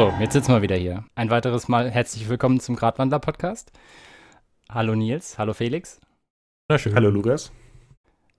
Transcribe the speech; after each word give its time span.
So, 0.00 0.14
jetzt 0.18 0.32
sitzen 0.32 0.54
wir 0.54 0.62
wieder 0.62 0.76
hier. 0.76 1.04
Ein 1.14 1.28
weiteres 1.28 1.68
Mal 1.68 1.90
herzlich 1.90 2.26
willkommen 2.26 2.58
zum 2.58 2.74
Gradwandler-Podcast. 2.74 3.70
Hallo 4.70 4.94
Nils, 4.94 5.36
hallo 5.36 5.52
Felix. 5.52 6.00
Na 6.70 6.78
schön. 6.78 6.94
Hallo 6.94 7.10
Lukas. 7.10 7.52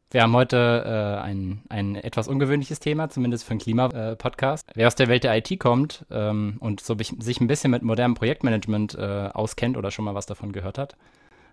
Wir 0.09 0.23
haben 0.23 0.33
heute 0.33 0.57
äh, 0.57 1.21
ein, 1.21 1.61
ein 1.69 1.93
etwas 1.93 2.27
ungewöhnliches 2.27 2.79
Thema, 2.79 3.09
zumindest 3.09 3.43
für 3.43 3.51
einen 3.51 3.59
Klima-Podcast. 3.59 4.71
Wer 4.73 4.87
aus 4.87 4.95
der 4.95 5.07
Welt 5.07 5.23
der 5.23 5.37
IT 5.37 5.59
kommt 5.59 6.03
ähm, 6.09 6.57
und 6.61 6.81
so 6.81 6.97
sich 6.97 7.39
ein 7.39 7.47
bisschen 7.47 7.69
mit 7.69 7.83
modernem 7.83 8.15
Projektmanagement 8.15 8.95
äh, 8.95 9.29
auskennt 9.31 9.77
oder 9.77 9.91
schon 9.91 10.05
mal 10.05 10.15
was 10.15 10.25
davon 10.25 10.53
gehört 10.53 10.79
hat, 10.79 10.95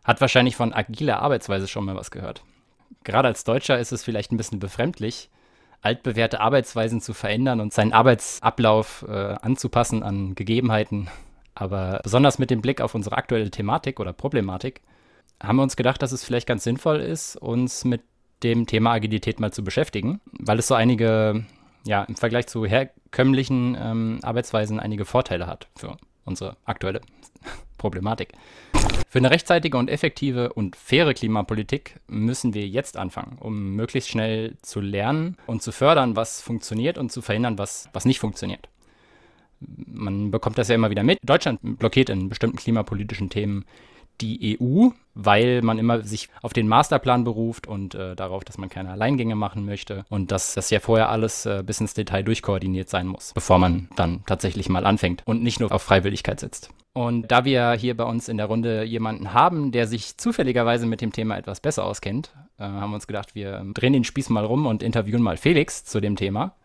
hat 0.04 0.22
wahrscheinlich 0.22 0.56
von 0.56 0.72
agiler 0.72 1.20
Arbeitsweise 1.20 1.68
schon 1.68 1.84
mal 1.84 1.96
was 1.96 2.10
gehört. 2.10 2.44
Gerade 3.04 3.28
als 3.28 3.44
Deutscher 3.44 3.78
ist 3.78 3.92
es 3.92 4.04
vielleicht 4.04 4.32
ein 4.32 4.38
bisschen 4.38 4.58
befremdlich, 4.58 5.28
altbewährte 5.80 6.40
Arbeitsweisen 6.40 7.00
zu 7.00 7.14
verändern 7.14 7.60
und 7.60 7.72
seinen 7.72 7.92
Arbeitsablauf 7.92 9.04
äh, 9.08 9.12
anzupassen 9.12 10.02
an 10.02 10.34
Gegebenheiten. 10.34 11.08
Aber 11.54 12.00
besonders 12.02 12.38
mit 12.38 12.50
dem 12.50 12.62
Blick 12.62 12.80
auf 12.80 12.94
unsere 12.94 13.16
aktuelle 13.16 13.50
Thematik 13.50 14.00
oder 14.00 14.12
Problematik 14.12 14.80
haben 15.42 15.56
wir 15.56 15.62
uns 15.62 15.76
gedacht, 15.76 16.02
dass 16.02 16.12
es 16.12 16.24
vielleicht 16.24 16.46
ganz 16.46 16.64
sinnvoll 16.64 17.00
ist, 17.00 17.36
uns 17.36 17.84
mit 17.84 18.02
dem 18.42 18.66
Thema 18.66 18.92
Agilität 18.92 19.40
mal 19.40 19.52
zu 19.52 19.64
beschäftigen, 19.64 20.20
weil 20.32 20.58
es 20.58 20.68
so 20.68 20.74
einige, 20.74 21.44
ja, 21.86 22.04
im 22.04 22.16
Vergleich 22.16 22.46
zu 22.46 22.64
herkömmlichen 22.66 23.76
ähm, 23.80 24.20
Arbeitsweisen 24.22 24.78
einige 24.80 25.04
Vorteile 25.04 25.46
hat 25.46 25.68
für 25.76 25.96
unsere 26.24 26.56
aktuelle 26.64 27.00
Problematik. 27.78 28.32
Für 29.08 29.18
eine 29.18 29.30
rechtzeitige 29.30 29.78
und 29.78 29.88
effektive 29.88 30.52
und 30.52 30.76
faire 30.76 31.14
Klimapolitik 31.14 31.98
müssen 32.08 32.52
wir 32.52 32.68
jetzt 32.68 32.98
anfangen, 32.98 33.38
um 33.40 33.74
möglichst 33.74 34.10
schnell 34.10 34.56
zu 34.60 34.80
lernen 34.80 35.38
und 35.46 35.62
zu 35.62 35.72
fördern, 35.72 36.14
was 36.14 36.42
funktioniert 36.42 36.98
und 36.98 37.10
zu 37.10 37.22
verhindern, 37.22 37.56
was, 37.56 37.88
was 37.94 38.04
nicht 38.04 38.18
funktioniert. 38.18 38.68
Man 39.60 40.30
bekommt 40.30 40.58
das 40.58 40.68
ja 40.68 40.74
immer 40.74 40.90
wieder 40.90 41.02
mit. 41.02 41.18
Deutschland 41.24 41.60
blockiert 41.62 42.10
in 42.10 42.28
bestimmten 42.28 42.58
klimapolitischen 42.58 43.30
Themen 43.30 43.64
die 44.20 44.58
EU, 44.60 44.88
weil 45.14 45.62
man 45.62 45.78
immer 45.78 46.02
sich 46.02 46.28
auf 46.42 46.52
den 46.52 46.68
Masterplan 46.68 47.24
beruft 47.24 47.66
und 47.66 47.94
äh, 47.94 48.14
darauf, 48.14 48.44
dass 48.44 48.58
man 48.58 48.68
keine 48.68 48.90
Alleingänge 48.90 49.36
machen 49.36 49.64
möchte 49.64 50.04
und 50.08 50.32
dass 50.32 50.54
das 50.54 50.70
ja 50.70 50.80
vorher 50.80 51.08
alles 51.08 51.46
äh, 51.46 51.62
bis 51.64 51.80
ins 51.80 51.94
Detail 51.94 52.22
durchkoordiniert 52.22 52.88
sein 52.88 53.06
muss, 53.06 53.32
bevor 53.34 53.58
man 53.58 53.88
dann 53.96 54.22
tatsächlich 54.26 54.68
mal 54.68 54.86
anfängt 54.86 55.22
und 55.24 55.42
nicht 55.42 55.60
nur 55.60 55.72
auf 55.72 55.82
Freiwilligkeit 55.82 56.40
setzt. 56.40 56.70
Und 56.98 57.30
da 57.30 57.44
wir 57.44 57.74
hier 57.74 57.96
bei 57.96 58.02
uns 58.02 58.28
in 58.28 58.38
der 58.38 58.46
Runde 58.46 58.82
jemanden 58.82 59.32
haben, 59.32 59.70
der 59.70 59.86
sich 59.86 60.16
zufälligerweise 60.16 60.84
mit 60.84 61.00
dem 61.00 61.12
Thema 61.12 61.38
etwas 61.38 61.60
besser 61.60 61.84
auskennt, 61.84 62.34
äh, 62.58 62.64
haben 62.64 62.90
wir 62.90 62.96
uns 62.96 63.06
gedacht, 63.06 63.36
wir 63.36 63.64
drehen 63.72 63.92
den 63.92 64.02
Spieß 64.02 64.30
mal 64.30 64.44
rum 64.44 64.66
und 64.66 64.82
interviewen 64.82 65.22
mal 65.22 65.36
Felix 65.36 65.84
zu 65.84 66.00
dem 66.00 66.16
Thema, 66.16 66.56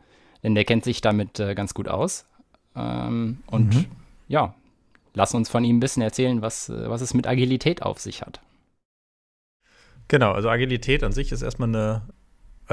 denn 0.42 0.56
der 0.56 0.66
kennt 0.66 0.86
sich 0.86 1.02
damit 1.02 1.40
äh, 1.40 1.54
ganz 1.54 1.76
gut 1.76 1.88
aus. 1.88 2.26
Ähm, 2.76 3.44
und 3.46 3.76
mhm. 3.76 3.86
ja, 4.28 4.56
lass 5.14 5.36
uns 5.36 5.50
von 5.50 5.64
ihm 5.64 5.78
ein 5.78 5.80
bisschen 5.80 6.02
erzählen, 6.02 6.42
was, 6.42 6.68
äh, 6.68 6.90
was 6.90 7.02
es 7.02 7.14
mit 7.14 7.28
Agilität 7.28 7.84
auf 7.84 8.00
sich 8.00 8.24
hat. 8.24 8.40
Genau, 10.08 10.32
also 10.32 10.50
Agilität 10.50 11.04
an 11.04 11.12
sich 11.12 11.32
ist 11.32 11.44
erstmal 11.44 11.70
eine, 11.70 12.02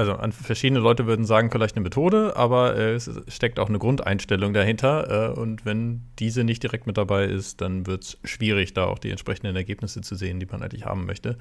also 0.01 0.17
verschiedene 0.31 0.79
Leute 0.79 1.05
würden 1.05 1.25
sagen, 1.25 1.51
vielleicht 1.51 1.75
eine 1.75 1.83
Methode, 1.83 2.35
aber 2.35 2.75
äh, 2.75 2.93
es 2.95 3.09
steckt 3.27 3.59
auch 3.59 3.69
eine 3.69 3.79
Grundeinstellung 3.79 4.53
dahinter. 4.53 5.33
Äh, 5.35 5.39
und 5.39 5.65
wenn 5.65 6.01
diese 6.19 6.43
nicht 6.43 6.63
direkt 6.63 6.87
mit 6.87 6.97
dabei 6.97 7.25
ist, 7.25 7.61
dann 7.61 7.85
wird 7.85 8.03
es 8.03 8.17
schwierig, 8.23 8.73
da 8.73 8.85
auch 8.85 8.99
die 8.99 9.11
entsprechenden 9.11 9.55
Ergebnisse 9.55 10.01
zu 10.01 10.15
sehen, 10.15 10.39
die 10.39 10.45
man 10.45 10.61
eigentlich 10.61 10.85
haben 10.85 11.05
möchte. 11.05 11.37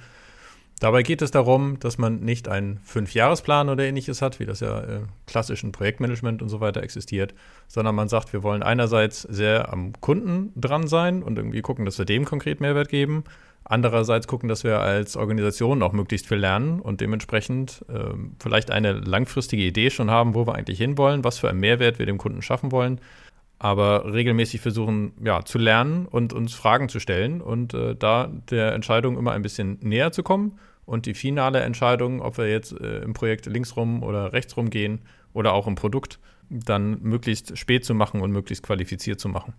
Dabei 0.81 1.03
geht 1.03 1.21
es 1.21 1.31
darum, 1.31 1.79
dass 1.79 1.99
man 1.99 2.21
nicht 2.21 2.49
einen 2.49 2.81
Fünfjahresplan 2.85 3.69
oder 3.69 3.85
ähnliches 3.85 4.23
hat, 4.23 4.41
wie 4.41 4.47
das 4.47 4.61
ja 4.61 4.81
im 4.81 5.09
klassischen 5.27 5.73
Projektmanagement 5.73 6.41
und 6.41 6.49
so 6.49 6.61
weiter 6.61 6.83
existiert, 6.83 7.35
sondern 7.69 7.95
man 7.95 8.09
sagt, 8.09 8.33
wir 8.33 8.43
wollen 8.43 8.63
einerseits 8.63 9.21
sehr 9.21 9.71
am 9.75 9.93
Kunden 10.01 10.53
dran 10.59 10.87
sein 10.87 11.23
und 11.23 11.37
irgendwie 11.37 11.61
gucken, 11.61 11.85
dass 11.85 11.99
wir 11.99 12.07
dem 12.07 12.25
konkret 12.25 12.63
Mehrwert 12.63 12.89
geben. 12.89 13.25
Andererseits 13.63 14.27
gucken, 14.27 14.49
dass 14.49 14.65
wir 14.65 14.81
als 14.81 15.19
Organisation 15.19 15.83
auch 15.83 15.93
möglichst 15.93 16.27
viel 16.27 16.39
lernen 16.39 16.81
und 16.81 17.03
dementsprechend 17.03 17.85
äh, 17.91 18.15
vielleicht 18.43 18.71
eine 18.71 18.93
langfristige 18.93 19.63
Idee 19.63 19.91
schon 19.91 20.11
haben, 20.11 20.35
wo 20.35 20.47
wir 20.47 20.55
eigentlich 20.55 20.79
hinwollen, 20.79 21.25
was 21.25 21.39
für 21.39 21.51
einen 21.51 21.61
Mehrwert 21.61 21.99
wir 21.99 22.07
dem 22.07 22.19
Kunden 22.19 22.41
schaffen 22.41 22.73
wollen 22.73 23.01
aber 23.63 24.11
regelmäßig 24.11 24.63
versuchen, 24.63 25.13
ja, 25.23 25.45
zu 25.45 25.59
lernen 25.59 26.07
und 26.07 26.33
uns 26.33 26.55
Fragen 26.55 26.89
zu 26.89 26.99
stellen 26.99 27.43
und 27.43 27.75
äh, 27.75 27.95
da 27.95 28.31
der 28.49 28.73
Entscheidung 28.73 29.19
immer 29.19 29.33
ein 29.33 29.43
bisschen 29.43 29.79
näher 29.83 30.13
zu 30.13 30.23
kommen 30.23 30.59
und 30.91 31.07
die 31.07 31.15
finale 31.15 31.61
Entscheidung, 31.61 32.21
ob 32.21 32.37
wir 32.37 32.51
jetzt 32.51 32.73
äh, 32.73 32.99
im 33.03 33.13
Projekt 33.13 33.47
linksrum 33.47 34.03
oder 34.03 34.33
rechtsrum 34.33 34.71
gehen 34.71 34.99
oder 35.33 35.53
auch 35.53 35.69
im 35.69 35.77
Produkt, 35.77 36.19
dann 36.51 37.01
möglichst 37.01 37.57
spät 37.57 37.85
zu 37.85 37.95
machen 37.95 38.21
und 38.21 38.33
möglichst 38.33 38.65
qualifiziert 38.65 39.21
zu 39.21 39.29
machen. 39.29 39.55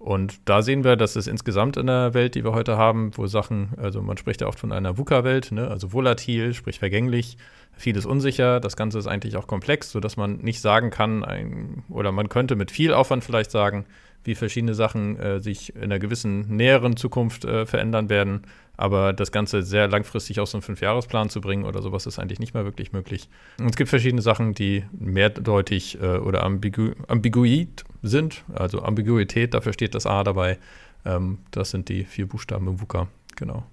Und 0.00 0.40
da 0.46 0.62
sehen 0.62 0.82
wir, 0.82 0.96
dass 0.96 1.14
es 1.14 1.28
insgesamt 1.28 1.76
in 1.76 1.86
der 1.86 2.14
Welt, 2.14 2.34
die 2.34 2.42
wir 2.42 2.52
heute 2.52 2.76
haben, 2.76 3.12
wo 3.14 3.28
Sachen, 3.28 3.74
also 3.76 4.02
man 4.02 4.16
spricht 4.16 4.40
ja 4.40 4.48
oft 4.48 4.58
von 4.58 4.72
einer 4.72 4.98
VUCA-Welt, 4.98 5.52
ne, 5.52 5.68
also 5.68 5.92
volatil, 5.92 6.52
sprich 6.52 6.80
vergänglich, 6.80 7.36
vieles 7.76 8.04
unsicher, 8.04 8.58
das 8.58 8.76
Ganze 8.76 8.98
ist 8.98 9.06
eigentlich 9.06 9.36
auch 9.36 9.46
komplex, 9.46 9.92
sodass 9.92 10.16
man 10.16 10.38
nicht 10.38 10.60
sagen 10.60 10.90
kann, 10.90 11.22
ein, 11.24 11.84
oder 11.88 12.10
man 12.10 12.28
könnte 12.28 12.56
mit 12.56 12.72
viel 12.72 12.92
Aufwand 12.92 13.22
vielleicht 13.22 13.52
sagen, 13.52 13.84
wie 14.24 14.34
verschiedene 14.34 14.74
Sachen 14.74 15.18
äh, 15.18 15.40
sich 15.40 15.74
in 15.74 15.84
einer 15.84 15.98
gewissen 15.98 16.56
näheren 16.56 16.96
Zukunft 16.96 17.44
äh, 17.44 17.66
verändern 17.66 18.08
werden. 18.08 18.42
Aber 18.76 19.12
das 19.12 19.30
Ganze 19.32 19.62
sehr 19.62 19.88
langfristig 19.88 20.40
aus 20.40 20.54
einem 20.54 20.62
Fünfjahresplan 20.62 21.28
zu 21.28 21.40
bringen 21.40 21.64
oder 21.64 21.82
sowas 21.82 22.06
ist 22.06 22.18
eigentlich 22.18 22.38
nicht 22.38 22.54
mehr 22.54 22.64
wirklich 22.64 22.92
möglich. 22.92 23.28
Und 23.58 23.70
es 23.70 23.76
gibt 23.76 23.90
verschiedene 23.90 24.22
Sachen, 24.22 24.54
die 24.54 24.84
mehrdeutig 24.98 26.00
äh, 26.00 26.16
oder 26.16 26.42
ambigu 26.44 26.92
ambiguit 27.06 27.84
sind. 28.02 28.44
Also 28.54 28.82
Ambiguität, 28.82 29.54
dafür 29.54 29.72
steht 29.72 29.94
das 29.94 30.06
A 30.06 30.24
dabei. 30.24 30.58
Ähm, 31.04 31.38
das 31.50 31.70
sind 31.70 31.88
die 31.88 32.04
vier 32.04 32.26
Buchstaben 32.26 32.68
im 32.68 32.80
VUCA. 32.80 33.08
Genau. 33.36 33.64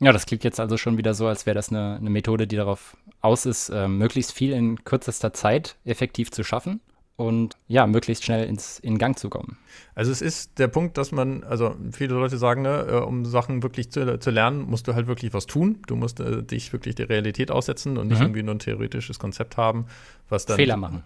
Ja, 0.00 0.12
das 0.12 0.26
klingt 0.26 0.44
jetzt 0.44 0.60
also 0.60 0.76
schon 0.76 0.96
wieder 0.96 1.12
so, 1.14 1.26
als 1.26 1.44
wäre 1.44 1.54
das 1.56 1.70
eine, 1.70 1.96
eine, 1.96 2.10
Methode, 2.10 2.46
die 2.46 2.56
darauf 2.56 2.96
aus 3.20 3.46
ist, 3.46 3.68
äh, 3.70 3.88
möglichst 3.88 4.32
viel 4.32 4.52
in 4.52 4.84
kürzester 4.84 5.32
Zeit 5.32 5.76
effektiv 5.84 6.30
zu 6.30 6.44
schaffen 6.44 6.80
und 7.18 7.56
ja, 7.66 7.88
möglichst 7.88 8.24
schnell 8.24 8.46
ins, 8.46 8.78
in 8.78 8.96
Gang 8.96 9.18
zu 9.18 9.28
kommen. 9.28 9.58
Also 9.96 10.12
es 10.12 10.22
ist 10.22 10.56
der 10.60 10.68
Punkt, 10.68 10.96
dass 10.96 11.10
man, 11.10 11.42
also 11.42 11.74
viele 11.90 12.14
Leute 12.14 12.38
sagen, 12.38 12.62
ne, 12.62 12.86
äh, 12.88 12.94
um 13.00 13.24
Sachen 13.24 13.64
wirklich 13.64 13.90
zu, 13.90 14.20
zu 14.20 14.30
lernen, 14.30 14.62
musst 14.70 14.86
du 14.86 14.94
halt 14.94 15.08
wirklich 15.08 15.34
was 15.34 15.46
tun. 15.46 15.80
Du 15.88 15.96
musst 15.96 16.20
äh, 16.20 16.44
dich 16.44 16.72
wirklich 16.72 16.94
der 16.94 17.08
Realität 17.08 17.50
aussetzen 17.50 17.98
und 17.98 18.06
nicht 18.06 18.18
mhm. 18.18 18.26
irgendwie 18.26 18.44
nur 18.44 18.54
ein 18.54 18.60
theoretisches 18.60 19.18
Konzept 19.18 19.56
haben, 19.56 19.86
was 20.28 20.46
dann. 20.46 20.54
Fehler 20.54 20.76
machen. 20.76 21.02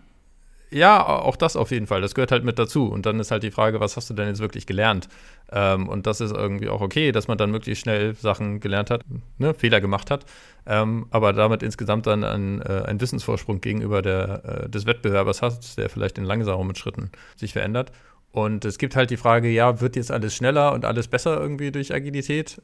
Ja, 0.75 1.05
auch 1.07 1.37
das 1.37 1.55
auf 1.55 1.71
jeden 1.71 1.87
Fall. 1.87 2.01
Das 2.01 2.15
gehört 2.15 2.33
halt 2.33 2.45
mit 2.45 2.59
dazu. 2.59 2.87
Und 2.87 3.05
dann 3.05 3.21
ist 3.21 3.31
halt 3.31 3.43
die 3.43 3.51
Frage, 3.51 3.79
was 3.81 3.97
hast 3.99 4.09
du 4.09 4.15
denn 4.15 4.29
jetzt 4.29 4.41
wirklich 4.41 4.65
gelernt? 4.65 5.07
Ähm, 5.51 5.87
und 5.87 6.07
das 6.07 6.23
ist 6.23 6.33
irgendwie 6.33 6.71
auch 6.71 6.81
okay, 6.81 7.13
dass 7.13 7.29
man 7.29 7.37
dann 7.37 7.51
möglichst 7.51 7.83
schnell 7.83 8.15
Sachen 8.15 8.59
gelernt 8.59 8.89
hat, 8.89 9.03
ne, 9.37 9.53
Fehler 9.53 9.83
gemacht 9.83 10.11
hat, 10.11 10.25
ähm, 10.65 11.07
aber 11.11 11.35
damit 11.35 11.63
insgesamt 11.63 12.07
dann 12.07 12.25
ein, 12.25 12.63
äh, 12.63 12.85
einen 12.87 13.03
Wissensvorsprung 13.03 13.61
gegenüber 13.61 14.01
der, 14.01 14.65
äh, 14.65 14.69
des 14.71 14.87
Wettbewerbers 14.87 15.43
hat, 15.43 15.77
der 15.77 15.91
vielleicht 15.91 16.17
in 16.17 16.25
langsamen 16.25 16.75
Schritten 16.75 17.11
sich 17.37 17.53
verändert. 17.53 17.93
Und 18.31 18.65
es 18.65 18.79
gibt 18.79 18.97
halt 18.97 19.11
die 19.11 19.19
Frage, 19.19 19.49
ja, 19.51 19.83
wird 19.83 19.97
jetzt 19.97 20.11
alles 20.11 20.35
schneller 20.35 20.73
und 20.73 20.87
alles 20.87 21.07
besser 21.07 21.39
irgendwie 21.39 21.71
durch 21.71 21.93
Agilität? 21.93 22.63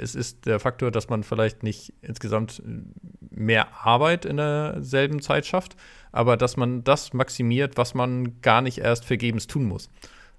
Es 0.00 0.14
ist 0.14 0.46
der 0.46 0.60
Faktor, 0.60 0.90
dass 0.90 1.08
man 1.08 1.22
vielleicht 1.22 1.62
nicht 1.62 1.92
insgesamt 2.00 2.62
mehr 3.30 3.68
Arbeit 3.84 4.24
in 4.24 4.38
derselben 4.38 5.20
Zeit 5.20 5.46
schafft, 5.46 5.76
aber 6.10 6.36
dass 6.36 6.56
man 6.56 6.84
das 6.84 7.12
maximiert, 7.12 7.76
was 7.76 7.94
man 7.94 8.40
gar 8.40 8.62
nicht 8.62 8.78
erst 8.78 9.04
vergebens 9.04 9.46
tun 9.46 9.64
muss. 9.64 9.90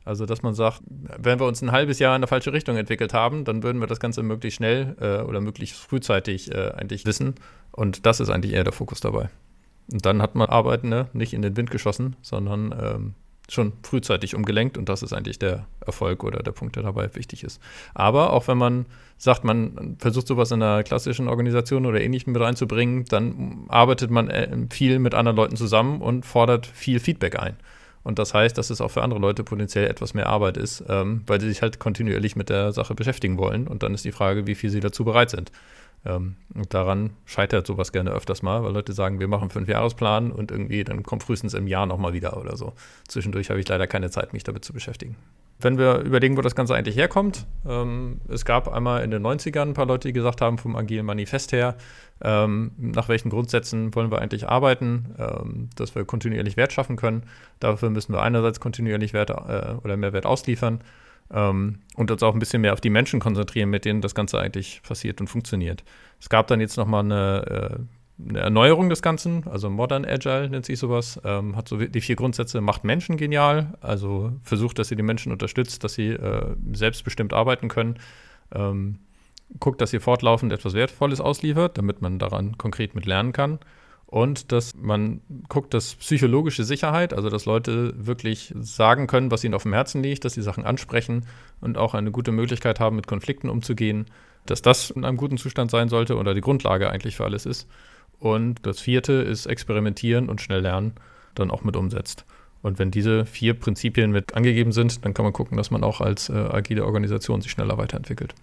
Also, 0.04 0.26
dass 0.26 0.42
man 0.42 0.56
sagt, 0.56 0.82
wenn 0.88 1.40
wir 1.40 1.46
uns 1.46 1.62
ein 1.62 1.72
halbes 1.72 2.00
Jahr 2.00 2.16
in 2.16 2.22
eine 2.22 2.28
falsche 2.28 2.54
Richtung 2.54 2.76
entwickelt 2.76 3.14
haben, 3.14 3.46
dann 3.46 3.62
würden 3.62 3.80
wir 3.80 3.88
das 3.88 4.00
Ganze 4.00 4.24
möglichst 4.24 4.58
schnell 4.58 4.96
äh, 5.00 5.22
oder 5.22 5.42
möglichst 5.42 5.78
frühzeitig 5.78 6.52
äh, 6.52 6.72
eigentlich 6.72 7.06
wissen. 7.06 7.36
Und 7.72 8.06
das 8.08 8.20
ist 8.20 8.30
eigentlich 8.30 8.54
eher 8.54 8.64
der 8.64 8.74
Fokus 8.74 9.00
dabei. 9.00 9.30
Und 9.92 10.04
dann 10.06 10.22
hat 10.22 10.34
man 10.34 10.50
Arbeit 10.50 10.84
ne, 10.84 11.08
nicht 11.14 11.34
in 11.34 11.44
den 11.44 11.56
Wind 11.56 11.70
geschossen, 11.70 12.16
sondern 12.22 12.74
ähm, 12.82 13.14
schon 13.52 13.74
frühzeitig 13.84 14.36
umgelenkt 14.36 14.78
und 14.78 14.88
das 14.88 15.04
ist 15.04 15.14
eigentlich 15.14 15.40
der 15.40 15.66
Erfolg 15.86 16.24
oder 16.24 16.42
der 16.42 16.52
Punkt, 16.52 16.76
der 16.76 16.84
dabei 16.84 17.14
wichtig 17.16 17.44
ist. 17.44 17.62
Aber 17.94 18.34
auch 18.34 18.48
wenn 18.48 18.58
man 18.58 18.86
sagt, 19.18 19.44
man 19.44 19.98
versucht 20.00 20.28
sowas 20.28 20.52
in 20.52 20.62
einer 20.62 20.84
klassischen 20.84 21.28
Organisation 21.28 21.86
oder 21.86 22.02
ähnlichem 22.02 22.34
mit 22.34 22.42
reinzubringen, 22.42 23.06
dann 23.06 23.66
arbeitet 23.68 24.10
man 24.10 24.30
äh, 24.30 24.50
viel 24.70 25.00
mit 25.00 25.14
anderen 25.14 25.36
Leuten 25.36 25.56
zusammen 25.58 26.02
und 26.02 26.26
fordert 26.26 26.66
viel 26.66 27.00
Feedback 27.00 27.40
ein. 27.40 27.58
Und 28.04 28.18
das 28.18 28.34
heißt, 28.34 28.58
dass 28.58 28.70
es 28.70 28.82
auch 28.82 28.90
für 28.90 29.04
andere 29.04 29.20
Leute 29.20 29.44
potenziell 29.44 29.88
etwas 29.88 30.14
mehr 30.14 30.28
Arbeit 30.28 30.58
ist, 30.58 30.84
ähm, 30.88 31.22
weil 31.28 31.40
sie 31.40 31.50
sich 31.50 31.62
halt 31.62 31.80
kontinuierlich 31.80 32.36
mit 32.36 32.50
der 32.50 32.72
Sache 32.72 32.96
beschäftigen 32.96 33.38
wollen. 33.38 33.68
Und 33.68 33.84
dann 33.84 33.94
ist 33.94 34.06
die 34.06 34.12
Frage, 34.12 34.48
wie 34.48 34.56
viel 34.56 34.70
sie 34.70 34.80
dazu 34.80 35.06
bereit 35.06 35.30
sind. 35.30 35.52
Ähm, 36.04 36.36
und 36.54 36.74
daran 36.74 37.12
scheitert 37.26 37.68
sowas 37.68 37.92
gerne 37.92 38.12
öfters 38.12 38.42
mal, 38.42 38.64
weil 38.64 38.74
Leute 38.74 38.94
sagen, 38.94 39.20
wir 39.20 39.28
machen 39.28 39.44
einen 39.44 39.52
Fünfjahresplan 39.52 40.32
und 40.32 40.52
irgendwie 40.52 40.84
dann 40.84 41.04
kommt 41.04 41.24
frühestens 41.24 41.54
im 41.54 41.68
Jahr 41.68 41.86
nochmal 41.86 42.14
wieder 42.14 42.38
oder 42.38 42.58
so. 42.58 42.74
Zwischendurch 43.08 43.50
habe 43.50 43.60
ich 43.60 43.68
leider 43.68 43.88
keine 43.88 44.10
Zeit, 44.10 44.34
mich 44.34 44.44
damit 44.44 44.66
zu 44.66 44.74
beschäftigen. 44.74 45.16
Wenn 45.60 45.78
wir 45.78 46.00
überlegen, 46.00 46.38
wo 46.38 46.42
das 46.42 46.56
Ganze 46.56 46.74
eigentlich 46.74 46.96
herkommt, 46.96 47.46
ähm, 47.68 48.20
es 48.28 48.46
gab 48.46 48.68
einmal 48.68 49.04
in 49.04 49.12
den 49.12 49.22
90ern 49.22 49.70
ein 49.70 49.74
paar 49.76 49.86
Leute, 49.86 50.08
die 50.08 50.14
gesagt 50.14 50.42
haben, 50.42 50.58
vom 50.58 50.76
Agilen 50.76 51.06
Manifest 51.06 51.52
her, 51.52 51.76
ähm, 52.24 52.72
nach 52.78 53.08
welchen 53.10 53.30
Grundsätzen 53.30 53.94
wollen 53.94 54.10
wir 54.10 54.20
eigentlich 54.20 54.50
arbeiten, 54.50 55.14
ähm, 55.20 55.70
dass 55.76 55.94
wir 55.94 56.04
kontinuierlich 56.04 56.58
Wert 56.58 56.74
schaffen 56.74 56.96
können. 56.96 57.24
Dafür 57.60 57.92
müssen 57.92 58.14
wir 58.14 58.24
einerseits 58.24 58.60
kontinuierlich 58.60 59.14
Wert 59.14 59.30
äh, 59.30 59.76
oder 59.84 59.98
Mehrwert 59.98 60.26
ausliefern 60.26 60.80
ähm, 61.32 61.80
und 61.96 62.12
uns 62.12 62.24
auch 62.24 62.34
ein 62.34 62.40
bisschen 62.40 62.62
mehr 62.62 62.74
auf 62.74 62.82
die 62.82 62.90
Menschen 62.90 63.20
konzentrieren, 63.20 63.70
mit 63.70 63.86
denen 63.86 64.02
das 64.02 64.16
Ganze 64.16 64.40
eigentlich 64.40 64.82
passiert 64.84 65.22
und 65.22 65.28
funktioniert. 65.28 65.84
Es 66.20 66.30
gab 66.30 66.48
dann 66.48 66.60
jetzt 66.60 66.78
nochmal 66.78 67.04
eine 67.04 67.78
äh, 67.80 67.84
eine 68.30 68.40
Erneuerung 68.40 68.90
des 68.90 69.02
Ganzen, 69.02 69.48
also 69.48 69.70
Modern 69.70 70.06
Agile 70.06 70.50
nennt 70.50 70.66
sich 70.66 70.78
sowas, 70.78 71.20
ähm, 71.24 71.56
hat 71.56 71.68
so 71.68 71.78
die 71.78 72.02
vier 72.02 72.16
Grundsätze, 72.16 72.62
macht 72.62 72.84
Menschen 72.84 73.18
genial, 73.18 73.74
also 73.82 74.32
versucht, 74.44 74.80
dass 74.80 74.92
ihr 74.92 74.98
die 74.98 75.04
Menschen 75.04 75.32
unterstützt, 75.32 75.84
dass 75.84 75.94
sie 75.94 76.10
äh, 76.10 76.56
selbstbestimmt 76.72 77.34
arbeiten 77.34 77.68
können, 77.68 77.96
ähm, 78.54 79.00
guckt, 79.60 79.82
dass 79.82 79.92
ihr 79.92 80.02
fortlaufend 80.02 80.54
etwas 80.54 80.74
Wertvolles 80.74 81.20
ausliefert, 81.20 81.78
damit 81.78 82.02
man 82.02 82.20
daran 82.20 82.58
konkret 82.58 82.96
mit 82.96 83.06
lernen 83.06 83.34
kann 83.34 83.60
und 84.12 84.52
dass 84.52 84.76
man 84.76 85.22
guckt, 85.48 85.74
dass 85.74 85.96
psychologische 85.96 86.66
Sicherheit, 86.66 87.14
also 87.14 87.30
dass 87.30 87.46
Leute 87.46 87.94
wirklich 87.96 88.54
sagen 88.60 89.08
können, 89.08 89.32
was 89.32 89.42
ihnen 89.46 89.54
auf 89.54 89.64
dem 89.64 89.72
Herzen 89.72 90.04
liegt, 90.04 90.26
dass 90.26 90.34
sie 90.34 90.42
Sachen 90.42 90.66
ansprechen 90.66 91.26
und 91.62 91.78
auch 91.78 91.94
eine 91.94 92.12
gute 92.12 92.34
Möglichkeit 92.34 92.82
haben, 92.82 92.98
mit 92.98 93.08
Konflikten 93.08 93.48
umzugehen, 93.48 94.06
dass 94.46 94.62
das 94.62 94.90
in 94.90 95.06
einem 95.06 95.16
guten 95.16 95.38
Zustand 95.38 95.72
sein 95.72 95.88
sollte 95.88 96.18
oder 96.18 96.34
die 96.34 96.42
Grundlage 96.42 96.90
eigentlich 96.90 97.16
für 97.16 97.24
alles 97.24 97.46
ist. 97.46 97.70
Und 98.20 98.66
das 98.66 98.82
vierte 98.82 99.14
ist 99.14 99.46
experimentieren 99.46 100.28
und 100.28 100.42
schnell 100.42 100.60
lernen, 100.60 100.92
dann 101.34 101.50
auch 101.50 101.64
mit 101.64 101.78
umsetzt. 101.78 102.26
Und 102.62 102.80
wenn 102.80 102.92
diese 102.92 103.26
vier 103.26 103.54
Prinzipien 103.54 104.12
mit 104.12 104.36
angegeben 104.36 104.74
sind, 104.74 105.06
dann 105.06 105.14
kann 105.14 105.24
man 105.24 105.32
gucken, 105.32 105.56
dass 105.56 105.72
man 105.72 105.86
auch 105.86 106.02
als 106.02 106.28
äh, 106.28 106.34
agile 106.34 106.86
Organisation 106.86 107.40
sich 107.42 107.52
schneller 107.52 107.78
weiterentwickelt. 107.78 108.36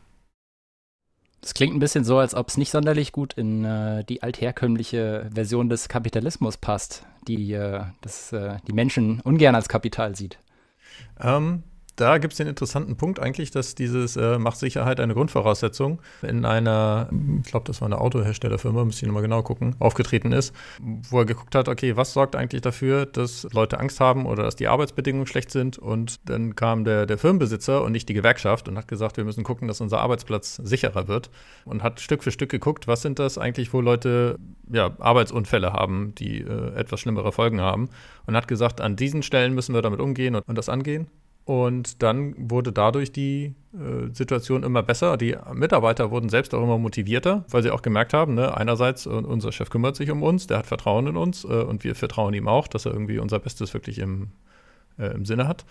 Das 1.48 1.54
klingt 1.54 1.74
ein 1.74 1.78
bisschen 1.78 2.04
so, 2.04 2.18
als 2.18 2.34
ob 2.34 2.48
es 2.48 2.58
nicht 2.58 2.70
sonderlich 2.70 3.10
gut 3.10 3.32
in 3.32 3.64
äh, 3.64 4.04
die 4.04 4.22
altherkömmliche 4.22 5.30
Version 5.32 5.70
des 5.70 5.88
Kapitalismus 5.88 6.58
passt, 6.58 7.06
die 7.26 7.54
äh, 7.54 7.84
das, 8.02 8.34
äh, 8.34 8.58
die 8.66 8.74
Menschen 8.74 9.20
ungern 9.20 9.54
als 9.54 9.66
Kapital 9.66 10.14
sieht. 10.14 10.38
Ähm, 11.18 11.62
da 12.00 12.18
gibt 12.18 12.32
es 12.32 12.38
den 12.38 12.46
interessanten 12.46 12.96
Punkt 12.96 13.18
eigentlich, 13.18 13.50
dass 13.50 13.74
dieses 13.74 14.16
äh, 14.16 14.38
macht 14.38 14.56
Sicherheit 14.58 15.00
eine 15.00 15.14
Grundvoraussetzung. 15.14 16.00
In 16.22 16.44
einer, 16.44 17.10
ich 17.42 17.50
glaube, 17.50 17.66
das 17.66 17.80
war 17.80 17.86
eine 17.86 18.00
Autoherstellerfirma, 18.00 18.84
müsste 18.84 19.04
ich 19.04 19.08
nochmal 19.08 19.22
genau 19.22 19.42
gucken, 19.42 19.74
aufgetreten 19.80 20.32
ist, 20.32 20.54
wo 21.10 21.18
er 21.18 21.24
geguckt 21.24 21.54
hat, 21.56 21.68
okay, 21.68 21.96
was 21.96 22.12
sorgt 22.12 22.36
eigentlich 22.36 22.62
dafür, 22.62 23.04
dass 23.04 23.48
Leute 23.52 23.80
Angst 23.80 23.98
haben 23.98 24.26
oder 24.26 24.44
dass 24.44 24.54
die 24.54 24.68
Arbeitsbedingungen 24.68 25.26
schlecht 25.26 25.50
sind? 25.50 25.76
Und 25.76 26.28
dann 26.28 26.54
kam 26.54 26.84
der, 26.84 27.04
der 27.04 27.18
Firmenbesitzer 27.18 27.82
und 27.82 27.92
nicht 27.92 28.08
die 28.08 28.14
Gewerkschaft 28.14 28.68
und 28.68 28.78
hat 28.78 28.86
gesagt, 28.86 29.16
wir 29.16 29.24
müssen 29.24 29.42
gucken, 29.42 29.66
dass 29.66 29.80
unser 29.80 30.00
Arbeitsplatz 30.00 30.56
sicherer 30.56 31.08
wird 31.08 31.30
und 31.64 31.82
hat 31.82 32.00
Stück 32.00 32.22
für 32.22 32.30
Stück 32.30 32.50
geguckt, 32.50 32.86
was 32.86 33.02
sind 33.02 33.18
das 33.18 33.38
eigentlich, 33.38 33.72
wo 33.72 33.80
Leute 33.80 34.38
ja, 34.70 34.92
Arbeitsunfälle 35.00 35.72
haben, 35.72 36.14
die 36.16 36.42
äh, 36.42 36.74
etwas 36.74 37.00
schlimmere 37.00 37.32
Folgen 37.32 37.60
haben 37.60 37.88
und 38.26 38.36
hat 38.36 38.46
gesagt, 38.46 38.80
an 38.80 38.94
diesen 38.94 39.22
Stellen 39.24 39.54
müssen 39.54 39.74
wir 39.74 39.82
damit 39.82 40.00
umgehen 40.00 40.36
und, 40.36 40.46
und 40.46 40.56
das 40.56 40.68
angehen 40.68 41.08
und 41.48 42.02
dann 42.02 42.34
wurde 42.36 42.72
dadurch 42.72 43.10
die 43.10 43.54
äh, 43.72 44.12
Situation 44.12 44.64
immer 44.64 44.82
besser. 44.82 45.16
Die 45.16 45.34
Mitarbeiter 45.54 46.10
wurden 46.10 46.28
selbst 46.28 46.52
auch 46.52 46.62
immer 46.62 46.76
motivierter, 46.76 47.46
weil 47.48 47.62
sie 47.62 47.70
auch 47.70 47.80
gemerkt 47.80 48.12
haben, 48.12 48.34
ne, 48.34 48.54
einerseits, 48.54 49.06
uh, 49.06 49.12
unser 49.12 49.50
Chef 49.50 49.70
kümmert 49.70 49.96
sich 49.96 50.10
um 50.10 50.22
uns, 50.22 50.46
der 50.46 50.58
hat 50.58 50.66
Vertrauen 50.66 51.06
in 51.06 51.16
uns 51.16 51.44
äh, 51.44 51.46
und 51.46 51.84
wir 51.84 51.94
vertrauen 51.94 52.34
ihm 52.34 52.48
auch, 52.48 52.68
dass 52.68 52.84
er 52.84 52.92
irgendwie 52.92 53.18
unser 53.18 53.38
Bestes 53.38 53.72
wirklich 53.72 53.98
im, 53.98 54.28
äh, 54.98 55.06
im 55.06 55.24
Sinne 55.24 55.48
hat. 55.48 55.64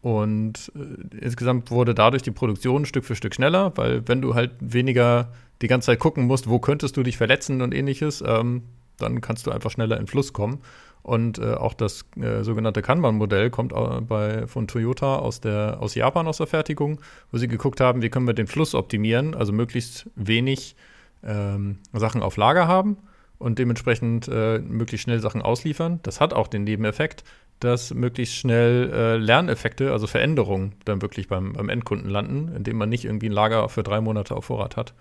Und 0.00 0.72
äh, 0.74 1.18
insgesamt 1.18 1.70
wurde 1.70 1.94
dadurch 1.94 2.22
die 2.22 2.30
Produktion 2.30 2.86
Stück 2.86 3.04
für 3.04 3.14
Stück 3.14 3.34
schneller, 3.34 3.76
weil 3.76 4.08
wenn 4.08 4.22
du 4.22 4.34
halt 4.34 4.52
weniger 4.60 5.32
die 5.60 5.68
ganze 5.68 5.88
Zeit 5.88 5.98
gucken 5.98 6.28
musst, 6.28 6.48
wo 6.48 6.60
könntest 6.60 6.96
du 6.96 7.02
dich 7.02 7.18
verletzen 7.18 7.60
und 7.60 7.74
ähnliches, 7.74 8.24
ähm, 8.26 8.62
dann 8.96 9.20
kannst 9.20 9.46
du 9.46 9.50
einfach 9.50 9.70
schneller 9.70 10.00
in 10.00 10.06
Fluss 10.06 10.32
kommen. 10.32 10.60
Und 11.02 11.38
äh, 11.38 11.54
auch 11.54 11.74
das 11.74 12.04
äh, 12.20 12.42
sogenannte 12.42 12.82
Kanban-Modell 12.82 13.50
kommt 13.50 13.72
bei, 13.72 14.46
von 14.46 14.68
Toyota 14.68 15.16
aus, 15.16 15.40
der, 15.40 15.78
aus 15.80 15.94
Japan 15.94 16.26
aus 16.26 16.38
der 16.38 16.46
Fertigung, 16.46 17.00
wo 17.32 17.38
sie 17.38 17.48
geguckt 17.48 17.80
haben, 17.80 18.02
wie 18.02 18.10
können 18.10 18.26
wir 18.26 18.34
den 18.34 18.46
Fluss 18.46 18.74
optimieren, 18.74 19.34
also 19.34 19.52
möglichst 19.52 20.10
wenig 20.14 20.76
ähm, 21.22 21.78
Sachen 21.92 22.22
auf 22.22 22.36
Lager 22.36 22.68
haben 22.68 22.98
und 23.38 23.58
dementsprechend 23.58 24.28
äh, 24.28 24.58
möglichst 24.58 25.04
schnell 25.04 25.20
Sachen 25.20 25.42
ausliefern. 25.42 26.00
Das 26.02 26.20
hat 26.20 26.34
auch 26.34 26.46
den 26.46 26.64
Nebeneffekt, 26.64 27.24
dass 27.58 27.92
möglichst 27.94 28.36
schnell 28.36 28.90
äh, 28.92 29.16
Lerneffekte, 29.16 29.92
also 29.92 30.06
Veränderungen, 30.06 30.74
dann 30.84 31.02
wirklich 31.02 31.28
beim, 31.28 31.54
beim, 31.54 31.68
Endkunden 31.68 32.10
landen, 32.10 32.54
indem 32.54 32.76
man 32.76 32.88
nicht 32.88 33.04
irgendwie 33.04 33.28
ein 33.28 33.32
Lager 33.32 33.68
für 33.68 33.82
drei 33.82 34.00
Monate 34.00 34.34
auf 34.34 34.46
Vorrat 34.46 34.76
hat, 34.76 34.94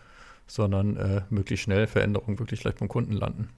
sondern 0.48 0.98
äh, 0.98 1.22
möglichst 1.30 1.66
schnell 1.66 1.88
Veränderungen 1.88 2.40
wirklich 2.40 2.62
gleich 2.62 2.76
beim 2.76 2.88
Kunden 2.88 3.14
landen. 3.14 3.50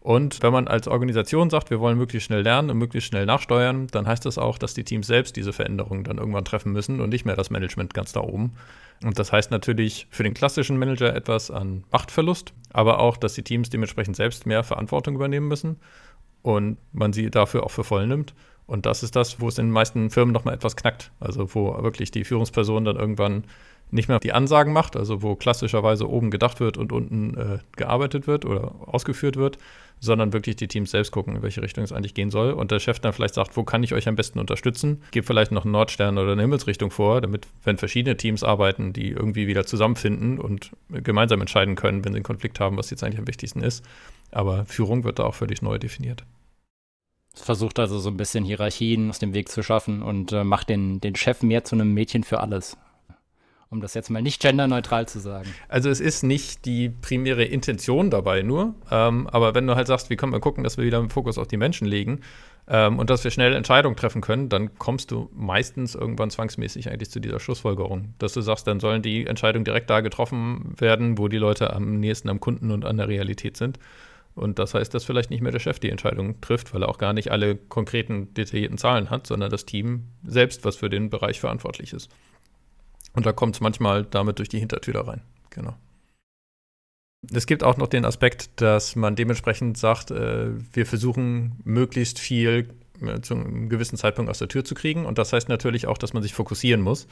Und 0.00 0.42
wenn 0.42 0.52
man 0.52 0.68
als 0.68 0.86
Organisation 0.86 1.48
sagt, 1.48 1.70
wir 1.70 1.80
wollen 1.80 1.96
möglichst 1.96 2.26
schnell 2.26 2.42
lernen 2.42 2.70
und 2.70 2.76
möglichst 2.76 3.08
schnell 3.08 3.24
nachsteuern, 3.24 3.86
dann 3.88 4.06
heißt 4.06 4.26
das 4.26 4.36
auch, 4.36 4.58
dass 4.58 4.74
die 4.74 4.84
Teams 4.84 5.06
selbst 5.06 5.36
diese 5.36 5.52
Veränderungen 5.52 6.04
dann 6.04 6.18
irgendwann 6.18 6.44
treffen 6.44 6.72
müssen 6.72 7.00
und 7.00 7.08
nicht 7.08 7.24
mehr 7.24 7.36
das 7.36 7.50
Management 7.50 7.94
ganz 7.94 8.12
da 8.12 8.20
oben. 8.20 8.52
Und 9.02 9.18
das 9.18 9.32
heißt 9.32 9.50
natürlich 9.50 10.06
für 10.10 10.22
den 10.22 10.34
klassischen 10.34 10.78
Manager 10.78 11.14
etwas 11.14 11.50
an 11.50 11.84
Machtverlust, 11.90 12.52
aber 12.72 12.98
auch, 13.00 13.16
dass 13.16 13.34
die 13.34 13.42
Teams 13.42 13.70
dementsprechend 13.70 14.16
selbst 14.16 14.46
mehr 14.46 14.62
Verantwortung 14.62 15.14
übernehmen 15.14 15.48
müssen 15.48 15.76
und 16.42 16.76
man 16.92 17.12
sie 17.12 17.30
dafür 17.30 17.64
auch 17.64 17.70
für 17.70 17.84
voll 17.84 18.06
nimmt. 18.06 18.34
Und 18.66 18.86
das 18.86 19.02
ist 19.02 19.14
das, 19.14 19.40
wo 19.40 19.48
es 19.48 19.58
in 19.58 19.66
den 19.66 19.72
meisten 19.72 20.10
Firmen 20.10 20.32
nochmal 20.32 20.54
etwas 20.54 20.76
knackt. 20.76 21.10
Also 21.20 21.54
wo 21.54 21.82
wirklich 21.82 22.10
die 22.10 22.24
Führungsperson 22.24 22.84
dann 22.84 22.96
irgendwann 22.96 23.44
nicht 23.90 24.08
mehr 24.08 24.18
die 24.18 24.32
Ansagen 24.32 24.72
macht, 24.72 24.96
also 24.96 25.22
wo 25.22 25.36
klassischerweise 25.36 26.08
oben 26.08 26.30
gedacht 26.30 26.58
wird 26.60 26.76
und 26.76 26.92
unten 26.92 27.36
äh, 27.36 27.58
gearbeitet 27.76 28.26
wird 28.26 28.44
oder 28.44 28.74
ausgeführt 28.86 29.36
wird, 29.36 29.58
sondern 30.00 30.32
wirklich 30.32 30.56
die 30.56 30.66
Teams 30.66 30.90
selbst 30.90 31.12
gucken, 31.12 31.36
in 31.36 31.42
welche 31.42 31.62
Richtung 31.62 31.84
es 31.84 31.92
eigentlich 31.92 32.14
gehen 32.14 32.30
soll. 32.30 32.52
Und 32.52 32.70
der 32.70 32.80
Chef 32.80 32.98
dann 32.98 33.12
vielleicht 33.12 33.34
sagt, 33.34 33.56
wo 33.56 33.62
kann 33.62 33.82
ich 33.82 33.94
euch 33.94 34.08
am 34.08 34.16
besten 34.16 34.38
unterstützen? 34.38 35.02
Gebe 35.12 35.26
vielleicht 35.26 35.52
noch 35.52 35.64
einen 35.64 35.72
Nordstern 35.72 36.18
oder 36.18 36.32
eine 36.32 36.42
Himmelsrichtung 36.42 36.90
vor, 36.90 37.20
damit, 37.20 37.46
wenn 37.62 37.78
verschiedene 37.78 38.16
Teams 38.16 38.42
arbeiten, 38.42 38.92
die 38.92 39.10
irgendwie 39.10 39.46
wieder 39.46 39.64
zusammenfinden 39.64 40.38
und 40.38 40.72
gemeinsam 40.88 41.40
entscheiden 41.40 41.76
können, 41.76 42.04
wenn 42.04 42.12
sie 42.12 42.18
einen 42.18 42.24
Konflikt 42.24 42.60
haben, 42.60 42.76
was 42.76 42.90
jetzt 42.90 43.04
eigentlich 43.04 43.20
am 43.20 43.28
wichtigsten 43.28 43.62
ist. 43.62 43.84
Aber 44.32 44.64
Führung 44.66 45.04
wird 45.04 45.20
da 45.20 45.24
auch 45.24 45.34
völlig 45.34 45.62
neu 45.62 45.78
definiert. 45.78 46.24
Versucht 47.34 47.78
also 47.78 47.98
so 47.98 48.10
ein 48.10 48.16
bisschen 48.16 48.44
Hierarchien 48.44 49.10
aus 49.10 49.18
dem 49.18 49.34
Weg 49.34 49.48
zu 49.48 49.62
schaffen 49.62 50.02
und 50.02 50.32
äh, 50.32 50.44
macht 50.44 50.68
den, 50.68 51.00
den 51.00 51.16
Chef 51.16 51.42
mehr 51.42 51.64
zu 51.64 51.74
einem 51.74 51.92
Mädchen 51.92 52.24
für 52.24 52.40
alles 52.40 52.76
um 53.74 53.80
das 53.80 53.94
jetzt 53.94 54.08
mal 54.08 54.22
nicht 54.22 54.40
genderneutral 54.40 55.06
zu 55.06 55.18
sagen. 55.18 55.52
Also 55.68 55.90
es 55.90 56.00
ist 56.00 56.22
nicht 56.22 56.64
die 56.64 56.88
primäre 56.88 57.44
Intention 57.44 58.08
dabei 58.08 58.42
nur, 58.42 58.74
ähm, 58.90 59.26
aber 59.26 59.54
wenn 59.54 59.66
du 59.66 59.74
halt 59.74 59.88
sagst, 59.88 60.10
wie 60.10 60.16
können 60.16 60.32
wir 60.32 60.40
gucken, 60.40 60.64
dass 60.64 60.78
wir 60.78 60.84
wieder 60.84 61.00
den 61.00 61.10
Fokus 61.10 61.38
auf 61.38 61.48
die 61.48 61.56
Menschen 61.56 61.86
legen 61.86 62.20
ähm, 62.68 62.98
und 62.98 63.10
dass 63.10 63.24
wir 63.24 63.30
schnell 63.30 63.52
Entscheidungen 63.52 63.96
treffen 63.96 64.22
können, 64.22 64.48
dann 64.48 64.78
kommst 64.78 65.10
du 65.10 65.28
meistens 65.34 65.94
irgendwann 65.94 66.30
zwangsmäßig 66.30 66.88
eigentlich 66.88 67.10
zu 67.10 67.20
dieser 67.20 67.40
Schlussfolgerung, 67.40 68.14
dass 68.18 68.32
du 68.32 68.40
sagst, 68.40 68.66
dann 68.66 68.80
sollen 68.80 69.02
die 69.02 69.26
Entscheidungen 69.26 69.64
direkt 69.64 69.90
da 69.90 70.00
getroffen 70.00 70.74
werden, 70.78 71.18
wo 71.18 71.28
die 71.28 71.38
Leute 71.38 71.72
am 71.72 71.98
nächsten 71.98 72.28
am 72.28 72.40
Kunden 72.40 72.70
und 72.70 72.84
an 72.84 72.96
der 72.96 73.08
Realität 73.08 73.56
sind. 73.56 73.78
Und 74.34 74.58
das 74.58 74.74
heißt, 74.74 74.92
dass 74.92 75.04
vielleicht 75.04 75.30
nicht 75.30 75.42
mehr 75.42 75.52
der 75.52 75.60
Chef 75.60 75.78
die 75.78 75.90
Entscheidung 75.90 76.40
trifft, 76.40 76.74
weil 76.74 76.82
er 76.82 76.88
auch 76.88 76.98
gar 76.98 77.12
nicht 77.12 77.30
alle 77.30 77.54
konkreten, 77.54 78.34
detaillierten 78.34 78.78
Zahlen 78.78 79.10
hat, 79.10 79.26
sondern 79.26 79.50
das 79.50 79.64
Team 79.64 80.08
selbst, 80.24 80.64
was 80.64 80.76
für 80.76 80.90
den 80.90 81.08
Bereich 81.08 81.38
verantwortlich 81.38 81.92
ist. 81.92 82.10
Und 83.12 83.26
da 83.26 83.32
kommt 83.32 83.54
es 83.54 83.60
manchmal 83.60 84.04
damit 84.04 84.40
durch 84.40 84.48
die 84.48 84.58
Hintertür 84.58 85.06
rein. 85.06 85.22
Genau. 85.50 85.76
Es 87.32 87.46
gibt 87.46 87.62
auch 87.62 87.76
noch 87.76 87.86
den 87.86 88.04
Aspekt, 88.04 88.60
dass 88.60 88.96
man 88.96 89.16
dementsprechend 89.16 89.78
sagt, 89.78 90.10
äh, 90.10 90.48
wir 90.72 90.84
versuchen 90.84 91.60
möglichst 91.64 92.18
viel 92.18 92.68
zu 93.22 93.34
einem 93.34 93.68
gewissen 93.68 93.96
Zeitpunkt 93.96 94.30
aus 94.30 94.38
der 94.38 94.48
Tür 94.48 94.64
zu 94.64 94.74
kriegen. 94.74 95.04
Und 95.06 95.18
das 95.18 95.32
heißt 95.32 95.48
natürlich 95.48 95.86
auch, 95.86 95.98
dass 95.98 96.12
man 96.12 96.22
sich 96.22 96.34
fokussieren 96.34 96.80
muss. 96.80 97.06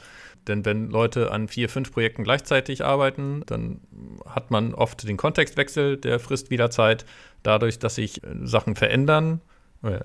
Denn 0.47 0.65
wenn 0.65 0.89
Leute 0.89 1.31
an 1.31 1.47
vier, 1.47 1.69
fünf 1.69 1.91
Projekten 1.91 2.23
gleichzeitig 2.23 2.85
arbeiten, 2.85 3.43
dann 3.45 3.81
hat 4.25 4.51
man 4.51 4.73
oft 4.73 5.07
den 5.07 5.17
Kontextwechsel, 5.17 5.97
der 5.97 6.19
frisst 6.19 6.49
wieder 6.49 6.69
Zeit. 6.69 7.05
Dadurch, 7.43 7.79
dass 7.79 7.95
sich 7.95 8.23
äh, 8.23 8.27
Sachen 8.43 8.75
verändern, 8.75 9.41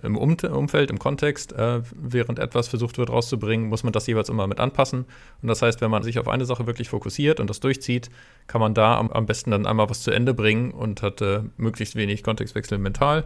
im 0.03 0.17
um 0.17 0.37
Umfeld, 0.37 0.91
im 0.91 0.99
Kontext, 0.99 1.53
äh, 1.53 1.81
während 1.95 2.41
etwas 2.41 2.67
versucht 2.67 2.99
wird 2.99 3.11
rauszubringen, 3.11 3.69
muss 3.69 3.85
man 3.85 3.93
das 3.93 4.09
jeweils 4.09 4.29
immer 4.29 4.49
mit 4.49 4.59
anpassen. 4.59 5.05
Und 5.41 5.49
das 5.49 5.63
heißt, 5.63 5.81
wenn 5.81 5.91
man 5.91 6.03
sich 6.03 6.19
auf 6.19 6.27
eine 6.27 6.47
Sache 6.47 6.67
wirklich 6.67 6.89
fokussiert 6.89 7.39
und 7.39 7.49
das 7.49 7.61
durchzieht, 7.61 8.11
kann 8.49 8.61
man 8.61 8.75
da 8.75 8.99
am, 8.99 9.11
am 9.11 9.27
besten 9.27 9.53
dann 9.53 9.67
einmal 9.67 9.89
was 9.89 10.03
zu 10.03 10.11
Ende 10.11 10.35
bringen 10.35 10.73
und 10.73 11.03
hat 11.03 11.23
äh, 11.23 11.43
möglichst 11.57 11.95
wenig 11.95 12.25
Kontextwechsel 12.25 12.79
mental 12.79 13.25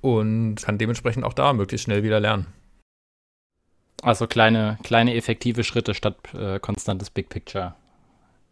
und 0.00 0.56
kann 0.56 0.78
dementsprechend 0.78 1.24
auch 1.24 1.34
da 1.34 1.52
möglichst 1.52 1.84
schnell 1.84 2.02
wieder 2.02 2.20
lernen. 2.20 2.46
Also 4.02 4.26
kleine, 4.26 4.78
kleine 4.82 5.14
effektive 5.14 5.62
Schritte 5.62 5.94
statt 5.94 6.16
äh, 6.34 6.58
konstantes 6.58 7.10
Big 7.10 7.28
Picture 7.28 7.74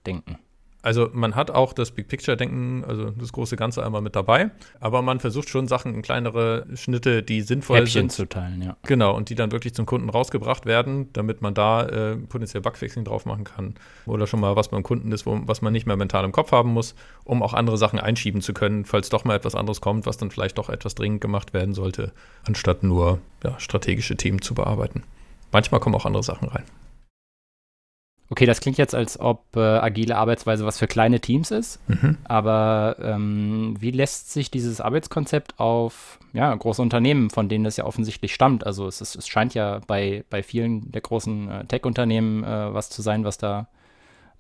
denken. 0.07 0.39
Also 0.81 1.11
man 1.13 1.35
hat 1.35 1.51
auch 1.51 1.73
das 1.73 1.91
Big 1.91 2.07
Picture-Denken, 2.07 2.85
also 2.87 3.11
das 3.11 3.33
große 3.33 3.57
Ganze 3.57 3.85
einmal 3.85 4.01
mit 4.01 4.15
dabei, 4.15 4.51
aber 4.79 5.03
man 5.03 5.19
versucht 5.19 5.49
schon 5.49 5.67
Sachen 5.67 5.93
in 5.93 6.03
kleinere 6.03 6.67
Schnitte, 6.75 7.25
die 7.25 7.41
sinnvoll 7.43 7.79
Häppchen 7.79 8.03
sind. 8.03 8.13
zu 8.13 8.27
teilen, 8.27 8.63
ja. 8.63 8.77
Genau, 8.85 9.17
und 9.17 9.29
die 9.29 9.35
dann 9.35 9.51
wirklich 9.51 9.75
zum 9.75 9.87
Kunden 9.87 10.09
rausgebracht 10.09 10.67
werden, 10.67 11.13
damit 11.15 11.43
man 11.43 11.53
da 11.53 11.85
äh, 11.85 12.17
potenziell 12.17 12.61
Bugfixing 12.63 13.05
drauf 13.05 13.27
machen 13.27 13.43
kann 13.43 13.75
oder 14.07 14.29
schon 14.29 14.39
mal 14.39 14.55
was 14.55 14.69
beim 14.69 14.85
Kunden 14.85 15.11
ist, 15.11 15.27
wo, 15.27 15.41
was 15.47 15.63
man 15.63 15.73
nicht 15.73 15.87
mehr 15.87 15.97
mental 15.97 16.25
im 16.25 16.31
Kopf 16.31 16.53
haben 16.53 16.73
muss, 16.73 16.95
um 17.25 17.43
auch 17.43 17.55
andere 17.55 17.77
Sachen 17.77 17.99
einschieben 17.99 18.41
zu 18.41 18.55
können, 18.55 18.85
falls 18.85 19.09
doch 19.09 19.25
mal 19.25 19.35
etwas 19.35 19.57
anderes 19.57 19.81
kommt, 19.81 20.07
was 20.07 20.17
dann 20.17 20.31
vielleicht 20.31 20.59
doch 20.59 20.69
etwas 20.69 20.95
dringend 20.95 21.21
gemacht 21.21 21.55
werden 21.55 21.75
sollte, 21.75 22.13
anstatt 22.47 22.85
nur 22.85 23.19
ja, 23.43 23.59
strategische 23.59 24.17
Themen 24.17 24.41
zu 24.43 24.55
bearbeiten. 24.55 25.03
Manchmal 25.51 25.81
kommen 25.81 25.97
auch 25.97 26.07
andere 26.07 26.23
Sachen 26.23 26.49
rein. 26.49 26.65
Okay, 28.31 28.45
das 28.45 28.61
klingt 28.61 28.77
jetzt, 28.77 28.95
als 28.95 29.19
ob 29.19 29.57
äh, 29.57 29.61
agile 29.61 30.17
Arbeitsweise 30.17 30.67
was 30.67 30.79
für 30.79 30.87
kleine 30.87 31.21
Teams 31.21 31.51
ist. 31.51 31.81
Mhm. 31.89 32.19
Aber 32.25 32.97
ähm, 33.01 33.75
wie 33.81 33.91
lässt 33.91 34.33
sich 34.33 34.51
dieses 34.51 34.83
Arbeitskonzept 34.83 35.59
auf 35.59 36.19
ja, 36.35 36.55
große 36.55 36.83
Unternehmen, 36.83 37.31
von 37.31 37.49
denen 37.49 37.65
das 37.65 37.79
ja 37.79 37.85
offensichtlich 37.85 38.35
stammt? 38.35 38.67
Also 38.67 38.87
es, 38.87 39.01
ist, 39.01 39.17
es 39.17 39.29
scheint 39.29 39.55
ja 39.55 39.81
bei, 39.87 40.25
bei 40.29 40.43
vielen 40.43 40.93
der 40.93 41.01
großen 41.01 41.51
äh, 41.51 41.65
Tech-Unternehmen 41.65 42.45
äh, 42.45 42.75
was 42.75 42.91
zu 42.91 43.01
sein, 43.01 43.25
was 43.25 43.39
da 43.39 43.69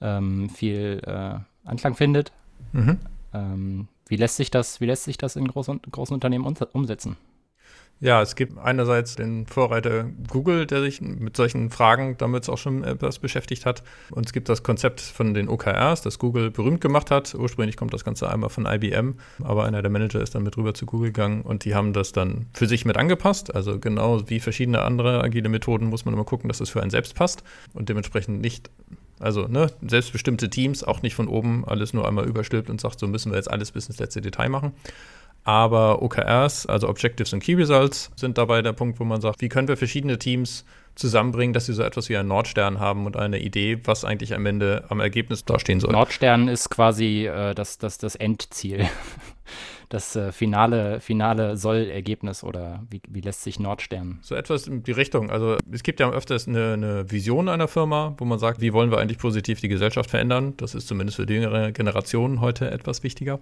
ähm, 0.02 0.50
viel 0.50 1.00
äh, 1.06 1.38
Anklang 1.66 1.94
findet. 1.94 2.32
Mhm. 2.72 2.98
Ähm, 3.32 3.88
wie 4.06 4.16
lässt 4.16 4.36
sich 4.36 4.50
das, 4.50 4.82
wie 4.82 4.86
lässt 4.86 5.04
sich 5.04 5.16
das 5.16 5.36
in 5.36 5.48
großen, 5.48 5.80
großen 5.90 6.12
Unternehmen 6.12 6.44
umsetzen? 6.72 7.16
Ja, 8.00 8.22
es 8.22 8.36
gibt 8.36 8.56
einerseits 8.58 9.16
den 9.16 9.46
Vorreiter 9.46 10.04
Google, 10.28 10.66
der 10.66 10.82
sich 10.82 11.00
mit 11.00 11.36
solchen 11.36 11.70
Fragen 11.70 12.16
damit 12.16 12.48
auch 12.48 12.56
schon 12.56 12.84
etwas 12.84 13.18
beschäftigt 13.18 13.66
hat. 13.66 13.82
Und 14.12 14.26
es 14.26 14.32
gibt 14.32 14.48
das 14.48 14.62
Konzept 14.62 15.00
von 15.00 15.34
den 15.34 15.48
OKRs, 15.48 16.02
das 16.02 16.20
Google 16.20 16.52
berühmt 16.52 16.80
gemacht 16.80 17.10
hat. 17.10 17.34
Ursprünglich 17.34 17.76
kommt 17.76 17.92
das 17.92 18.04
Ganze 18.04 18.30
einmal 18.30 18.50
von 18.50 18.66
IBM, 18.66 19.14
aber 19.42 19.64
einer 19.64 19.82
der 19.82 19.90
Manager 19.90 20.20
ist 20.20 20.36
dann 20.36 20.44
mit 20.44 20.56
rüber 20.56 20.74
zu 20.74 20.86
Google 20.86 21.08
gegangen 21.08 21.42
und 21.42 21.64
die 21.64 21.74
haben 21.74 21.92
das 21.92 22.12
dann 22.12 22.46
für 22.52 22.68
sich 22.68 22.84
mit 22.84 22.96
angepasst. 22.96 23.52
Also 23.52 23.80
genau 23.80 24.30
wie 24.30 24.38
verschiedene 24.38 24.82
andere 24.82 25.20
agile 25.24 25.48
Methoden 25.48 25.86
muss 25.86 26.04
man 26.04 26.14
immer 26.14 26.24
gucken, 26.24 26.46
dass 26.46 26.60
es 26.60 26.70
für 26.70 26.80
einen 26.80 26.90
selbst 26.90 27.16
passt 27.16 27.42
und 27.74 27.88
dementsprechend 27.88 28.40
nicht 28.40 28.70
also 29.20 29.48
ne, 29.48 29.72
selbstbestimmte 29.82 30.48
Teams, 30.48 30.84
auch 30.84 31.02
nicht 31.02 31.14
von 31.14 31.28
oben 31.28 31.64
alles 31.66 31.92
nur 31.92 32.06
einmal 32.06 32.26
überstülpt 32.26 32.70
und 32.70 32.80
sagt, 32.80 33.00
so 33.00 33.08
müssen 33.08 33.32
wir 33.32 33.36
jetzt 33.36 33.50
alles 33.50 33.72
bis 33.72 33.88
ins 33.88 33.98
letzte 33.98 34.20
Detail 34.20 34.48
machen. 34.48 34.72
Aber 35.48 36.02
OKRs, 36.02 36.66
also 36.66 36.90
Objectives 36.90 37.32
und 37.32 37.42
Key 37.42 37.54
Results, 37.54 38.10
sind 38.16 38.36
dabei 38.36 38.60
der 38.60 38.74
Punkt, 38.74 39.00
wo 39.00 39.04
man 39.04 39.22
sagt, 39.22 39.40
wie 39.40 39.48
können 39.48 39.66
wir 39.66 39.78
verschiedene 39.78 40.18
Teams 40.18 40.66
zusammenbringen, 40.94 41.54
dass 41.54 41.64
sie 41.64 41.72
so 41.72 41.82
etwas 41.82 42.10
wie 42.10 42.18
einen 42.18 42.28
Nordstern 42.28 42.80
haben 42.80 43.06
und 43.06 43.16
eine 43.16 43.38
Idee, 43.38 43.80
was 43.84 44.04
eigentlich 44.04 44.34
am 44.34 44.44
Ende 44.44 44.84
am 44.90 45.00
Ergebnis 45.00 45.46
dastehen 45.46 45.80
soll. 45.80 45.92
Nordstern 45.92 46.48
ist 46.48 46.68
quasi 46.68 47.26
äh, 47.26 47.54
das, 47.54 47.78
das, 47.78 47.96
das 47.96 48.14
Endziel. 48.14 48.86
Das 49.90 50.14
äh, 50.16 50.32
finale, 50.32 51.00
finale 51.00 51.56
Soll-Ergebnis 51.56 52.44
oder 52.44 52.84
wie, 52.90 53.00
wie 53.08 53.22
lässt 53.22 53.42
sich 53.42 53.58
Nordstern? 53.58 54.18
So 54.20 54.34
etwas 54.34 54.66
in 54.66 54.82
die 54.82 54.92
Richtung. 54.92 55.30
Also 55.30 55.56
es 55.72 55.82
gibt 55.82 55.98
ja 55.98 56.10
öfters 56.10 56.46
eine, 56.46 56.74
eine 56.74 57.10
Vision 57.10 57.48
einer 57.48 57.68
Firma, 57.68 58.14
wo 58.18 58.26
man 58.26 58.38
sagt, 58.38 58.60
wie 58.60 58.74
wollen 58.74 58.90
wir 58.90 58.98
eigentlich 58.98 59.16
positiv 59.16 59.62
die 59.62 59.68
Gesellschaft 59.68 60.10
verändern. 60.10 60.52
Das 60.58 60.74
ist 60.74 60.88
zumindest 60.88 61.16
für 61.16 61.24
die 61.24 61.32
jüngere 61.32 61.72
Generationen 61.72 62.42
heute 62.42 62.70
etwas 62.70 63.02
wichtiger. 63.02 63.40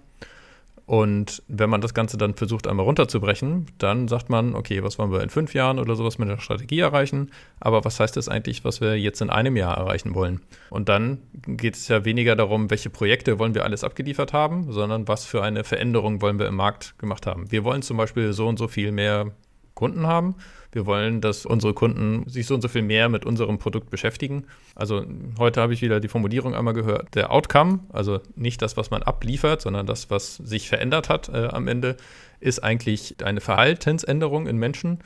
Und 0.87 1.43
wenn 1.49 1.69
man 1.69 1.81
das 1.81 1.93
Ganze 1.93 2.17
dann 2.17 2.33
versucht, 2.33 2.65
einmal 2.65 2.85
runterzubrechen, 2.85 3.65
dann 3.77 4.07
sagt 4.07 4.29
man, 4.29 4.55
okay, 4.55 4.83
was 4.83 4.97
wollen 4.97 5.11
wir 5.11 5.21
in 5.21 5.29
fünf 5.29 5.53
Jahren 5.53 5.79
oder 5.79 5.97
sowas 5.97 6.17
mit 6.17 6.29
der 6.29 6.39
Strategie 6.39 6.79
erreichen? 6.79 7.29
Aber 7.59 7.83
was 7.83 7.99
heißt 7.99 8.15
das 8.15 8.29
eigentlich, 8.29 8.63
was 8.63 8.79
wir 8.79 8.97
jetzt 8.97 9.21
in 9.21 9.29
einem 9.29 9.57
Jahr 9.57 9.75
erreichen 9.75 10.15
wollen? 10.15 10.39
Und 10.69 10.87
dann 10.87 11.17
geht 11.45 11.75
es 11.75 11.89
ja 11.89 12.05
weniger 12.05 12.37
darum, 12.37 12.69
welche 12.69 12.89
Projekte 12.89 13.37
wollen 13.37 13.53
wir 13.53 13.65
alles 13.65 13.83
abgeliefert 13.83 14.31
haben, 14.31 14.71
sondern 14.71 15.09
was 15.09 15.25
für 15.25 15.43
eine 15.43 15.65
Veränderung 15.65 16.21
wollen 16.21 16.39
wir 16.39 16.47
im 16.47 16.55
Markt 16.55 16.97
gemacht 16.99 17.27
haben. 17.27 17.51
Wir 17.51 17.65
wollen 17.65 17.81
zum 17.81 17.97
Beispiel 17.97 18.31
so 18.31 18.47
und 18.47 18.57
so 18.57 18.69
viel 18.69 18.93
mehr 18.93 19.33
Kunden 19.73 20.07
haben 20.07 20.35
wir 20.71 20.85
wollen, 20.85 21.21
dass 21.21 21.45
unsere 21.45 21.73
Kunden 21.73 22.27
sich 22.29 22.45
so 22.45 22.55
und 22.55 22.61
so 22.61 22.67
viel 22.67 22.81
mehr 22.81 23.09
mit 23.09 23.25
unserem 23.25 23.57
Produkt 23.57 23.89
beschäftigen. 23.89 24.45
Also 24.75 25.05
heute 25.39 25.61
habe 25.61 25.73
ich 25.73 25.81
wieder 25.81 25.99
die 25.99 26.07
Formulierung 26.07 26.53
einmal 26.53 26.73
gehört. 26.73 27.15
Der 27.15 27.31
Outcome, 27.31 27.79
also 27.89 28.19
nicht 28.35 28.61
das, 28.61 28.77
was 28.77 28.91
man 28.91 29.03
abliefert, 29.03 29.61
sondern 29.61 29.85
das, 29.85 30.09
was 30.09 30.35
sich 30.35 30.69
verändert 30.69 31.09
hat 31.09 31.29
äh, 31.29 31.47
am 31.47 31.67
Ende, 31.67 31.97
ist 32.39 32.63
eigentlich 32.63 33.15
eine 33.23 33.41
Verhaltensänderung 33.41 34.47
in 34.47 34.57
Menschen 34.57 34.99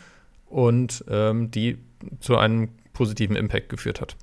und 0.47 1.05
ähm, 1.09 1.51
die 1.51 1.77
zu 2.19 2.37
einem 2.37 2.69
positiven 2.93 3.35
Impact 3.35 3.69
geführt 3.69 4.01
hat. 4.01 4.15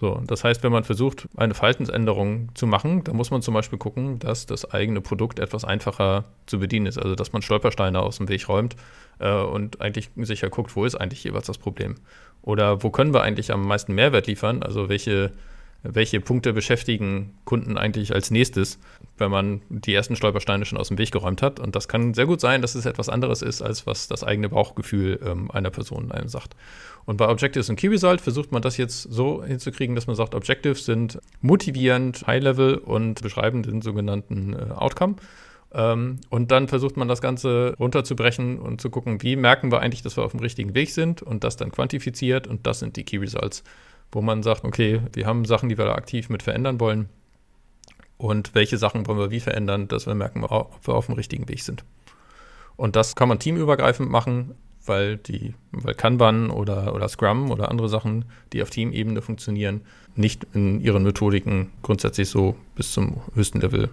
So, 0.00 0.22
das 0.24 0.44
heißt, 0.44 0.62
wenn 0.62 0.70
man 0.70 0.84
versucht, 0.84 1.28
eine 1.36 1.54
Verhaltensänderung 1.54 2.50
zu 2.54 2.68
machen, 2.68 3.02
dann 3.02 3.16
muss 3.16 3.32
man 3.32 3.42
zum 3.42 3.54
Beispiel 3.54 3.80
gucken, 3.80 4.20
dass 4.20 4.46
das 4.46 4.70
eigene 4.70 5.00
Produkt 5.00 5.40
etwas 5.40 5.64
einfacher 5.64 6.24
zu 6.46 6.60
bedienen 6.60 6.86
ist. 6.86 6.98
Also, 6.98 7.16
dass 7.16 7.32
man 7.32 7.42
Stolpersteine 7.42 7.98
aus 7.98 8.18
dem 8.18 8.28
Weg 8.28 8.48
räumt 8.48 8.76
äh, 9.18 9.32
und 9.32 9.80
eigentlich 9.80 10.10
sicher 10.14 10.50
guckt, 10.50 10.76
wo 10.76 10.84
ist 10.84 10.94
eigentlich 10.94 11.24
jeweils 11.24 11.46
das 11.46 11.58
Problem? 11.58 11.96
Oder 12.42 12.84
wo 12.84 12.90
können 12.90 13.12
wir 13.12 13.22
eigentlich 13.22 13.50
am 13.52 13.66
meisten 13.66 13.92
Mehrwert 13.92 14.28
liefern? 14.28 14.62
Also, 14.62 14.88
welche 14.88 15.32
welche 15.82 16.20
Punkte 16.20 16.52
beschäftigen 16.52 17.34
Kunden 17.44 17.78
eigentlich 17.78 18.12
als 18.12 18.30
nächstes, 18.30 18.78
wenn 19.20 19.30
man 19.30 19.62
die 19.68 19.94
ersten 19.94 20.16
Stolpersteine 20.16 20.64
schon 20.64 20.78
aus 20.78 20.88
dem 20.88 20.98
Weg 20.98 21.10
geräumt 21.10 21.42
hat. 21.42 21.60
Und 21.60 21.76
das 21.76 21.88
kann 21.88 22.14
sehr 22.14 22.26
gut 22.26 22.40
sein, 22.40 22.62
dass 22.62 22.74
es 22.74 22.86
etwas 22.86 23.08
anderes 23.08 23.42
ist, 23.42 23.62
als 23.62 23.86
was 23.86 24.08
das 24.08 24.24
eigene 24.24 24.48
Bauchgefühl 24.48 25.20
ähm, 25.24 25.50
einer 25.50 25.70
Person 25.70 26.12
einem 26.12 26.28
sagt. 26.28 26.54
Und 27.04 27.16
bei 27.16 27.28
Objectives 27.28 27.68
und 27.70 27.76
Key 27.76 27.88
Result 27.88 28.20
versucht 28.20 28.52
man 28.52 28.62
das 28.62 28.76
jetzt 28.76 29.02
so 29.02 29.42
hinzukriegen, 29.42 29.94
dass 29.94 30.06
man 30.06 30.16
sagt, 30.16 30.34
Objectives 30.34 30.84
sind 30.84 31.20
motivierend, 31.40 32.26
High-Level 32.26 32.76
und 32.76 33.22
beschreiben 33.22 33.62
den 33.62 33.82
sogenannten 33.82 34.54
äh, 34.54 34.72
Outcome. 34.74 35.16
Ähm, 35.72 36.20
und 36.30 36.50
dann 36.50 36.68
versucht 36.68 36.96
man 36.96 37.08
das 37.08 37.20
Ganze 37.20 37.74
runterzubrechen 37.78 38.58
und 38.58 38.80
zu 38.80 38.90
gucken, 38.90 39.22
wie 39.22 39.36
merken 39.36 39.70
wir 39.70 39.80
eigentlich, 39.80 40.02
dass 40.02 40.16
wir 40.16 40.24
auf 40.24 40.32
dem 40.32 40.40
richtigen 40.40 40.74
Weg 40.74 40.90
sind 40.90 41.22
und 41.22 41.44
das 41.44 41.56
dann 41.56 41.72
quantifiziert 41.72 42.46
und 42.46 42.66
das 42.66 42.78
sind 42.78 42.96
die 42.96 43.04
Key 43.04 43.18
Results 43.18 43.62
wo 44.12 44.22
man 44.22 44.42
sagt, 44.42 44.64
okay, 44.64 45.00
wir 45.12 45.26
haben 45.26 45.44
Sachen, 45.44 45.68
die 45.68 45.76
wir 45.76 45.84
da 45.84 45.94
aktiv 45.94 46.28
mit 46.28 46.42
verändern 46.42 46.80
wollen 46.80 47.08
und 48.18 48.54
welche 48.54 48.76
Sachen 48.78 49.06
wollen 49.06 49.18
wir 49.18 49.30
wie 49.30 49.40
verändern, 49.40 49.88
dass 49.88 50.06
wir 50.06 50.14
merken, 50.14 50.44
ob 50.44 50.86
wir 50.86 50.94
auf 50.94 51.06
dem 51.06 51.14
richtigen 51.14 51.48
Weg 51.48 51.62
sind. 51.62 51.84
Und 52.76 52.96
das 52.96 53.16
kann 53.16 53.28
man 53.28 53.38
teamübergreifend 53.38 54.10
machen, 54.10 54.54
weil 54.84 55.16
die, 55.16 55.54
weil 55.72 55.94
Kanban 55.94 56.50
oder, 56.50 56.94
oder 56.94 57.08
Scrum 57.08 57.50
oder 57.50 57.70
andere 57.70 57.88
Sachen, 57.88 58.24
die 58.52 58.62
auf 58.62 58.70
Teamebene 58.70 59.22
funktionieren, 59.22 59.82
nicht 60.16 60.46
in 60.52 60.80
ihren 60.80 61.02
Methodiken 61.02 61.70
grundsätzlich 61.82 62.28
so 62.28 62.56
bis 62.74 62.92
zum 62.92 63.20
höchsten 63.34 63.60
Level 63.60 63.90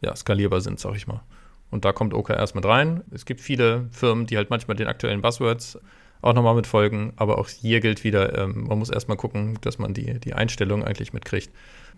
ja, 0.00 0.14
skalierbar 0.14 0.60
sind, 0.60 0.80
sag 0.80 0.96
ich 0.96 1.06
mal. 1.06 1.22
Und 1.70 1.84
da 1.84 1.92
kommt 1.92 2.14
OKRs 2.14 2.54
mit 2.54 2.64
rein. 2.64 3.02
Es 3.10 3.26
gibt 3.26 3.40
viele 3.40 3.88
Firmen, 3.90 4.26
die 4.26 4.36
halt 4.36 4.50
manchmal 4.50 4.76
den 4.76 4.86
aktuellen 4.86 5.20
Buzzwords 5.20 5.78
auch 6.22 6.34
nochmal 6.34 6.54
mit 6.54 6.66
folgen. 6.66 7.12
Aber 7.16 7.38
auch 7.38 7.48
hier 7.48 7.80
gilt 7.80 8.04
wieder, 8.04 8.36
ähm, 8.38 8.64
man 8.68 8.78
muss 8.78 8.90
erstmal 8.90 9.16
gucken, 9.16 9.58
dass 9.60 9.78
man 9.78 9.94
die, 9.94 10.18
die 10.20 10.34
Einstellung 10.34 10.84
eigentlich 10.84 11.12
mitkriegt. 11.12 11.50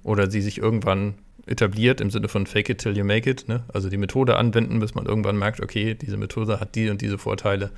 Oder 0.03 0.31
sie 0.31 0.41
sich 0.41 0.59
irgendwann 0.59 1.15
etabliert 1.47 2.01
im 2.01 2.11
Sinne 2.11 2.29
von 2.29 2.47
Fake 2.47 2.69
it 2.69 2.79
till 2.79 2.97
you 2.97 3.05
make 3.05 3.29
it. 3.29 3.49
Ne? 3.49 3.65
Also 3.73 3.89
die 3.89 3.97
Methode 3.97 4.37
anwenden, 4.37 4.81
bis 4.81 4.95
man 4.95 5.07
irgendwann 5.07 5.39
merkt, 5.39 5.61
okay, 5.61 5.95
diese 5.95 6.17
Methode 6.17 6.61
hat 6.61 6.75
die 6.75 6.91
und 6.91 7.01
diese 7.01 7.19
Vorteile. 7.19 7.71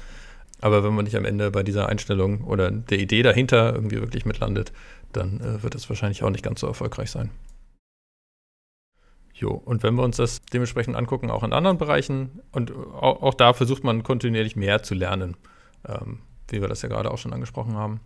Aber 0.61 0.85
wenn 0.85 0.95
man 0.95 1.05
nicht 1.05 1.17
am 1.17 1.25
Ende 1.25 1.51
bei 1.51 1.63
dieser 1.65 1.89
Einstellung 1.89 2.45
oder 2.45 2.71
der 2.71 2.99
Idee 2.99 3.23
dahinter 3.23 3.75
irgendwie 3.75 4.01
wirklich 4.01 4.25
mitlandet, 4.25 4.73
dann 5.13 5.41
äh, 5.41 5.63
wird 5.63 5.75
es 5.75 5.89
wahrscheinlich 5.89 6.23
auch 6.23 6.31
nicht 6.31 6.45
ganz 6.45 6.61
so 6.61 6.69
erfolgreich 6.69 7.11
sein. 7.11 7.31
Jo, 9.35 9.51
und 9.51 9.83
wenn 9.83 9.97
wir 9.97 10.05
uns 10.05 10.19
das 10.19 10.41
dementsprechend 10.53 10.95
angucken, 10.95 11.31
auch 11.31 11.43
in 11.43 11.53
anderen 11.53 11.79
Bereichen, 11.79 12.41
und 12.53 12.73
auch, 12.73 13.23
auch 13.23 13.35
da 13.35 13.55
versucht 13.55 13.83
man 13.83 14.05
kontinuierlich 14.05 14.55
mehr 14.55 14.85
zu 14.85 14.95
lernen. 14.95 15.37
Ähm, 15.87 16.21
wie 16.49 16.61
wir 16.61 16.69
das 16.69 16.83
ja 16.83 16.89
gerade 16.89 17.11
auch 17.11 17.19
schon 17.19 17.33
angesprochen 17.33 17.77
haben. 17.77 18.01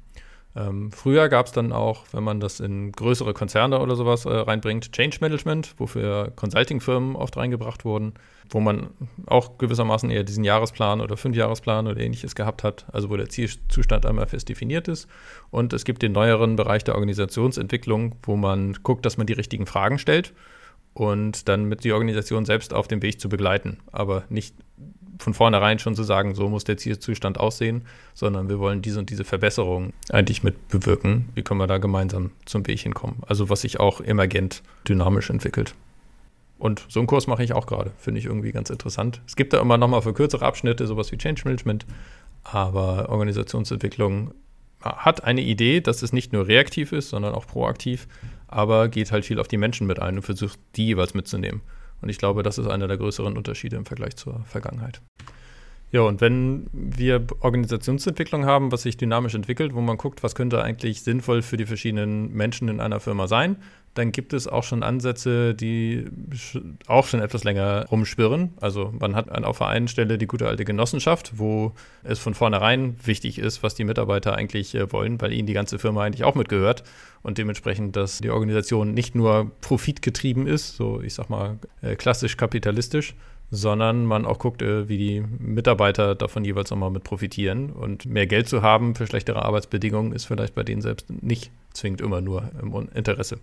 Ähm, 0.56 0.90
früher 0.90 1.28
gab 1.28 1.46
es 1.46 1.52
dann 1.52 1.70
auch, 1.70 2.04
wenn 2.12 2.24
man 2.24 2.40
das 2.40 2.60
in 2.60 2.90
größere 2.90 3.34
Konzerne 3.34 3.78
oder 3.78 3.94
sowas 3.94 4.24
äh, 4.24 4.30
reinbringt, 4.30 4.90
Change 4.90 5.18
Management, 5.20 5.74
wofür 5.76 6.32
Consulting-Firmen 6.34 7.14
oft 7.14 7.36
reingebracht 7.36 7.84
wurden, 7.84 8.14
wo 8.48 8.60
man 8.60 8.88
auch 9.26 9.58
gewissermaßen 9.58 10.10
eher 10.10 10.24
diesen 10.24 10.44
Jahresplan 10.44 11.02
oder 11.02 11.18
Fünfjahresplan 11.18 11.86
oder 11.86 12.00
ähnliches 12.00 12.34
gehabt 12.34 12.64
hat, 12.64 12.86
also 12.90 13.10
wo 13.10 13.16
der 13.18 13.28
Zielzustand 13.28 14.06
einmal 14.06 14.28
fest 14.28 14.48
definiert 14.48 14.88
ist. 14.88 15.08
Und 15.50 15.74
es 15.74 15.84
gibt 15.84 16.00
den 16.00 16.12
neueren 16.12 16.56
Bereich 16.56 16.84
der 16.84 16.94
Organisationsentwicklung, 16.94 18.14
wo 18.22 18.36
man 18.36 18.78
guckt, 18.82 19.04
dass 19.04 19.18
man 19.18 19.26
die 19.26 19.34
richtigen 19.34 19.66
Fragen 19.66 19.98
stellt 19.98 20.32
und 20.94 21.48
dann 21.48 21.66
mit 21.66 21.84
die 21.84 21.92
Organisation 21.92 22.46
selbst 22.46 22.72
auf 22.72 22.88
dem 22.88 23.02
Weg 23.02 23.20
zu 23.20 23.28
begleiten, 23.28 23.80
aber 23.92 24.24
nicht 24.30 24.54
von 25.18 25.34
vornherein 25.34 25.78
schon 25.78 25.94
zu 25.94 26.02
sagen, 26.02 26.34
so 26.34 26.48
muss 26.48 26.64
der 26.64 26.76
Zielzustand 26.76 27.38
aussehen, 27.38 27.86
sondern 28.14 28.48
wir 28.48 28.58
wollen 28.58 28.82
diese 28.82 28.98
und 28.98 29.10
diese 29.10 29.24
Verbesserung 29.24 29.92
eigentlich 30.10 30.42
mit 30.42 30.68
bewirken. 30.68 31.28
Wie 31.34 31.42
können 31.42 31.60
wir 31.60 31.66
da 31.66 31.78
gemeinsam 31.78 32.30
zum 32.44 32.66
Weg 32.66 32.80
hinkommen? 32.80 33.22
Also 33.26 33.48
was 33.48 33.62
sich 33.62 33.80
auch 33.80 34.00
emergent 34.00 34.62
dynamisch 34.88 35.30
entwickelt. 35.30 35.74
Und 36.58 36.86
so 36.88 37.00
einen 37.00 37.06
Kurs 37.06 37.26
mache 37.26 37.44
ich 37.44 37.52
auch 37.52 37.66
gerade. 37.66 37.92
Finde 37.98 38.18
ich 38.18 38.26
irgendwie 38.26 38.52
ganz 38.52 38.70
interessant. 38.70 39.20
Es 39.26 39.36
gibt 39.36 39.52
da 39.52 39.60
immer 39.60 39.76
nochmal 39.76 40.02
für 40.02 40.14
kürzere 40.14 40.44
Abschnitte 40.44 40.86
sowas 40.86 41.12
wie 41.12 41.18
Change 41.18 41.42
Management, 41.44 41.86
aber 42.44 43.08
Organisationsentwicklung 43.10 44.32
hat 44.80 45.24
eine 45.24 45.40
Idee, 45.40 45.80
dass 45.80 46.02
es 46.02 46.12
nicht 46.12 46.32
nur 46.32 46.46
reaktiv 46.46 46.92
ist, 46.92 47.10
sondern 47.10 47.34
auch 47.34 47.46
proaktiv. 47.46 48.06
aber 48.48 48.88
geht 48.88 49.12
halt 49.12 49.24
viel 49.24 49.40
auf 49.40 49.48
die 49.48 49.56
Menschen 49.56 49.86
mit 49.86 50.00
ein 50.00 50.16
und 50.16 50.22
versucht, 50.22 50.58
die 50.76 50.86
jeweils 50.86 51.14
mitzunehmen. 51.14 51.62
Und 52.00 52.08
ich 52.08 52.18
glaube, 52.18 52.42
das 52.42 52.58
ist 52.58 52.66
einer 52.68 52.88
der 52.88 52.98
größeren 52.98 53.36
Unterschiede 53.36 53.76
im 53.76 53.86
Vergleich 53.86 54.16
zur 54.16 54.40
Vergangenheit. 54.44 55.00
Ja, 55.92 56.02
und 56.02 56.20
wenn 56.20 56.66
wir 56.72 57.26
Organisationsentwicklung 57.40 58.44
haben, 58.44 58.72
was 58.72 58.82
sich 58.82 58.96
dynamisch 58.96 59.34
entwickelt, 59.34 59.74
wo 59.74 59.80
man 59.80 59.96
guckt, 59.96 60.22
was 60.22 60.34
könnte 60.34 60.62
eigentlich 60.62 61.02
sinnvoll 61.02 61.42
für 61.42 61.56
die 61.56 61.66
verschiedenen 61.66 62.32
Menschen 62.32 62.68
in 62.68 62.80
einer 62.80 63.00
Firma 63.00 63.28
sein, 63.28 63.56
dann 63.98 64.12
gibt 64.12 64.32
es 64.32 64.46
auch 64.46 64.62
schon 64.62 64.82
Ansätze, 64.82 65.54
die 65.54 66.04
auch 66.86 67.06
schon 67.06 67.20
etwas 67.20 67.44
länger 67.44 67.86
rumschwirren. 67.90 68.52
Also 68.60 68.92
man 68.98 69.16
hat 69.16 69.30
auf 69.44 69.58
der 69.58 69.68
einen 69.68 69.88
Stelle 69.88 70.18
die 70.18 70.26
gute 70.26 70.46
alte 70.46 70.64
Genossenschaft, 70.64 71.32
wo 71.36 71.72
es 72.02 72.18
von 72.18 72.34
vornherein 72.34 72.96
wichtig 73.04 73.38
ist, 73.38 73.62
was 73.62 73.74
die 73.74 73.84
Mitarbeiter 73.84 74.34
eigentlich 74.34 74.74
äh, 74.74 74.92
wollen, 74.92 75.20
weil 75.20 75.32
ihnen 75.32 75.46
die 75.46 75.54
ganze 75.54 75.78
Firma 75.78 76.04
eigentlich 76.04 76.24
auch 76.24 76.34
mitgehört 76.34 76.84
und 77.22 77.38
dementsprechend, 77.38 77.96
dass 77.96 78.18
die 78.18 78.30
Organisation 78.30 78.92
nicht 78.92 79.14
nur 79.14 79.50
profitgetrieben 79.60 80.46
ist, 80.46 80.76
so 80.76 81.00
ich 81.00 81.14
sag 81.14 81.30
mal 81.30 81.58
äh, 81.82 81.96
klassisch 81.96 82.36
kapitalistisch, 82.36 83.14
sondern 83.50 84.04
man 84.04 84.26
auch 84.26 84.38
guckt, 84.38 84.62
äh, 84.62 84.88
wie 84.88 84.98
die 84.98 85.20
Mitarbeiter 85.20 86.14
davon 86.14 86.44
jeweils 86.44 86.70
nochmal 86.70 86.90
mit 86.90 87.04
profitieren. 87.04 87.70
Und 87.70 88.04
mehr 88.06 88.26
Geld 88.26 88.48
zu 88.48 88.62
haben 88.62 88.94
für 88.94 89.06
schlechtere 89.06 89.44
Arbeitsbedingungen 89.44 90.12
ist 90.12 90.24
vielleicht 90.24 90.54
bei 90.54 90.62
denen 90.62 90.82
selbst 90.82 91.08
nicht 91.22 91.50
zwingend 91.72 92.00
immer 92.00 92.20
nur 92.20 92.50
im 92.60 92.88
Interesse. 92.94 93.38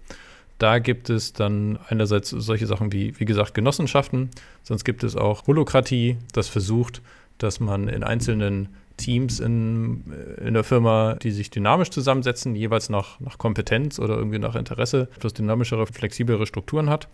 Da 0.64 0.80
gibt 0.80 1.10
es 1.10 1.34
dann 1.34 1.78
einerseits 1.90 2.30
solche 2.30 2.68
Sachen 2.68 2.94
wie, 2.94 3.20
wie 3.20 3.26
gesagt, 3.26 3.54
Genossenschaften, 3.54 4.30
sonst 4.62 4.86
gibt 4.86 5.04
es 5.04 5.18
auch 5.18 5.46
Holokratie, 5.46 6.16
das 6.32 6.48
versucht, 6.48 7.02
dass 7.38 7.60
man 7.60 7.90
in 7.90 8.02
einzelnen 8.02 8.70
Teams 8.96 9.42
in, 9.42 10.06
in 10.42 10.54
der 10.54 10.64
Firma, 10.64 11.16
die 11.16 11.32
sich 11.32 11.50
dynamisch 11.50 11.90
zusammensetzen, 11.90 12.56
jeweils 12.56 12.88
nach, 12.88 13.20
nach 13.20 13.38
Kompetenz 13.38 14.00
oder 14.00 14.16
irgendwie 14.16 14.40
nach 14.40 14.56
Interesse, 14.56 15.10
etwas 15.18 15.34
dynamischere, 15.34 15.86
flexiblere 15.86 16.46
Strukturen 16.46 16.90
hat. 16.90 17.10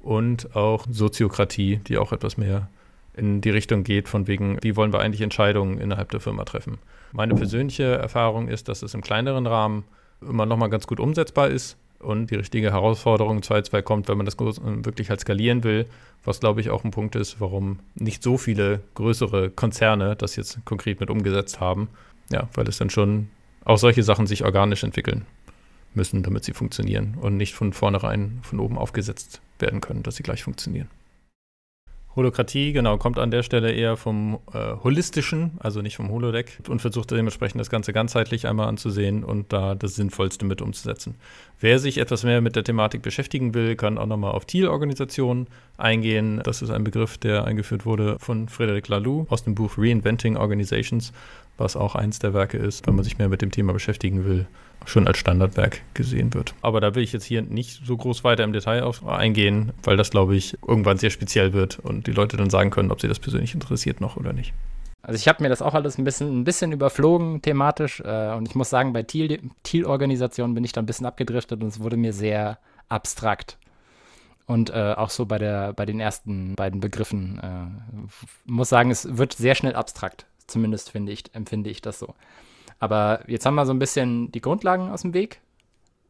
Und 0.00 0.56
auch 0.56 0.84
Soziokratie, 0.90 1.76
die 1.86 1.98
auch 1.98 2.12
etwas 2.12 2.36
mehr 2.36 2.68
in 3.14 3.42
die 3.42 3.50
Richtung 3.50 3.84
geht, 3.84 4.08
von 4.08 4.26
wegen, 4.26 4.58
wie 4.60 4.74
wollen 4.74 4.92
wir 4.92 4.98
eigentlich 4.98 5.20
Entscheidungen 5.20 5.78
innerhalb 5.78 6.10
der 6.10 6.18
Firma 6.18 6.44
treffen. 6.44 6.78
Meine 7.12 7.36
persönliche 7.36 7.84
Erfahrung 7.84 8.48
ist, 8.48 8.66
dass 8.66 8.82
es 8.82 8.92
im 8.92 9.02
kleineren 9.02 9.46
Rahmen 9.46 9.84
immer 10.20 10.46
nochmal 10.46 10.68
ganz 10.70 10.88
gut 10.88 10.98
umsetzbar 10.98 11.48
ist, 11.48 11.76
und 12.02 12.30
die 12.30 12.36
richtige 12.36 12.72
Herausforderung 12.72 13.40
2.2 13.40 13.82
kommt, 13.82 14.08
wenn 14.08 14.16
man 14.16 14.26
das 14.26 14.36
wirklich 14.38 15.10
halt 15.10 15.20
skalieren 15.20 15.64
will, 15.64 15.86
was 16.24 16.40
glaube 16.40 16.60
ich 16.60 16.70
auch 16.70 16.84
ein 16.84 16.90
Punkt 16.90 17.16
ist, 17.16 17.40
warum 17.40 17.78
nicht 17.94 18.22
so 18.22 18.38
viele 18.38 18.80
größere 18.94 19.50
Konzerne 19.50 20.16
das 20.16 20.36
jetzt 20.36 20.58
konkret 20.64 21.00
mit 21.00 21.10
umgesetzt 21.10 21.60
haben. 21.60 21.88
Ja, 22.30 22.48
weil 22.54 22.68
es 22.68 22.78
dann 22.78 22.90
schon 22.90 23.28
auch 23.64 23.78
solche 23.78 24.02
Sachen 24.02 24.26
sich 24.26 24.44
organisch 24.44 24.84
entwickeln 24.84 25.26
müssen, 25.94 26.22
damit 26.22 26.44
sie 26.44 26.52
funktionieren 26.52 27.16
und 27.20 27.36
nicht 27.36 27.54
von 27.54 27.72
vornherein 27.72 28.40
von 28.42 28.60
oben 28.60 28.78
aufgesetzt 28.78 29.40
werden 29.58 29.80
können, 29.80 30.02
dass 30.02 30.16
sie 30.16 30.22
gleich 30.22 30.42
funktionieren. 30.42 30.88
Holokratie, 32.14 32.72
genau, 32.72 32.98
kommt 32.98 33.18
an 33.18 33.30
der 33.30 33.42
Stelle 33.42 33.72
eher 33.72 33.96
vom 33.96 34.38
äh, 34.52 34.74
Holistischen, 34.84 35.52
also 35.60 35.80
nicht 35.80 35.96
vom 35.96 36.10
Holodeck 36.10 36.58
und 36.68 36.80
versucht 36.80 37.10
dementsprechend 37.10 37.58
das 37.58 37.70
Ganze 37.70 37.94
ganzheitlich 37.94 38.46
einmal 38.46 38.68
anzusehen 38.68 39.24
und 39.24 39.52
da 39.52 39.74
das 39.74 39.94
Sinnvollste 39.94 40.44
mit 40.44 40.60
umzusetzen. 40.60 41.14
Wer 41.58 41.78
sich 41.78 41.96
etwas 41.96 42.22
mehr 42.22 42.42
mit 42.42 42.54
der 42.54 42.64
Thematik 42.64 43.00
beschäftigen 43.00 43.54
will, 43.54 43.76
kann 43.76 43.96
auch 43.96 44.06
nochmal 44.06 44.32
auf 44.32 44.44
Thiel-Organisationen 44.44 45.46
eingehen. 45.78 46.42
Das 46.44 46.60
ist 46.60 46.70
ein 46.70 46.84
Begriff, 46.84 47.16
der 47.16 47.46
eingeführt 47.46 47.86
wurde 47.86 48.18
von 48.18 48.48
Frederic 48.48 48.88
Laloux 48.88 49.26
aus 49.30 49.44
dem 49.44 49.54
Buch 49.54 49.78
Reinventing 49.78 50.36
Organizations, 50.36 51.14
was 51.56 51.76
auch 51.76 51.94
eins 51.94 52.18
der 52.18 52.34
Werke 52.34 52.58
ist, 52.58 52.86
wenn 52.86 52.94
man 52.94 53.04
sich 53.04 53.16
mehr 53.16 53.30
mit 53.30 53.40
dem 53.40 53.50
Thema 53.50 53.72
beschäftigen 53.72 54.26
will 54.26 54.46
schon 54.86 55.06
als 55.06 55.18
Standardwerk 55.18 55.82
gesehen 55.94 56.34
wird. 56.34 56.54
Aber 56.62 56.80
da 56.80 56.94
will 56.94 57.02
ich 57.02 57.12
jetzt 57.12 57.24
hier 57.24 57.42
nicht 57.42 57.84
so 57.84 57.96
groß 57.96 58.24
weiter 58.24 58.44
im 58.44 58.52
Detail 58.52 58.82
auf 58.82 59.06
eingehen, 59.06 59.72
weil 59.82 59.96
das, 59.96 60.10
glaube 60.10 60.36
ich, 60.36 60.56
irgendwann 60.66 60.98
sehr 60.98 61.10
speziell 61.10 61.52
wird 61.52 61.78
und 61.78 62.06
die 62.06 62.12
Leute 62.12 62.36
dann 62.36 62.50
sagen 62.50 62.70
können, 62.70 62.90
ob 62.90 63.00
sie 63.00 63.08
das 63.08 63.18
persönlich 63.18 63.54
interessiert 63.54 64.00
noch 64.00 64.16
oder 64.16 64.32
nicht. 64.32 64.52
Also 65.02 65.16
ich 65.16 65.26
habe 65.26 65.42
mir 65.42 65.48
das 65.48 65.62
auch 65.62 65.74
alles 65.74 65.98
ein 65.98 66.04
bisschen, 66.04 66.40
ein 66.40 66.44
bisschen 66.44 66.70
überflogen 66.70 67.42
thematisch 67.42 68.00
äh, 68.00 68.34
und 68.34 68.48
ich 68.48 68.54
muss 68.54 68.70
sagen, 68.70 68.92
bei 68.92 69.02
Thiel-Organisationen 69.02 70.54
bin 70.54 70.62
ich 70.62 70.72
da 70.72 70.80
ein 70.80 70.86
bisschen 70.86 71.06
abgedriftet 71.06 71.60
und 71.60 71.68
es 71.68 71.80
wurde 71.80 71.96
mir 71.96 72.12
sehr 72.12 72.58
abstrakt. 72.88 73.58
Und 74.46 74.70
äh, 74.70 74.94
auch 74.96 75.10
so 75.10 75.26
bei, 75.26 75.38
der, 75.38 75.72
bei 75.72 75.86
den 75.86 75.98
ersten 75.98 76.56
beiden 76.56 76.80
Begriffen. 76.80 77.38
Äh, 77.38 78.10
muss 78.44 78.68
sagen, 78.68 78.90
es 78.90 79.16
wird 79.16 79.32
sehr 79.32 79.54
schnell 79.54 79.74
abstrakt. 79.74 80.26
Zumindest 80.46 80.90
finde 80.90 81.12
ich, 81.12 81.24
empfinde 81.32 81.70
ich 81.70 81.80
das 81.80 81.98
so. 81.98 82.14
Aber 82.82 83.20
jetzt 83.28 83.46
haben 83.46 83.54
wir 83.54 83.64
so 83.64 83.72
ein 83.72 83.78
bisschen 83.78 84.32
die 84.32 84.40
Grundlagen 84.40 84.90
aus 84.90 85.02
dem 85.02 85.14
Weg. 85.14 85.40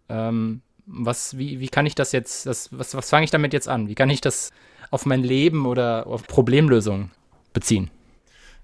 Ähm, 0.09 0.63
was, 0.87 1.37
wie, 1.37 1.61
wie 1.61 1.69
kann 1.69 1.85
ich 1.85 1.95
das 1.95 2.13
jetzt, 2.13 2.47
das, 2.47 2.71
was, 2.73 2.95
was 2.95 3.11
fange 3.11 3.25
ich 3.25 3.31
damit 3.31 3.53
jetzt 3.53 3.69
an? 3.69 3.89
Wie 3.89 3.95
kann 3.95 4.09
ich 4.09 4.23
das 4.23 4.53
auf 4.91 5.05
mein 5.05 5.23
Leben 5.23 5.67
oder 5.67 6.07
auf 6.07 6.27
Problemlösungen 6.27 7.11
beziehen? 7.53 7.91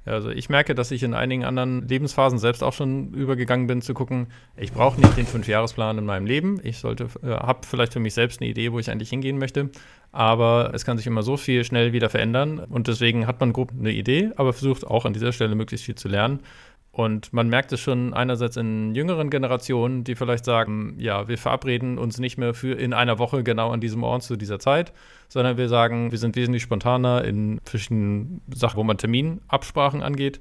Also 0.06 0.30
ich 0.30 0.48
merke, 0.48 0.74
dass 0.74 0.90
ich 0.90 1.02
in 1.02 1.12
einigen 1.12 1.44
anderen 1.44 1.86
Lebensphasen 1.86 2.38
selbst 2.38 2.62
auch 2.62 2.72
schon 2.72 3.12
übergegangen 3.12 3.66
bin 3.66 3.82
zu 3.82 3.92
gucken, 3.92 4.28
ich 4.56 4.72
brauche 4.72 4.98
nicht 4.98 5.18
den 5.18 5.26
Fünfjahresplan 5.26 5.98
in 5.98 6.06
meinem 6.06 6.24
Leben. 6.24 6.60
Ich 6.62 6.78
sollte, 6.78 7.08
äh, 7.22 7.28
habe 7.28 7.66
vielleicht 7.66 7.92
für 7.92 8.00
mich 8.00 8.14
selbst 8.14 8.40
eine 8.40 8.48
Idee, 8.48 8.72
wo 8.72 8.78
ich 8.78 8.90
eigentlich 8.90 9.10
hingehen 9.10 9.36
möchte. 9.36 9.68
Aber 10.12 10.70
es 10.72 10.86
kann 10.86 10.96
sich 10.96 11.06
immer 11.06 11.22
so 11.22 11.36
viel 11.36 11.62
schnell 11.62 11.92
wieder 11.92 12.08
verändern. 12.08 12.58
Und 12.58 12.88
deswegen 12.88 13.26
hat 13.26 13.38
man 13.40 13.52
grob 13.52 13.72
eine 13.78 13.92
Idee, 13.92 14.30
aber 14.36 14.54
versucht 14.54 14.86
auch 14.86 15.04
an 15.04 15.12
dieser 15.12 15.32
Stelle 15.32 15.54
möglichst 15.54 15.84
viel 15.84 15.96
zu 15.96 16.08
lernen. 16.08 16.40
Und 16.98 17.32
man 17.32 17.48
merkt 17.48 17.70
es 17.70 17.78
schon 17.78 18.12
einerseits 18.12 18.56
in 18.56 18.92
jüngeren 18.92 19.30
Generationen, 19.30 20.02
die 20.02 20.16
vielleicht 20.16 20.44
sagen, 20.44 20.96
ja, 20.98 21.28
wir 21.28 21.38
verabreden 21.38 21.96
uns 21.96 22.18
nicht 22.18 22.38
mehr 22.38 22.54
für 22.54 22.72
in 22.72 22.92
einer 22.92 23.20
Woche 23.20 23.44
genau 23.44 23.70
an 23.70 23.80
diesem 23.80 24.02
Ort 24.02 24.24
zu 24.24 24.34
dieser 24.34 24.58
Zeit, 24.58 24.92
sondern 25.28 25.56
wir 25.56 25.68
sagen, 25.68 26.10
wir 26.10 26.18
sind 26.18 26.34
wesentlich 26.34 26.64
spontaner 26.64 27.24
in 27.24 27.60
verschiedenen 27.62 28.40
Sachen, 28.52 28.78
wo 28.78 28.82
man 28.82 28.98
Terminabsprachen 28.98 30.02
angeht. 30.02 30.40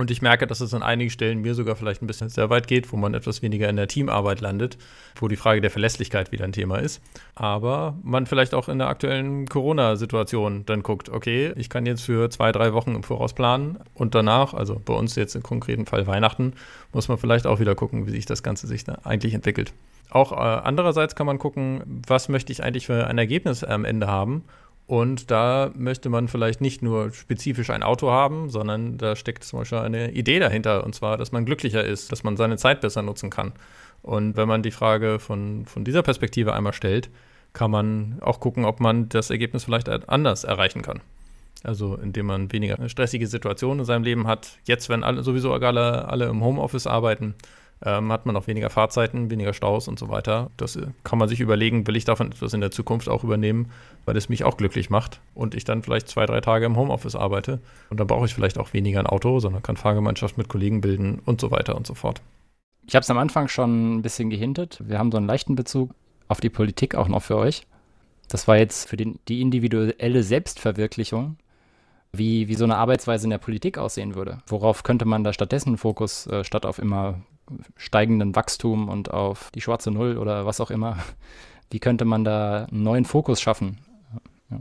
Und 0.00 0.10
ich 0.10 0.22
merke, 0.22 0.46
dass 0.46 0.62
es 0.62 0.72
an 0.72 0.82
einigen 0.82 1.10
Stellen 1.10 1.42
mir 1.42 1.54
sogar 1.54 1.76
vielleicht 1.76 2.00
ein 2.00 2.06
bisschen 2.06 2.30
sehr 2.30 2.48
weit 2.48 2.66
geht, 2.66 2.90
wo 2.90 2.96
man 2.96 3.12
etwas 3.12 3.42
weniger 3.42 3.68
in 3.68 3.76
der 3.76 3.86
Teamarbeit 3.86 4.40
landet, 4.40 4.78
wo 5.16 5.28
die 5.28 5.36
Frage 5.36 5.60
der 5.60 5.70
Verlässlichkeit 5.70 6.32
wieder 6.32 6.44
ein 6.44 6.52
Thema 6.52 6.78
ist. 6.78 7.02
Aber 7.34 7.98
man 8.02 8.24
vielleicht 8.24 8.54
auch 8.54 8.70
in 8.70 8.78
der 8.78 8.88
aktuellen 8.88 9.46
Corona-Situation 9.46 10.64
dann 10.64 10.82
guckt, 10.82 11.10
okay, 11.10 11.52
ich 11.56 11.68
kann 11.68 11.84
jetzt 11.84 12.00
für 12.00 12.30
zwei, 12.30 12.50
drei 12.50 12.72
Wochen 12.72 12.94
im 12.94 13.02
Voraus 13.02 13.34
planen 13.34 13.78
und 13.92 14.14
danach, 14.14 14.54
also 14.54 14.80
bei 14.82 14.94
uns 14.94 15.16
jetzt 15.16 15.34
im 15.34 15.42
konkreten 15.42 15.84
Fall 15.84 16.06
Weihnachten, 16.06 16.54
muss 16.94 17.08
man 17.08 17.18
vielleicht 17.18 17.46
auch 17.46 17.60
wieder 17.60 17.74
gucken, 17.74 18.06
wie 18.06 18.12
sich 18.12 18.24
das 18.24 18.42
Ganze 18.42 18.68
sich 18.68 18.84
eigentlich 19.04 19.34
entwickelt. 19.34 19.74
Auch 20.08 20.32
äh, 20.32 20.36
andererseits 20.36 21.14
kann 21.14 21.26
man 21.26 21.38
gucken, 21.38 22.02
was 22.08 22.30
möchte 22.30 22.52
ich 22.52 22.64
eigentlich 22.64 22.86
für 22.86 23.06
ein 23.06 23.18
Ergebnis 23.18 23.64
am 23.64 23.84
Ende 23.84 24.06
haben 24.06 24.44
und 24.90 25.30
da 25.30 25.70
möchte 25.76 26.08
man 26.08 26.26
vielleicht 26.26 26.60
nicht 26.60 26.82
nur 26.82 27.12
spezifisch 27.12 27.70
ein 27.70 27.84
Auto 27.84 28.10
haben, 28.10 28.50
sondern 28.50 28.98
da 28.98 29.14
steckt 29.14 29.44
zum 29.44 29.60
Beispiel 29.60 29.78
eine 29.78 30.10
Idee 30.10 30.40
dahinter. 30.40 30.82
Und 30.82 30.96
zwar, 30.96 31.16
dass 31.16 31.30
man 31.30 31.44
glücklicher 31.44 31.84
ist, 31.84 32.10
dass 32.10 32.24
man 32.24 32.36
seine 32.36 32.56
Zeit 32.56 32.80
besser 32.80 33.00
nutzen 33.00 33.30
kann. 33.30 33.52
Und 34.02 34.36
wenn 34.36 34.48
man 34.48 34.64
die 34.64 34.72
Frage 34.72 35.20
von, 35.20 35.64
von 35.64 35.84
dieser 35.84 36.02
Perspektive 36.02 36.54
einmal 36.54 36.72
stellt, 36.72 37.08
kann 37.52 37.70
man 37.70 38.18
auch 38.20 38.40
gucken, 38.40 38.64
ob 38.64 38.80
man 38.80 39.08
das 39.08 39.30
Ergebnis 39.30 39.62
vielleicht 39.62 39.88
anders 40.08 40.42
erreichen 40.42 40.82
kann. 40.82 41.02
Also 41.62 41.94
indem 41.94 42.26
man 42.26 42.50
weniger 42.50 42.88
stressige 42.88 43.28
Situationen 43.28 43.78
in 43.78 43.84
seinem 43.84 44.02
Leben 44.02 44.26
hat. 44.26 44.58
Jetzt, 44.64 44.88
wenn 44.88 45.04
alle, 45.04 45.22
sowieso 45.22 45.52
alle, 45.52 46.08
alle 46.08 46.24
im 46.24 46.42
Homeoffice 46.42 46.88
arbeiten, 46.88 47.36
ähm, 47.84 48.12
hat 48.12 48.26
man 48.26 48.36
auch 48.36 48.46
weniger 48.46 48.70
Fahrzeiten, 48.70 49.30
weniger 49.30 49.54
Staus 49.54 49.88
und 49.88 49.98
so 49.98 50.08
weiter. 50.08 50.50
Das 50.56 50.76
äh, 50.76 50.86
kann 51.04 51.18
man 51.18 51.28
sich 51.28 51.40
überlegen, 51.40 51.86
will 51.86 51.96
ich 51.96 52.04
davon 52.04 52.32
etwas 52.32 52.52
in 52.52 52.60
der 52.60 52.70
Zukunft 52.70 53.08
auch 53.08 53.24
übernehmen, 53.24 53.70
weil 54.04 54.16
es 54.16 54.28
mich 54.28 54.44
auch 54.44 54.56
glücklich 54.56 54.90
macht 54.90 55.20
und 55.34 55.54
ich 55.54 55.64
dann 55.64 55.82
vielleicht 55.82 56.08
zwei, 56.08 56.26
drei 56.26 56.40
Tage 56.40 56.66
im 56.66 56.76
Homeoffice 56.76 57.16
arbeite. 57.16 57.60
Und 57.88 57.98
dann 57.98 58.06
brauche 58.06 58.26
ich 58.26 58.34
vielleicht 58.34 58.58
auch 58.58 58.72
weniger 58.72 59.00
ein 59.00 59.06
Auto, 59.06 59.40
sondern 59.40 59.62
kann 59.62 59.76
Fahrgemeinschaft 59.76 60.36
mit 60.36 60.48
Kollegen 60.48 60.80
bilden 60.80 61.20
und 61.24 61.40
so 61.40 61.50
weiter 61.50 61.74
und 61.76 61.86
so 61.86 61.94
fort. 61.94 62.20
Ich 62.86 62.94
habe 62.94 63.02
es 63.02 63.10
am 63.10 63.18
Anfang 63.18 63.48
schon 63.48 63.96
ein 63.96 64.02
bisschen 64.02 64.30
gehintet. 64.30 64.80
Wir 64.84 64.98
haben 64.98 65.10
so 65.10 65.16
einen 65.16 65.26
leichten 65.26 65.54
Bezug 65.54 65.90
auf 66.28 66.40
die 66.40 66.50
Politik 66.50 66.94
auch 66.94 67.08
noch 67.08 67.22
für 67.22 67.36
euch. 67.36 67.66
Das 68.28 68.46
war 68.46 68.56
jetzt 68.56 68.88
für 68.88 68.96
den, 68.96 69.18
die 69.28 69.40
individuelle 69.40 70.22
Selbstverwirklichung, 70.22 71.36
wie, 72.12 72.48
wie 72.48 72.54
so 72.54 72.64
eine 72.64 72.76
Arbeitsweise 72.76 73.24
in 73.24 73.30
der 73.30 73.38
Politik 73.38 73.78
aussehen 73.78 74.14
würde. 74.14 74.38
Worauf 74.46 74.82
könnte 74.82 75.04
man 75.04 75.24
da 75.24 75.32
stattdessen 75.32 75.78
Fokus 75.78 76.26
äh, 76.26 76.44
statt 76.44 76.66
auf 76.66 76.78
immer 76.78 77.20
steigenden 77.76 78.34
Wachstum 78.36 78.88
und 78.88 79.10
auf 79.10 79.50
die 79.52 79.60
schwarze 79.60 79.90
Null 79.90 80.18
oder 80.18 80.46
was 80.46 80.60
auch 80.60 80.70
immer. 80.70 80.98
Wie 81.70 81.78
könnte 81.78 82.04
man 82.04 82.24
da 82.24 82.64
einen 82.64 82.82
neuen 82.82 83.04
Fokus 83.04 83.40
schaffen? 83.40 83.78
Ja, 84.50 84.58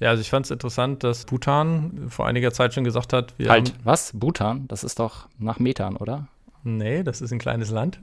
ja 0.00 0.10
also 0.10 0.20
ich 0.20 0.30
fand 0.30 0.46
es 0.46 0.50
interessant, 0.50 1.04
dass 1.04 1.24
Bhutan 1.24 2.06
vor 2.08 2.26
einiger 2.26 2.52
Zeit 2.52 2.74
schon 2.74 2.84
gesagt 2.84 3.12
hat, 3.12 3.34
wir 3.38 3.48
Halt, 3.50 3.74
was? 3.84 4.12
Bhutan? 4.14 4.66
Das 4.68 4.84
ist 4.84 4.98
doch 4.98 5.28
nach 5.38 5.58
Methan, 5.58 5.96
oder? 5.96 6.28
Nee, 6.64 7.02
das 7.02 7.20
ist 7.20 7.32
ein 7.32 7.38
kleines 7.38 7.70
Land. 7.70 8.00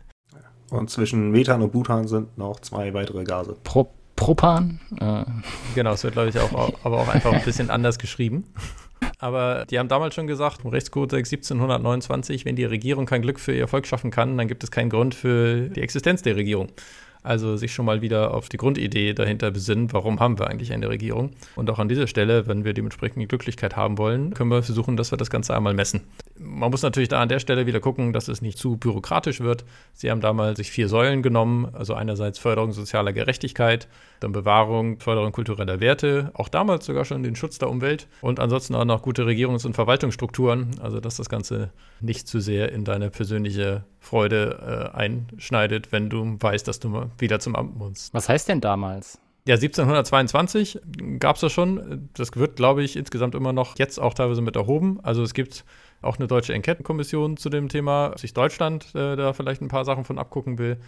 und 0.70 0.90
zwischen 0.90 1.30
Methan 1.30 1.62
und 1.62 1.72
Bhutan 1.72 2.08
sind 2.08 2.38
noch 2.38 2.60
zwei 2.60 2.94
weitere 2.94 3.24
Gase. 3.24 3.56
Pro 3.64 3.88
Propan? 4.16 4.78
Äh. 5.00 5.24
Genau, 5.74 5.92
es 5.92 6.04
wird, 6.04 6.14
glaube 6.14 6.28
ich, 6.28 6.38
auch, 6.38 6.52
aber 6.84 6.98
auch 6.98 7.08
einfach 7.08 7.32
ein 7.32 7.42
bisschen 7.42 7.68
anders 7.68 7.98
geschrieben. 7.98 8.44
Aber 9.18 9.64
die 9.70 9.78
haben 9.78 9.88
damals 9.88 10.14
schon 10.14 10.26
gesagt, 10.26 10.60
Rechtskodex 10.64 11.32
1729, 11.32 12.44
wenn 12.44 12.56
die 12.56 12.64
Regierung 12.64 13.06
kein 13.06 13.22
Glück 13.22 13.40
für 13.40 13.54
ihr 13.54 13.68
Volk 13.68 13.86
schaffen 13.86 14.10
kann, 14.10 14.36
dann 14.36 14.48
gibt 14.48 14.64
es 14.64 14.70
keinen 14.70 14.90
Grund 14.90 15.14
für 15.14 15.68
die 15.70 15.80
Existenz 15.80 16.22
der 16.22 16.36
Regierung. 16.36 16.68
Also 17.24 17.56
sich 17.56 17.72
schon 17.72 17.86
mal 17.86 18.02
wieder 18.02 18.34
auf 18.34 18.50
die 18.50 18.58
Grundidee 18.58 19.14
dahinter 19.14 19.50
besinnen, 19.50 19.90
warum 19.94 20.20
haben 20.20 20.38
wir 20.38 20.48
eigentlich 20.48 20.74
eine 20.74 20.90
Regierung? 20.90 21.30
Und 21.56 21.70
auch 21.70 21.78
an 21.78 21.88
dieser 21.88 22.06
Stelle, 22.06 22.46
wenn 22.46 22.66
wir 22.66 22.74
dementsprechend 22.74 23.26
Glücklichkeit 23.30 23.76
haben 23.76 23.96
wollen, 23.96 24.34
können 24.34 24.50
wir 24.50 24.62
versuchen, 24.62 24.98
dass 24.98 25.10
wir 25.10 25.16
das 25.16 25.30
Ganze 25.30 25.56
einmal 25.56 25.72
messen. 25.72 26.02
Man 26.38 26.70
muss 26.70 26.82
natürlich 26.82 27.08
da 27.08 27.22
an 27.22 27.30
der 27.30 27.38
Stelle 27.38 27.66
wieder 27.66 27.80
gucken, 27.80 28.12
dass 28.12 28.28
es 28.28 28.42
nicht 28.42 28.58
zu 28.58 28.76
bürokratisch 28.76 29.40
wird. 29.40 29.64
Sie 29.94 30.10
haben 30.10 30.20
damals 30.20 30.58
sich 30.58 30.70
vier 30.70 30.90
Säulen 30.90 31.22
genommen, 31.22 31.66
also 31.72 31.94
einerseits 31.94 32.38
Förderung 32.38 32.72
sozialer 32.72 33.14
Gerechtigkeit, 33.14 33.88
dann 34.24 34.32
Bewahrung, 34.32 34.98
Förderung 34.98 35.32
kultureller 35.32 35.80
Werte, 35.80 36.30
auch 36.34 36.48
damals 36.48 36.86
sogar 36.86 37.04
schon 37.04 37.22
den 37.22 37.36
Schutz 37.36 37.58
der 37.58 37.70
Umwelt 37.70 38.08
und 38.20 38.40
ansonsten 38.40 38.74
auch 38.74 38.84
noch 38.84 39.02
gute 39.02 39.24
Regierungs- 39.24 39.64
und 39.64 39.74
Verwaltungsstrukturen, 39.74 40.70
also 40.80 40.98
dass 40.98 41.16
das 41.16 41.28
Ganze 41.28 41.70
nicht 42.00 42.26
zu 42.26 42.40
sehr 42.40 42.72
in 42.72 42.84
deine 42.84 43.10
persönliche 43.10 43.84
Freude 44.00 44.90
äh, 44.92 44.96
einschneidet, 44.96 45.92
wenn 45.92 46.10
du 46.10 46.36
weißt, 46.40 46.66
dass 46.66 46.80
du 46.80 47.10
wieder 47.18 47.38
zum 47.38 47.54
Amt 47.54 47.76
musst. 47.76 48.12
Was 48.12 48.28
heißt 48.28 48.48
denn 48.48 48.60
damals? 48.60 49.20
Ja, 49.46 49.56
1722 49.56 50.80
gab 51.18 51.36
es 51.36 51.42
das 51.42 51.52
schon. 51.52 52.08
Das 52.14 52.34
wird, 52.34 52.56
glaube 52.56 52.82
ich, 52.82 52.96
insgesamt 52.96 53.34
immer 53.34 53.52
noch 53.52 53.78
jetzt 53.78 54.00
auch 54.00 54.14
teilweise 54.14 54.40
mit 54.40 54.56
erhoben. 54.56 55.00
Also 55.02 55.22
es 55.22 55.34
gibt 55.34 55.66
auch 56.00 56.18
eine 56.18 56.26
deutsche 56.26 56.54
Enquetenkommission 56.54 57.36
zu 57.36 57.50
dem 57.50 57.68
Thema, 57.68 58.12
ob 58.12 58.18
sich 58.18 58.32
Deutschland 58.32 58.94
äh, 58.94 59.16
da 59.16 59.34
vielleicht 59.34 59.60
ein 59.60 59.68
paar 59.68 59.84
Sachen 59.84 60.04
von 60.04 60.18
abgucken 60.18 60.58
will. 60.58 60.78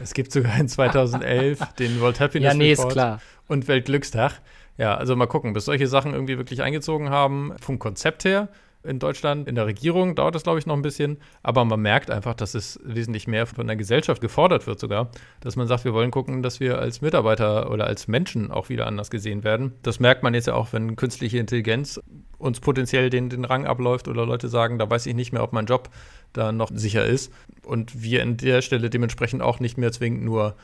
Es 0.00 0.14
gibt 0.14 0.32
sogar 0.32 0.58
in 0.58 0.68
2011 0.68 1.60
den 1.78 2.00
World 2.00 2.20
Happiness 2.20 2.52
ja, 2.52 2.58
nee, 2.58 2.70
Report 2.72 2.88
ist 2.88 2.92
klar. 2.92 3.20
und 3.48 3.68
Weltglückstag. 3.68 4.40
Ja, 4.76 4.96
also 4.96 5.14
mal 5.14 5.26
gucken, 5.26 5.52
bis 5.52 5.66
solche 5.66 5.86
Sachen 5.86 6.12
irgendwie 6.12 6.36
wirklich 6.36 6.62
eingezogen 6.62 7.10
haben, 7.10 7.52
vom 7.60 7.78
Konzept 7.78 8.24
her 8.24 8.48
in 8.84 8.98
Deutschland, 8.98 9.48
in 9.48 9.54
der 9.54 9.66
Regierung 9.66 10.14
dauert 10.14 10.34
das, 10.34 10.42
glaube 10.42 10.58
ich, 10.58 10.66
noch 10.66 10.76
ein 10.76 10.82
bisschen, 10.82 11.18
aber 11.42 11.64
man 11.64 11.80
merkt 11.80 12.10
einfach, 12.10 12.34
dass 12.34 12.54
es 12.54 12.78
wesentlich 12.84 13.26
mehr 13.26 13.46
von 13.46 13.66
der 13.66 13.76
Gesellschaft 13.76 14.20
gefordert 14.20 14.66
wird 14.66 14.78
sogar, 14.78 15.10
dass 15.40 15.56
man 15.56 15.66
sagt, 15.66 15.84
wir 15.84 15.94
wollen 15.94 16.10
gucken, 16.10 16.42
dass 16.42 16.60
wir 16.60 16.78
als 16.78 17.00
Mitarbeiter 17.00 17.70
oder 17.70 17.86
als 17.86 18.08
Menschen 18.08 18.50
auch 18.50 18.68
wieder 18.68 18.86
anders 18.86 19.10
gesehen 19.10 19.42
werden. 19.42 19.72
Das 19.82 20.00
merkt 20.00 20.22
man 20.22 20.34
jetzt 20.34 20.46
ja 20.46 20.54
auch, 20.54 20.72
wenn 20.72 20.96
künstliche 20.96 21.38
Intelligenz 21.38 22.00
uns 22.38 22.60
potenziell 22.60 23.10
den, 23.10 23.30
den 23.30 23.44
Rang 23.44 23.66
abläuft 23.66 24.06
oder 24.06 24.26
Leute 24.26 24.48
sagen, 24.48 24.78
da 24.78 24.88
weiß 24.88 25.06
ich 25.06 25.14
nicht 25.14 25.32
mehr, 25.32 25.42
ob 25.42 25.52
mein 25.52 25.66
Job 25.66 25.88
da 26.34 26.52
noch 26.52 26.70
sicher 26.72 27.04
ist 27.04 27.32
und 27.62 28.02
wir 28.02 28.22
an 28.22 28.36
der 28.36 28.62
Stelle 28.62 28.90
dementsprechend 28.90 29.42
auch 29.42 29.60
nicht 29.60 29.78
mehr 29.78 29.92
zwingend 29.92 30.24
nur 30.24 30.54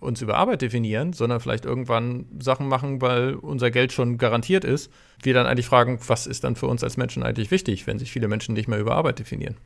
uns 0.00 0.20
über 0.20 0.36
Arbeit 0.36 0.62
definieren, 0.62 1.12
sondern 1.12 1.40
vielleicht 1.40 1.64
irgendwann 1.64 2.26
Sachen 2.38 2.68
machen, 2.68 3.00
weil 3.00 3.34
unser 3.34 3.70
Geld 3.70 3.92
schon 3.92 4.18
garantiert 4.18 4.64
ist. 4.64 4.90
Wir 5.22 5.34
dann 5.34 5.46
eigentlich 5.46 5.66
fragen, 5.66 5.98
was 6.06 6.26
ist 6.26 6.44
dann 6.44 6.56
für 6.56 6.66
uns 6.66 6.84
als 6.84 6.96
Menschen 6.96 7.22
eigentlich 7.22 7.50
wichtig, 7.50 7.86
wenn 7.86 7.98
sich 7.98 8.12
viele 8.12 8.28
Menschen 8.28 8.54
nicht 8.54 8.68
mehr 8.68 8.78
über 8.78 8.94
Arbeit 8.94 9.18
definieren. 9.18 9.56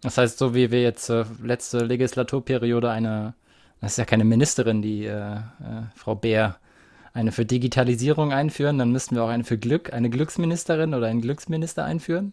Das 0.00 0.16
heißt, 0.16 0.38
so 0.38 0.54
wie 0.54 0.70
wir 0.70 0.82
jetzt 0.82 1.10
äh, 1.10 1.24
letzte 1.42 1.84
Legislaturperiode 1.84 2.90
eine, 2.90 3.34
das 3.80 3.92
ist 3.92 3.98
ja 3.98 4.04
keine 4.04 4.24
Ministerin, 4.24 4.80
die 4.80 5.06
äh, 5.06 5.36
äh, 5.36 5.40
Frau 5.96 6.14
Bär, 6.14 6.56
eine 7.14 7.32
für 7.32 7.44
Digitalisierung 7.44 8.32
einführen, 8.32 8.78
dann 8.78 8.92
müssten 8.92 9.16
wir 9.16 9.24
auch 9.24 9.28
eine 9.28 9.42
für 9.42 9.58
Glück, 9.58 9.92
eine 9.92 10.08
Glücksministerin 10.08 10.94
oder 10.94 11.08
einen 11.08 11.20
Glücksminister 11.20 11.84
einführen. 11.84 12.32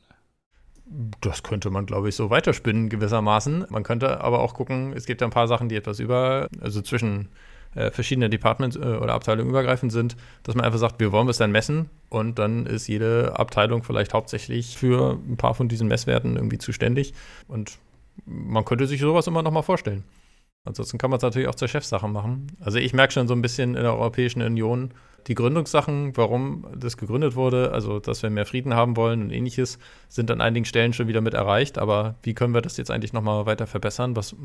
Das 1.22 1.42
könnte 1.42 1.72
man, 1.72 1.88
glaube 1.88 2.10
ich, 2.10 2.16
so 2.16 2.30
weiterspinnen 2.30 2.90
gewissermaßen. 2.90 3.66
Man 3.70 3.84
könnte 3.84 4.22
aber 4.22 4.40
auch 4.40 4.54
gucken, 4.54 4.94
es 4.94 5.06
gibt 5.06 5.22
ja 5.22 5.28
ein 5.28 5.32
paar 5.32 5.48
Sachen, 5.48 5.68
die 5.68 5.76
etwas 5.76 6.00
über, 6.00 6.48
also 6.62 6.82
zwischen 6.82 7.30
äh, 7.74 7.92
verschiedene 7.92 8.30
Departments 8.30 8.76
äh, 8.76 8.80
oder 8.80 9.14
Abteilungen 9.14 9.50
übergreifend 9.50 9.92
sind, 9.92 10.16
dass 10.44 10.56
man 10.56 10.64
einfach 10.64 10.80
sagt, 10.80 11.00
wir 11.00 11.12
wollen 11.12 11.28
es 11.28 11.38
dann 11.38 11.52
messen 11.52 11.90
und 12.10 12.40
dann 12.40 12.66
ist 12.66 12.88
jede 12.88 13.38
Abteilung 13.38 13.84
vielleicht 13.84 14.14
hauptsächlich 14.14 14.78
für 14.78 15.20
ein 15.28 15.38
paar 15.38 15.56
von 15.56 15.68
diesen 15.68 15.88
Messwerten 15.88 16.36
irgendwie 16.36 16.58
zuständig 16.58 17.14
und 17.48 17.78
man 18.26 18.64
könnte 18.64 18.88
sich 18.88 19.02
sowas 19.02 19.28
immer 19.28 19.44
noch 19.44 19.52
mal 19.52 19.62
vorstellen. 19.62 20.04
Ansonsten 20.66 20.98
kann 20.98 21.12
man 21.12 21.18
es 21.18 21.24
natürlich 21.24 21.48
auch 21.48 21.56
zur 21.56 21.68
Chefsache 21.68 22.08
machen. 22.08 22.48
Also 22.60 22.80
ich 22.80 22.94
merke 22.94 23.14
schon 23.14 23.28
so 23.28 23.34
ein 23.34 23.42
bisschen 23.42 23.76
in 23.76 23.84
der 23.84 23.94
Europäischen 23.94 24.42
Union 24.42 24.92
die 25.28 25.36
Gründungssachen, 25.36 26.16
warum 26.18 26.68
das 26.76 26.98
gegründet 26.98 27.36
wurde, 27.36 27.72
also 27.72 28.00
dass 28.00 28.22
wir 28.22 28.30
mehr 28.30 28.46
Frieden 28.46 28.76
haben 28.76 28.96
wollen 28.96 29.24
und 29.24 29.32
ähnliches, 29.32 29.80
sind 30.08 30.30
an 30.30 30.42
einigen 30.42 30.66
Stellen 30.66 30.94
schon 30.94 31.08
wieder 31.08 31.22
mit 31.22 31.34
erreicht. 31.34 31.78
Aber 31.78 32.16
wie 32.24 32.34
können 32.34 32.54
wir 32.54 32.62
das 32.62 32.78
jetzt 32.78 32.92
eigentlich 32.92 33.14
nochmal 33.14 33.46
weiter 33.46 33.66
verbessern? 33.66 34.16
Was, 34.16 34.36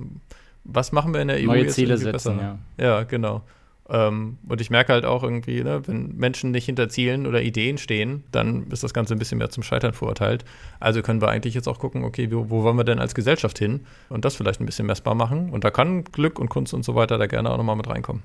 was 0.65 0.93
machen 0.93 1.13
wir 1.13 1.21
in 1.21 1.29
der 1.29 1.39
EU 1.39 1.47
Neue 1.47 1.67
Ziele 1.69 1.99
setzen, 1.99 2.13
besser? 2.13 2.59
ja. 2.79 2.85
Ja, 2.85 3.03
genau. 3.03 3.43
Ähm, 3.91 4.39
und 4.49 4.61
ich 4.61 4.71
merke 4.71 4.93
halt 4.93 5.05
auch 5.05 5.25
irgendwie, 5.25 5.63
ne, 5.63 5.83
wenn 5.87 6.17
Menschen 6.17 6.53
nicht 6.53 6.65
hinter 6.65 6.89
Zielen 6.89 7.27
oder 7.27 7.43
Ideen 7.43 7.77
stehen, 7.77 8.23
dann 8.31 8.69
ist 8.71 8.85
das 8.85 8.95
Ganze 8.95 9.15
ein 9.15 9.19
bisschen 9.19 9.39
mehr 9.39 9.51
zum 9.51 9.65
Scheitern 9.65 9.93
verurteilt. 9.93 10.45
Also 10.79 11.03
können 11.03 11.21
wir 11.21 11.29
eigentlich 11.29 11.55
jetzt 11.55 11.69
auch 11.69 11.79
gucken, 11.79 12.05
okay, 12.05 12.31
wo, 12.31 12.51
wo 12.51 12.63
wollen 12.63 12.77
wir 12.77 12.85
denn 12.85 13.01
als 13.01 13.15
Gesellschaft 13.15 13.59
hin? 13.59 13.87
Und 14.09 14.25
das 14.25 14.37
vielleicht 14.37 14.61
ein 14.61 14.67
bisschen 14.67 14.87
messbar 14.87 15.17
machen. 15.17 15.51
Und 15.51 15.65
da 15.65 15.71
kann 15.71 16.05
Glück 16.05 16.39
und 16.39 16.49
Kunst 16.49 16.73
und 16.73 16.85
so 16.85 16.95
weiter 16.95 17.19
da 17.19 17.27
gerne 17.27 17.51
auch 17.51 17.57
nochmal 17.57 17.77
mit 17.77 17.89
reinkommen. 17.89 18.23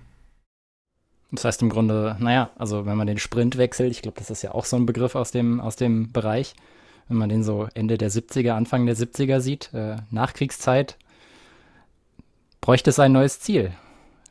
Das 1.32 1.46
heißt 1.46 1.62
im 1.64 1.70
Grunde, 1.70 2.16
naja, 2.20 2.52
also 2.58 2.86
wenn 2.86 2.98
man 2.98 3.08
den 3.08 3.18
Sprint 3.18 3.58
wechselt, 3.58 3.92
ich 3.92 4.04
glaube, 4.04 4.20
das 4.20 4.30
ist 4.30 4.44
ja 4.44 4.54
auch 4.54 4.66
so 4.66 4.76
ein 4.76 4.86
Begriff 4.86 5.16
aus 5.16 5.32
dem, 5.32 5.60
aus 5.60 5.76
dem 5.76 6.12
Bereich, 6.12 6.54
wenn 7.08 7.18
man 7.18 7.30
den 7.30 7.44
so 7.44 7.68
Ende 7.74 7.98
der 7.98 8.12
70er, 8.12 8.52
Anfang 8.52 8.86
der 8.86 8.96
70er 8.96 9.40
sieht, 9.40 9.74
äh, 9.74 9.98
Nachkriegszeit, 10.12 10.98
bräuchte 12.62 12.92
es 12.92 13.00
ein 13.00 13.12
neues 13.12 13.40
Ziel 13.40 13.72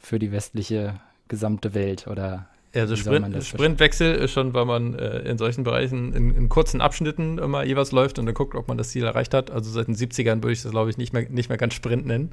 für 0.01 0.19
die 0.19 0.33
westliche 0.33 1.01
gesamte 1.29 1.75
Welt 1.75 2.07
oder 2.07 2.49
also 2.81 2.97
Sprint, 2.97 3.45
Sprintwechsel 3.45 4.15
ist 4.17 4.33
schon, 4.33 4.53
weil 4.53 4.65
man 4.65 4.95
äh, 4.99 5.21
in 5.21 5.39
solchen 5.39 5.63
Bereichen 5.63 6.13
in, 6.13 6.35
in, 6.35 6.49
kurzen 6.49 6.81
Abschnitten 6.81 7.39
immer 7.39 7.65
jeweils 7.65 7.93
läuft 7.93 8.19
und 8.19 8.27
dann 8.27 8.35
guckt, 8.35 8.55
ob 8.55 8.67
man 8.69 8.79
das 8.79 8.89
Ziel 8.89 9.05
erreicht 9.05 9.33
hat. 9.33 9.51
Also 9.51 9.71
seit 9.71 9.87
den 9.87 9.95
70ern 9.95 10.43
würde 10.43 10.53
ich 10.53 10.63
das, 10.63 10.73
glaube 10.73 10.91
ich, 10.91 10.99
nicht 10.99 11.13
mehr, 11.13 11.29
nicht 11.29 11.49
mehr 11.49 11.59
ganz 11.59 11.75
Sprint 11.75 12.07
nennen. 12.07 12.33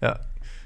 Ja, 0.00 0.20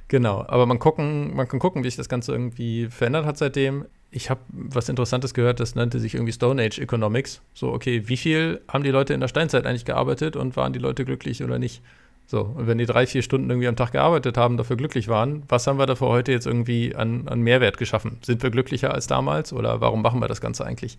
genau. 0.09 0.45
Aber 0.47 0.67
man, 0.67 0.79
gucken, 0.79 1.35
man 1.35 1.49
kann 1.49 1.59
gucken, 1.59 1.85
wie 1.85 1.89
sich 1.89 1.97
das 1.97 2.09
Ganze 2.09 2.33
irgendwie 2.33 2.89
verändert 2.89 3.25
hat 3.25 3.39
seitdem. 3.39 3.87
Ich 4.11 4.31
habe 4.31 4.41
was 4.51 4.89
Interessantes 4.89 5.35
gehört, 5.35 5.61
das 5.61 5.75
nannte 5.75 6.01
sich 6.01 6.15
irgendwie 6.15 6.33
Stone 6.33 6.63
Age 6.63 6.79
Economics. 6.79 7.41
So, 7.55 7.73
okay, 7.73 8.09
wie 8.09 8.17
viel 8.17 8.61
haben 8.69 8.85
die 8.85 8.91
Leute 8.91 9.15
in 9.15 9.21
der 9.21 9.29
Steinzeit 9.29 9.67
eigentlich 9.67 9.85
gearbeitet 9.85 10.37
und 10.37 10.57
waren 10.57 10.73
die 10.73 10.79
Leute 10.79 11.05
glücklich 11.05 11.43
oder 11.43 11.59
nicht? 11.59 11.83
So, 12.31 12.43
und 12.43 12.67
wenn 12.67 12.77
die 12.77 12.85
drei, 12.85 13.07
vier 13.07 13.23
Stunden 13.23 13.49
irgendwie 13.49 13.69
am 13.69 13.77
Tag 13.77 13.93
gearbeitet 13.93 14.37
haben, 14.37 14.59
dafür 14.59 14.77
glücklich 14.77 15.09
waren, 15.09 15.45
was 15.49 15.67
haben 15.67 15.79
wir 15.79 15.87
dafür 15.87 16.09
heute 16.09 16.31
jetzt 16.31 16.47
irgendwie 16.47 16.95
an, 16.95 17.27
an 17.27 17.41
Mehrwert 17.41 17.79
geschaffen? 17.79 18.19
Sind 18.21 18.43
wir 18.43 18.51
glücklicher 18.51 18.93
als 18.93 19.07
damals 19.07 19.55
oder 19.55 19.81
warum 19.81 20.03
machen 20.03 20.21
wir 20.21 20.29
das 20.29 20.43
Ganze 20.43 20.67
eigentlich? 20.67 20.99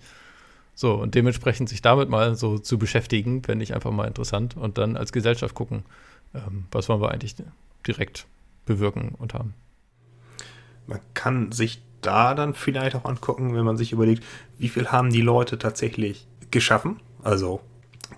So, 0.73 0.95
und 0.95 1.13
dementsprechend 1.13 1.69
sich 1.69 1.83
damit 1.83 2.09
mal 2.09 2.33
so 2.33 2.57
zu 2.57 2.79
beschäftigen, 2.79 3.43
fände 3.43 3.61
ich 3.61 3.75
einfach 3.75 3.91
mal 3.91 4.07
interessant 4.07 4.57
und 4.57 4.79
dann 4.79 4.97
als 4.97 5.11
Gesellschaft 5.11 5.53
gucken, 5.53 5.83
ähm, 6.33 6.65
was 6.71 6.89
wollen 6.89 7.01
wir 7.01 7.11
eigentlich 7.11 7.35
direkt 7.85 8.25
bewirken 8.65 9.13
und 9.19 9.35
haben. 9.35 9.53
Man 10.87 10.99
kann 11.13 11.51
sich 11.51 11.79
da 12.01 12.33
dann 12.33 12.55
vielleicht 12.55 12.95
auch 12.95 13.05
angucken, 13.05 13.53
wenn 13.53 13.65
man 13.65 13.77
sich 13.77 13.91
überlegt, 13.91 14.23
wie 14.57 14.69
viel 14.69 14.87
haben 14.87 15.11
die 15.11 15.21
Leute 15.21 15.59
tatsächlich 15.59 16.25
geschaffen, 16.49 16.99
also 17.21 17.61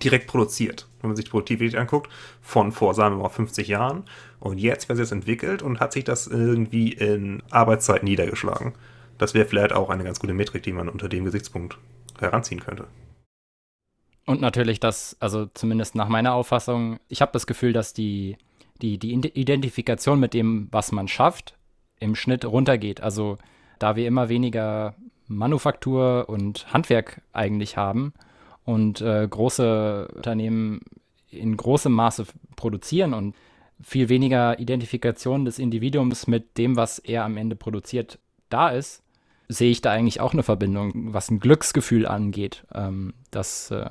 direkt 0.02 0.28
produziert 0.28 0.86
wenn 1.02 1.10
man 1.10 1.16
sich 1.16 1.26
die 1.26 1.30
Produktivität 1.30 1.78
anguckt, 1.78 2.10
von 2.40 2.72
vor, 2.72 2.94
sagen 2.94 3.16
wir 3.16 3.22
mal, 3.22 3.28
50 3.28 3.68
Jahren. 3.68 4.04
Und 4.40 4.58
jetzt, 4.58 4.88
wer 4.88 4.96
sich 4.96 5.04
das 5.04 5.12
entwickelt 5.12 5.62
und 5.62 5.80
hat 5.80 5.92
sich 5.92 6.04
das 6.04 6.26
irgendwie 6.26 6.92
in 6.92 7.42
Arbeitszeit 7.50 8.02
niedergeschlagen. 8.02 8.72
Das 9.18 9.34
wäre 9.34 9.46
vielleicht 9.46 9.72
auch 9.72 9.90
eine 9.90 10.04
ganz 10.04 10.18
gute 10.20 10.32
Metrik, 10.32 10.62
die 10.62 10.72
man 10.72 10.88
unter 10.88 11.08
dem 11.08 11.24
Gesichtspunkt 11.24 11.78
heranziehen 12.18 12.60
könnte. 12.60 12.86
Und 14.24 14.40
natürlich 14.40 14.80
das, 14.80 15.16
also 15.20 15.46
zumindest 15.46 15.94
nach 15.94 16.08
meiner 16.08 16.34
Auffassung, 16.34 17.00
ich 17.08 17.20
habe 17.20 17.32
das 17.32 17.46
Gefühl, 17.46 17.72
dass 17.72 17.92
die, 17.92 18.36
die, 18.80 18.98
die 18.98 19.12
Identifikation 19.12 20.20
mit 20.20 20.32
dem, 20.34 20.68
was 20.70 20.92
man 20.92 21.08
schafft, 21.08 21.54
im 21.98 22.14
Schnitt 22.14 22.44
runtergeht. 22.44 23.00
Also 23.00 23.38
da 23.78 23.96
wir 23.96 24.06
immer 24.06 24.28
weniger 24.28 24.94
Manufaktur 25.26 26.28
und 26.28 26.72
Handwerk 26.72 27.22
eigentlich 27.32 27.76
haben, 27.76 28.12
und 28.64 29.00
äh, 29.00 29.26
große 29.28 30.08
Unternehmen 30.14 30.80
in 31.30 31.56
großem 31.56 31.92
Maße 31.92 32.26
produzieren 32.56 33.14
und 33.14 33.34
viel 33.82 34.08
weniger 34.08 34.58
Identifikation 34.60 35.44
des 35.44 35.58
Individuums 35.58 36.26
mit 36.26 36.56
dem, 36.58 36.76
was 36.76 36.98
er 36.98 37.24
am 37.24 37.36
Ende 37.36 37.56
produziert, 37.56 38.18
da 38.48 38.68
ist, 38.68 39.02
sehe 39.48 39.70
ich 39.70 39.80
da 39.80 39.90
eigentlich 39.90 40.20
auch 40.20 40.32
eine 40.32 40.42
Verbindung, 40.42 41.12
was 41.12 41.30
ein 41.30 41.40
Glücksgefühl 41.40 42.06
angeht, 42.06 42.64
ähm, 42.72 43.14
dass 43.30 43.70
äh, 43.70 43.90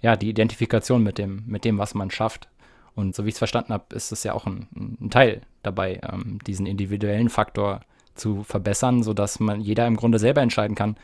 ja 0.00 0.16
die 0.16 0.30
Identifikation 0.30 1.02
mit 1.02 1.18
dem, 1.18 1.44
mit 1.46 1.64
dem, 1.64 1.78
was 1.78 1.94
man 1.94 2.10
schafft. 2.10 2.48
Und 2.94 3.14
so 3.14 3.24
wie 3.24 3.28
ich 3.28 3.34
es 3.34 3.38
verstanden 3.38 3.74
habe, 3.74 3.94
ist 3.94 4.10
es 4.10 4.24
ja 4.24 4.32
auch 4.32 4.46
ein, 4.46 4.68
ein 5.00 5.10
Teil 5.10 5.42
dabei, 5.62 6.00
ähm, 6.10 6.38
diesen 6.46 6.64
individuellen 6.64 7.28
Faktor 7.28 7.80
zu 8.14 8.42
verbessern, 8.42 9.02
sodass 9.02 9.38
man 9.38 9.60
jeder 9.60 9.86
im 9.86 9.96
Grunde 9.96 10.18
selber 10.18 10.40
entscheiden 10.40 10.74
kann, 10.74 10.96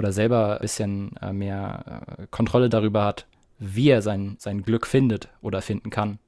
oder 0.00 0.12
selber 0.12 0.54
ein 0.54 0.60
bisschen 0.62 1.14
äh, 1.20 1.32
mehr 1.32 2.02
äh, 2.18 2.26
Kontrolle 2.30 2.70
darüber 2.70 3.04
hat, 3.04 3.26
wie 3.58 3.90
er 3.90 4.00
sein, 4.00 4.36
sein 4.38 4.62
Glück 4.62 4.86
findet 4.86 5.28
oder 5.42 5.60
finden 5.60 5.90
kann. 5.90 6.18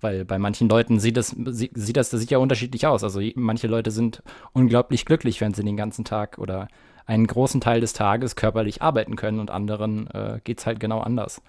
Weil 0.00 0.24
bei 0.24 0.38
manchen 0.38 0.68
Leuten 0.68 0.98
sieht 0.98 1.16
das, 1.16 1.28
sieht 1.28 1.96
das, 1.96 2.10
das 2.10 2.32
unterschiedlich 2.32 2.86
aus. 2.86 3.04
Also 3.04 3.20
manche 3.36 3.68
Leute 3.68 3.92
sind 3.92 4.22
unglaublich 4.52 5.04
glücklich, 5.04 5.40
wenn 5.40 5.54
sie 5.54 5.62
den 5.62 5.76
ganzen 5.76 6.04
Tag 6.04 6.38
oder 6.38 6.66
einen 7.06 7.26
großen 7.26 7.60
Teil 7.60 7.80
des 7.80 7.92
Tages 7.92 8.34
körperlich 8.34 8.82
arbeiten 8.82 9.14
können 9.14 9.38
und 9.38 9.50
anderen 9.50 10.08
äh, 10.10 10.40
geht 10.42 10.58
es 10.58 10.66
halt 10.66 10.80
genau 10.80 11.00
anders. 11.00 11.40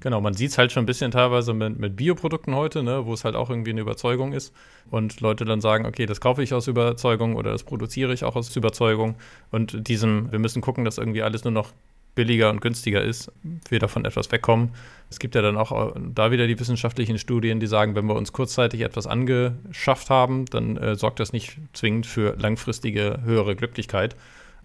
Genau, 0.00 0.20
man 0.20 0.34
sieht 0.34 0.50
es 0.50 0.58
halt 0.58 0.72
schon 0.72 0.84
ein 0.84 0.86
bisschen 0.86 1.10
teilweise 1.10 1.52
mit, 1.54 1.78
mit 1.78 1.96
Bioprodukten 1.96 2.54
heute, 2.54 2.82
ne, 2.82 3.06
wo 3.06 3.14
es 3.14 3.24
halt 3.24 3.34
auch 3.34 3.50
irgendwie 3.50 3.70
eine 3.70 3.80
Überzeugung 3.80 4.32
ist 4.32 4.54
und 4.90 5.20
Leute 5.20 5.44
dann 5.44 5.60
sagen, 5.60 5.86
okay, 5.86 6.06
das 6.06 6.20
kaufe 6.20 6.42
ich 6.42 6.54
aus 6.54 6.68
Überzeugung 6.68 7.36
oder 7.36 7.52
das 7.52 7.64
produziere 7.64 8.12
ich 8.12 8.24
auch 8.24 8.36
aus 8.36 8.54
Überzeugung 8.54 9.16
und 9.50 9.88
diesem, 9.88 10.30
wir 10.30 10.38
müssen 10.38 10.62
gucken, 10.62 10.84
dass 10.84 10.98
irgendwie 10.98 11.22
alles 11.22 11.44
nur 11.44 11.52
noch 11.52 11.72
billiger 12.14 12.50
und 12.50 12.60
günstiger 12.60 13.02
ist, 13.02 13.30
wir 13.68 13.78
davon 13.78 14.04
etwas 14.04 14.32
wegkommen. 14.32 14.70
Es 15.10 15.18
gibt 15.18 15.34
ja 15.34 15.42
dann 15.42 15.56
auch 15.56 15.94
da 16.14 16.30
wieder 16.32 16.46
die 16.46 16.58
wissenschaftlichen 16.58 17.18
Studien, 17.18 17.60
die 17.60 17.66
sagen, 17.66 17.94
wenn 17.94 18.06
wir 18.06 18.16
uns 18.16 18.32
kurzzeitig 18.32 18.80
etwas 18.80 19.06
angeschafft 19.06 20.10
haben, 20.10 20.46
dann 20.46 20.76
äh, 20.78 20.96
sorgt 20.96 21.20
das 21.20 21.32
nicht 21.32 21.58
zwingend 21.74 22.06
für 22.06 22.34
langfristige 22.38 23.20
höhere 23.22 23.54
Glücklichkeit. 23.54 24.16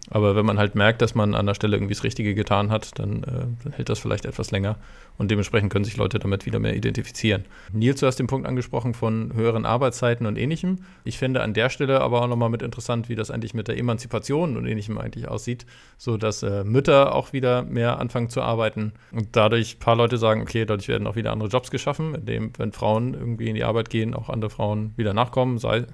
Aber 0.10 0.36
wenn 0.36 0.46
man 0.46 0.58
halt 0.58 0.76
merkt, 0.76 1.02
dass 1.02 1.16
man 1.16 1.36
an 1.36 1.46
der 1.46 1.54
Stelle 1.54 1.78
irgendwie 1.78 1.94
das 1.94 2.04
Richtige 2.04 2.34
getan 2.34 2.72
hat, 2.72 2.98
dann, 3.00 3.24
äh, 3.24 3.46
dann, 3.64 3.74
hält 3.74 3.90
das 3.90 4.00
vielleicht 4.00 4.26
etwas 4.26 4.52
länger. 4.52 4.78
Und 5.18 5.30
dementsprechend 5.30 5.72
können 5.72 5.86
sich 5.86 5.98
Leute 5.98 6.18
damit 6.18 6.46
wieder 6.46 6.60
mehr 6.60 6.76
identifizieren. 6.76 7.46
Nils, 7.72 8.00
du 8.00 8.08
hast 8.08 8.18
den 8.18 8.28
Punkt 8.28 8.48
angesprochen 8.48 8.94
von 8.94 9.34
höheren 9.36 9.66
Arbeitszeiten 9.66 10.26
und 10.26 10.38
ähnlichem. 10.38 10.80
Ich 11.04 11.20
finde 11.20 11.42
an 11.44 11.54
der 11.54 11.70
Stelle 11.70 12.02
aber 12.02 12.24
auch 12.24 12.28
nochmal 12.28 12.50
mit 12.50 12.64
interessant, 12.64 13.10
wie 13.10 13.16
das 13.16 13.30
eigentlich 13.30 13.54
mit 13.54 13.68
der 13.68 13.78
Emanzipation 13.78 14.58
und 14.58 14.66
ähnlichem 14.66 14.98
eigentlich 14.98 15.28
aussieht, 15.28 15.66
so 15.98 16.18
dass 16.18 16.42
äh, 16.42 16.64
Mütter 16.64 17.14
auch 17.14 17.34
wieder 17.34 17.62
mehr 17.62 18.00
anfangen 18.00 18.30
zu 18.30 18.42
arbeiten 18.42 18.94
und 19.12 19.30
dadurch 19.34 19.76
ein 19.76 19.80
paar 19.80 19.96
Leute 19.96 20.18
sagen, 20.18 20.42
okay, 20.42 20.66
dadurch 20.66 20.88
werden 20.88 21.06
auch 21.06 21.16
wieder 21.16 21.32
andere 21.32 21.50
Jobs 21.50 21.70
geschaffen, 21.70 22.16
indem, 22.16 22.52
wenn 22.58 22.72
Frauen 22.72 23.14
irgendwie 23.14 23.50
in 23.50 23.56
die 23.56 23.64
Arbeit 23.64 23.90
gehen, 23.90 24.14
auch 24.16 24.30
andere 24.30 24.50
Frauen 24.50 24.94
wieder 24.98 25.14
nachkommen, 25.14 25.60
sei 25.60 25.86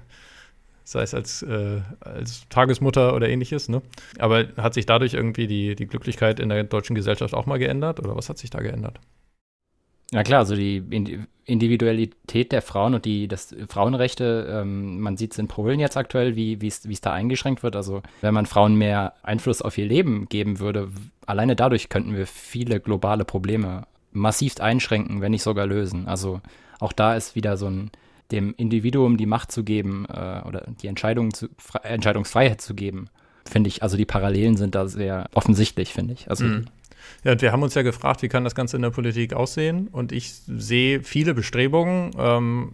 sei 0.88 1.02
es 1.02 1.12
als, 1.12 1.42
äh, 1.42 1.82
als 2.00 2.48
Tagesmutter 2.48 3.14
oder 3.14 3.28
ähnliches. 3.28 3.68
Ne? 3.68 3.82
Aber 4.18 4.46
hat 4.56 4.72
sich 4.72 4.86
dadurch 4.86 5.12
irgendwie 5.12 5.46
die, 5.46 5.74
die 5.74 5.86
Glücklichkeit 5.86 6.40
in 6.40 6.48
der 6.48 6.64
deutschen 6.64 6.94
Gesellschaft 6.94 7.34
auch 7.34 7.44
mal 7.44 7.58
geändert 7.58 8.00
oder 8.00 8.16
was 8.16 8.30
hat 8.30 8.38
sich 8.38 8.48
da 8.48 8.60
geändert? 8.60 8.98
Ja 10.10 10.22
klar, 10.22 10.38
also 10.38 10.56
die 10.56 10.82
Individualität 11.44 12.52
der 12.52 12.62
Frauen 12.62 12.94
und 12.94 13.04
die 13.04 13.28
das 13.28 13.54
Frauenrechte, 13.68 14.48
ähm, 14.50 15.00
man 15.00 15.18
sieht 15.18 15.32
es 15.32 15.38
in 15.38 15.48
Polen 15.48 15.78
jetzt 15.78 15.98
aktuell, 15.98 16.34
wie 16.34 16.56
es 16.66 17.00
da 17.02 17.12
eingeschränkt 17.12 17.62
wird. 17.62 17.76
Also 17.76 18.02
wenn 18.22 18.32
man 18.32 18.46
Frauen 18.46 18.76
mehr 18.76 19.12
Einfluss 19.22 19.60
auf 19.60 19.76
ihr 19.76 19.84
Leben 19.84 20.26
geben 20.30 20.58
würde, 20.58 20.88
alleine 21.26 21.54
dadurch 21.54 21.90
könnten 21.90 22.16
wir 22.16 22.26
viele 22.26 22.80
globale 22.80 23.26
Probleme 23.26 23.86
massivst 24.10 24.62
einschränken, 24.62 25.20
wenn 25.20 25.32
nicht 25.32 25.42
sogar 25.42 25.66
lösen. 25.66 26.08
Also 26.08 26.40
auch 26.80 26.94
da 26.94 27.14
ist 27.14 27.34
wieder 27.34 27.58
so 27.58 27.66
ein 27.66 27.90
dem 28.30 28.54
Individuum 28.56 29.16
die 29.16 29.26
Macht 29.26 29.52
zu 29.52 29.64
geben 29.64 30.06
äh, 30.08 30.42
oder 30.46 30.66
die 30.82 30.86
Entscheidung 30.86 31.32
zu, 31.32 31.48
Entscheidungsfreiheit 31.82 32.60
zu 32.60 32.74
geben, 32.74 33.08
finde 33.48 33.68
ich, 33.68 33.82
also 33.82 33.96
die 33.96 34.04
Parallelen 34.04 34.56
sind 34.56 34.74
da 34.74 34.86
sehr 34.88 35.28
offensichtlich, 35.34 35.92
finde 35.92 36.14
ich. 36.14 36.30
Also 36.30 36.44
mhm. 36.44 36.66
Ja, 37.24 37.32
und 37.32 37.42
wir 37.42 37.52
haben 37.52 37.62
uns 37.62 37.74
ja 37.74 37.82
gefragt, 37.82 38.22
wie 38.22 38.28
kann 38.28 38.44
das 38.44 38.54
Ganze 38.54 38.76
in 38.76 38.82
der 38.82 38.90
Politik 38.90 39.32
aussehen? 39.32 39.88
Und 39.88 40.12
ich 40.12 40.32
sehe 40.46 41.02
viele 41.02 41.34
Bestrebungen, 41.34 42.12
ähm, 42.18 42.72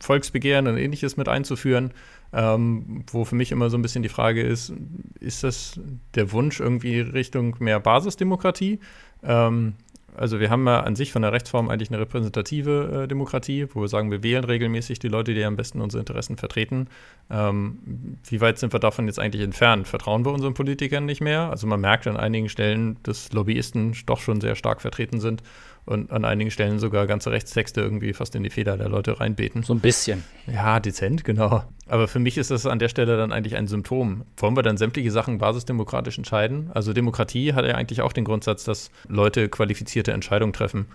Volksbegehren 0.00 0.66
und 0.66 0.76
ähnliches 0.76 1.16
mit 1.16 1.28
einzuführen, 1.28 1.92
ähm, 2.32 3.04
wo 3.10 3.24
für 3.24 3.34
mich 3.34 3.52
immer 3.52 3.70
so 3.70 3.78
ein 3.78 3.82
bisschen 3.82 4.02
die 4.02 4.08
Frage 4.08 4.42
ist, 4.42 4.72
ist 5.20 5.44
das 5.44 5.80
der 6.14 6.32
Wunsch 6.32 6.60
irgendwie 6.60 7.00
Richtung 7.00 7.56
mehr 7.60 7.80
Basisdemokratie? 7.80 8.80
Ähm, 9.22 9.74
also 10.16 10.40
wir 10.40 10.50
haben 10.50 10.66
ja 10.66 10.80
an 10.80 10.96
sich 10.96 11.12
von 11.12 11.22
der 11.22 11.32
Rechtsform 11.32 11.68
eigentlich 11.68 11.90
eine 11.90 12.00
repräsentative 12.00 13.02
äh, 13.04 13.08
Demokratie, 13.08 13.66
wo 13.72 13.80
wir 13.80 13.88
sagen, 13.88 14.10
wir 14.10 14.22
wählen 14.22 14.44
regelmäßig 14.44 14.98
die 14.98 15.08
Leute, 15.08 15.34
die 15.34 15.44
am 15.44 15.56
besten 15.56 15.80
unsere 15.80 16.00
Interessen 16.00 16.36
vertreten. 16.36 16.88
Ähm, 17.30 18.18
wie 18.28 18.40
weit 18.40 18.58
sind 18.58 18.72
wir 18.72 18.80
davon 18.80 19.06
jetzt 19.06 19.18
eigentlich 19.18 19.42
entfernt? 19.42 19.88
Vertrauen 19.88 20.24
wir 20.24 20.32
unseren 20.32 20.54
Politikern 20.54 21.04
nicht 21.04 21.20
mehr? 21.20 21.50
Also 21.50 21.66
man 21.66 21.80
merkt 21.80 22.06
an 22.06 22.16
einigen 22.16 22.48
Stellen, 22.48 22.96
dass 23.02 23.32
Lobbyisten 23.32 23.94
doch 24.06 24.20
schon 24.20 24.40
sehr 24.40 24.54
stark 24.54 24.80
vertreten 24.80 25.20
sind 25.20 25.42
und 25.86 26.10
an 26.10 26.24
einigen 26.24 26.50
Stellen 26.50 26.78
sogar 26.78 27.06
ganze 27.06 27.30
Rechtstexte 27.30 27.80
irgendwie 27.80 28.12
fast 28.12 28.34
in 28.34 28.42
die 28.42 28.50
Feder 28.50 28.76
der 28.76 28.88
Leute 28.88 29.20
reinbeten. 29.20 29.62
So 29.62 29.72
ein 29.72 29.80
bisschen. 29.80 30.24
Ja, 30.46 30.80
dezent, 30.80 31.24
genau. 31.24 31.64
Aber 31.88 32.08
für 32.08 32.18
mich 32.18 32.36
ist 32.36 32.50
das 32.50 32.66
an 32.66 32.80
der 32.80 32.88
Stelle 32.88 33.16
dann 33.16 33.32
eigentlich 33.32 33.56
ein 33.56 33.68
Symptom. 33.68 34.24
Wollen 34.36 34.56
wir 34.56 34.64
dann 34.64 34.76
sämtliche 34.76 35.12
Sachen 35.12 35.38
basisdemokratisch 35.38 36.18
entscheiden? 36.18 36.70
Also 36.74 36.92
Demokratie 36.92 37.54
hat 37.54 37.64
ja 37.64 37.76
eigentlich 37.76 38.02
auch 38.02 38.12
den 38.12 38.24
Grundsatz, 38.24 38.64
dass 38.64 38.90
Leute 39.08 39.48
qualifizierte 39.48 40.12
Entscheidungen 40.12 40.52
treffen. 40.52 40.86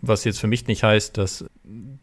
Was 0.00 0.22
jetzt 0.22 0.38
für 0.38 0.46
mich 0.46 0.68
nicht 0.68 0.84
heißt, 0.84 1.18
dass, 1.18 1.44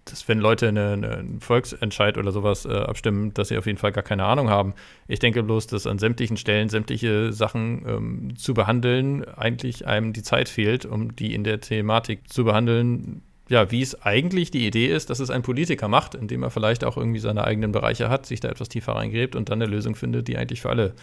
dass 0.06 0.28
wenn 0.28 0.40
Leute 0.40 0.68
eine, 0.68 0.94
einen 0.94 1.42
Volksentscheid 1.42 2.18
oder 2.18 2.32
sowas 2.32 2.66
äh, 2.66 2.74
abstimmen, 2.74 3.34
dass 3.34 3.48
sie 3.50 3.58
auf 3.58 3.66
jeden 3.66 3.80
Fall 3.80 3.92
gar 3.92 4.04
keine 4.04 4.26
Ahnung 4.26 4.50
haben. 4.50 4.74
Ich 5.08 5.20
denke 5.20 5.42
bloß, 5.42 5.68
dass 5.68 5.88
an 5.88 5.98
sämtlichen 5.98 6.38
Stellen 6.38 6.70
sämtliche 6.70 7.34
Sachen 7.34 7.84
ähm, 7.88 8.38
zu 8.38 8.54
behandeln, 8.54 9.26
eigentlich 9.36 9.88
einem 9.88 10.14
die 10.14 10.24
Zeit 10.24 10.48
fehlt, 10.48 10.86
um 10.86 11.16
die 11.16 11.34
in 11.34 11.44
der 11.44 11.60
Thematik 11.60 12.32
zu 12.32 12.46
behandeln, 12.46 13.24
ja, 13.50 13.72
wie 13.72 13.82
es 13.82 14.02
eigentlich 14.02 14.52
die 14.52 14.66
Idee 14.66 14.88
ist, 14.88 15.10
dass 15.10 15.20
es 15.20 15.30
ein 15.30 15.42
Politiker 15.42 15.88
macht, 15.88 16.16
indem 16.16 16.44
er 16.44 16.52
vielleicht 16.52 16.84
auch 16.84 16.98
irgendwie 16.98 17.20
seine 17.20 17.44
eigenen 17.44 17.72
Bereiche 17.72 18.10
hat, 18.10 18.26
sich 18.26 18.40
da 18.40 18.50
etwas 18.50 18.70
tiefer 18.70 18.94
reingräbt 18.94 19.36
und 19.36 19.50
dann 19.50 19.62
eine 19.62 19.70
Lösung 19.70 19.96
findet, 19.96 20.28
die 20.28 20.38
eigentlich 20.38 20.62
für 20.62 20.70
alle 20.70 20.94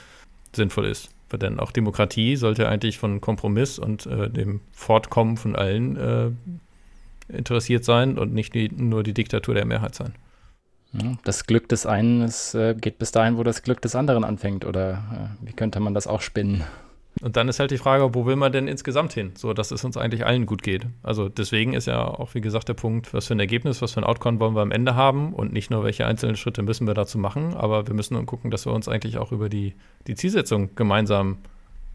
sinnvoll 0.55 0.87
ist. 0.87 1.11
Denn 1.33 1.61
auch 1.61 1.73
Demokratie 1.73 2.37
sollte 2.37 2.69
eigentlich 2.69 2.99
von 2.99 3.21
Kompromiss 3.21 3.79
und 3.79 4.07
äh, 4.07 4.29
dem 4.29 4.61
Fortkommen 4.73 5.37
von 5.37 5.57
allen 5.57 5.97
äh, 5.97 6.31
interessiert 7.29 7.85
sein 7.85 8.19
und 8.19 8.33
nicht 8.33 8.55
die, 8.55 8.71
nur 8.71 9.03
die 9.03 9.15
Diktatur 9.15 9.55
der 9.55 9.65
Mehrheit 9.65 9.95
sein. 9.95 10.15
Das 11.25 11.47
Glück 11.47 11.69
des 11.69 11.87
einen 11.87 12.21
ist, 12.21 12.55
äh, 12.55 12.75
geht 12.75 12.99
bis 12.99 13.13
dahin, 13.13 13.39
wo 13.39 13.43
das 13.43 13.63
Glück 13.63 13.81
des 13.81 13.95
anderen 13.95 14.25
anfängt. 14.25 14.67
Oder 14.67 14.93
äh, 15.43 15.47
wie 15.47 15.53
könnte 15.53 15.81
man 15.81 15.95
das 15.95 16.07
auch 16.07 16.21
spinnen? 16.21 16.65
Und 17.23 17.37
dann 17.37 17.49
ist 17.49 17.61
halt 17.61 17.71
die 17.71 17.79
Frage, 17.79 18.15
wo 18.15 18.27
will 18.27 18.37
man 18.37 18.53
denn 18.53 18.69
insgesamt 18.69 19.13
hin, 19.13 19.33
so 19.37 19.53
dass 19.53 19.71
es 19.71 19.85
uns 19.85 19.97
eigentlich 19.97 20.27
allen 20.27 20.47
gut 20.47 20.63
geht. 20.63 20.87
Also 21.03 21.29
deswegen 21.29 21.73
ist 21.73 21.87
ja 21.87 22.05
auch, 22.05 22.35
wie 22.35 22.41
gesagt, 22.41 22.69
der 22.69 22.75
Punkt, 22.75 23.13
was 23.15 23.27
für 23.27 23.35
ein 23.35 23.41
Ergebnis, 23.41 23.81
was 23.81 23.93
für 23.93 24.01
ein 24.01 24.05
Outcome 24.05 24.41
wollen 24.41 24.55
wir 24.55 24.63
am 24.63 24.71
Ende 24.71 24.95
haben 24.95 25.33
und 25.33 25.53
nicht 25.53 25.71
nur, 25.71 25.85
welche 25.85 26.07
einzelnen 26.07 26.37
Schritte 26.37 26.63
müssen 26.63 26.87
wir 26.87 26.95
dazu 26.95 27.19
machen, 27.19 27.55
aber 27.55 27.87
wir 27.87 27.95
müssen 27.95 28.25
gucken, 28.27 28.51
dass 28.51 28.67
wir 28.67 28.73
uns 28.73 28.89
eigentlich 28.89 29.19
auch 29.19 29.31
über 29.31 29.49
die, 29.49 29.75
die 30.07 30.15
Zielsetzung 30.15 30.75
gemeinsam, 30.75 31.39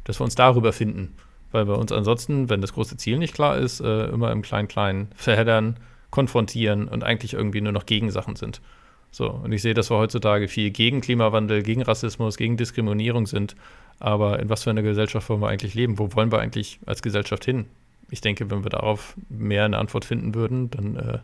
dass 0.03 0.19
wir 0.19 0.23
uns 0.23 0.35
darüber 0.35 0.71
finden 0.71 1.15
weil 1.57 1.67
wir 1.67 1.79
uns 1.79 1.91
ansonsten, 1.91 2.51
wenn 2.51 2.61
das 2.61 2.73
große 2.73 2.97
Ziel 2.97 3.17
nicht 3.17 3.33
klar 3.33 3.57
ist, 3.57 3.79
äh, 3.79 4.05
immer 4.09 4.31
im 4.31 4.43
Klein-Klein 4.43 5.07
verheddern, 5.15 5.79
konfrontieren 6.11 6.87
und 6.87 7.03
eigentlich 7.03 7.33
irgendwie 7.33 7.61
nur 7.61 7.71
noch 7.71 7.87
Gegensachen 7.87 8.35
sind. 8.35 8.61
So, 9.09 9.31
und 9.31 9.51
ich 9.51 9.63
sehe, 9.63 9.73
dass 9.73 9.89
wir 9.89 9.97
heutzutage 9.97 10.47
viel 10.49 10.69
gegen 10.69 11.01
Klimawandel, 11.01 11.63
gegen 11.63 11.81
Rassismus, 11.81 12.37
gegen 12.37 12.57
Diskriminierung 12.57 13.25
sind. 13.25 13.55
Aber 13.99 14.37
in 14.37 14.49
was 14.49 14.65
für 14.65 14.69
einer 14.69 14.83
Gesellschaft 14.83 15.27
wollen 15.29 15.41
wir 15.41 15.49
eigentlich 15.49 15.73
leben? 15.73 15.97
Wo 15.97 16.13
wollen 16.13 16.31
wir 16.31 16.39
eigentlich 16.39 16.79
als 16.85 17.01
Gesellschaft 17.01 17.43
hin? 17.43 17.65
Ich 18.11 18.21
denke, 18.21 18.51
wenn 18.51 18.63
wir 18.63 18.69
darauf 18.69 19.15
mehr 19.29 19.65
eine 19.65 19.79
Antwort 19.79 20.05
finden 20.05 20.35
würden, 20.35 20.69
dann 20.69 20.95
äh, 20.95 21.17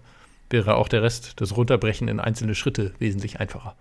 wäre 0.49 0.77
auch 0.77 0.87
der 0.87 1.03
Rest, 1.03 1.39
das 1.41 1.55
Runterbrechen 1.55 2.07
in 2.07 2.19
einzelne 2.19 2.55
Schritte, 2.55 2.95
wesentlich 2.97 3.39
einfacher. 3.39 3.75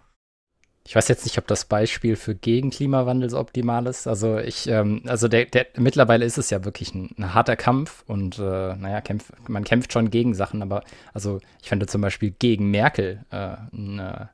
Ich 0.85 0.97
weiß 0.97 1.07
jetzt 1.09 1.25
nicht, 1.25 1.38
ob 1.38 1.47
das 1.47 1.64
Beispiel 1.64 2.16
für 2.16 2.35
gegen 2.35 2.71
Klimawandel 2.71 3.31
so 3.31 3.38
optimal 3.38 3.87
ist. 3.87 4.09
Also 4.09 4.38
ich, 4.38 4.66
ähm, 4.66 5.03
also 5.07 5.29
der, 5.29 5.45
der, 5.47 5.66
mittlerweile 5.77 6.25
ist 6.25 6.38
es 6.38 6.51
ja 6.51 6.64
wirklich 6.64 6.92
ein, 6.95 7.11
ein 7.16 7.35
harter 7.35 7.57
Kampf 7.57 8.03
und 8.09 8.38
äh, 8.38 8.75
naja, 8.75 9.01
kämpf, 9.01 9.33
man 9.47 9.64
kämpft 9.64 9.92
schon 9.92 10.11
gegen 10.11 10.35
Sachen, 10.35 10.61
aber 10.61 10.83
also 11.14 11.40
ich 11.62 11.68
fände 11.68 11.87
zum 11.87 12.01
Beispiel 12.01 12.33
gegen 12.37 12.71
Merkel 12.71 13.25
äh, 13.31 13.57
ein, 13.73 14.01
äh, 14.01 14.27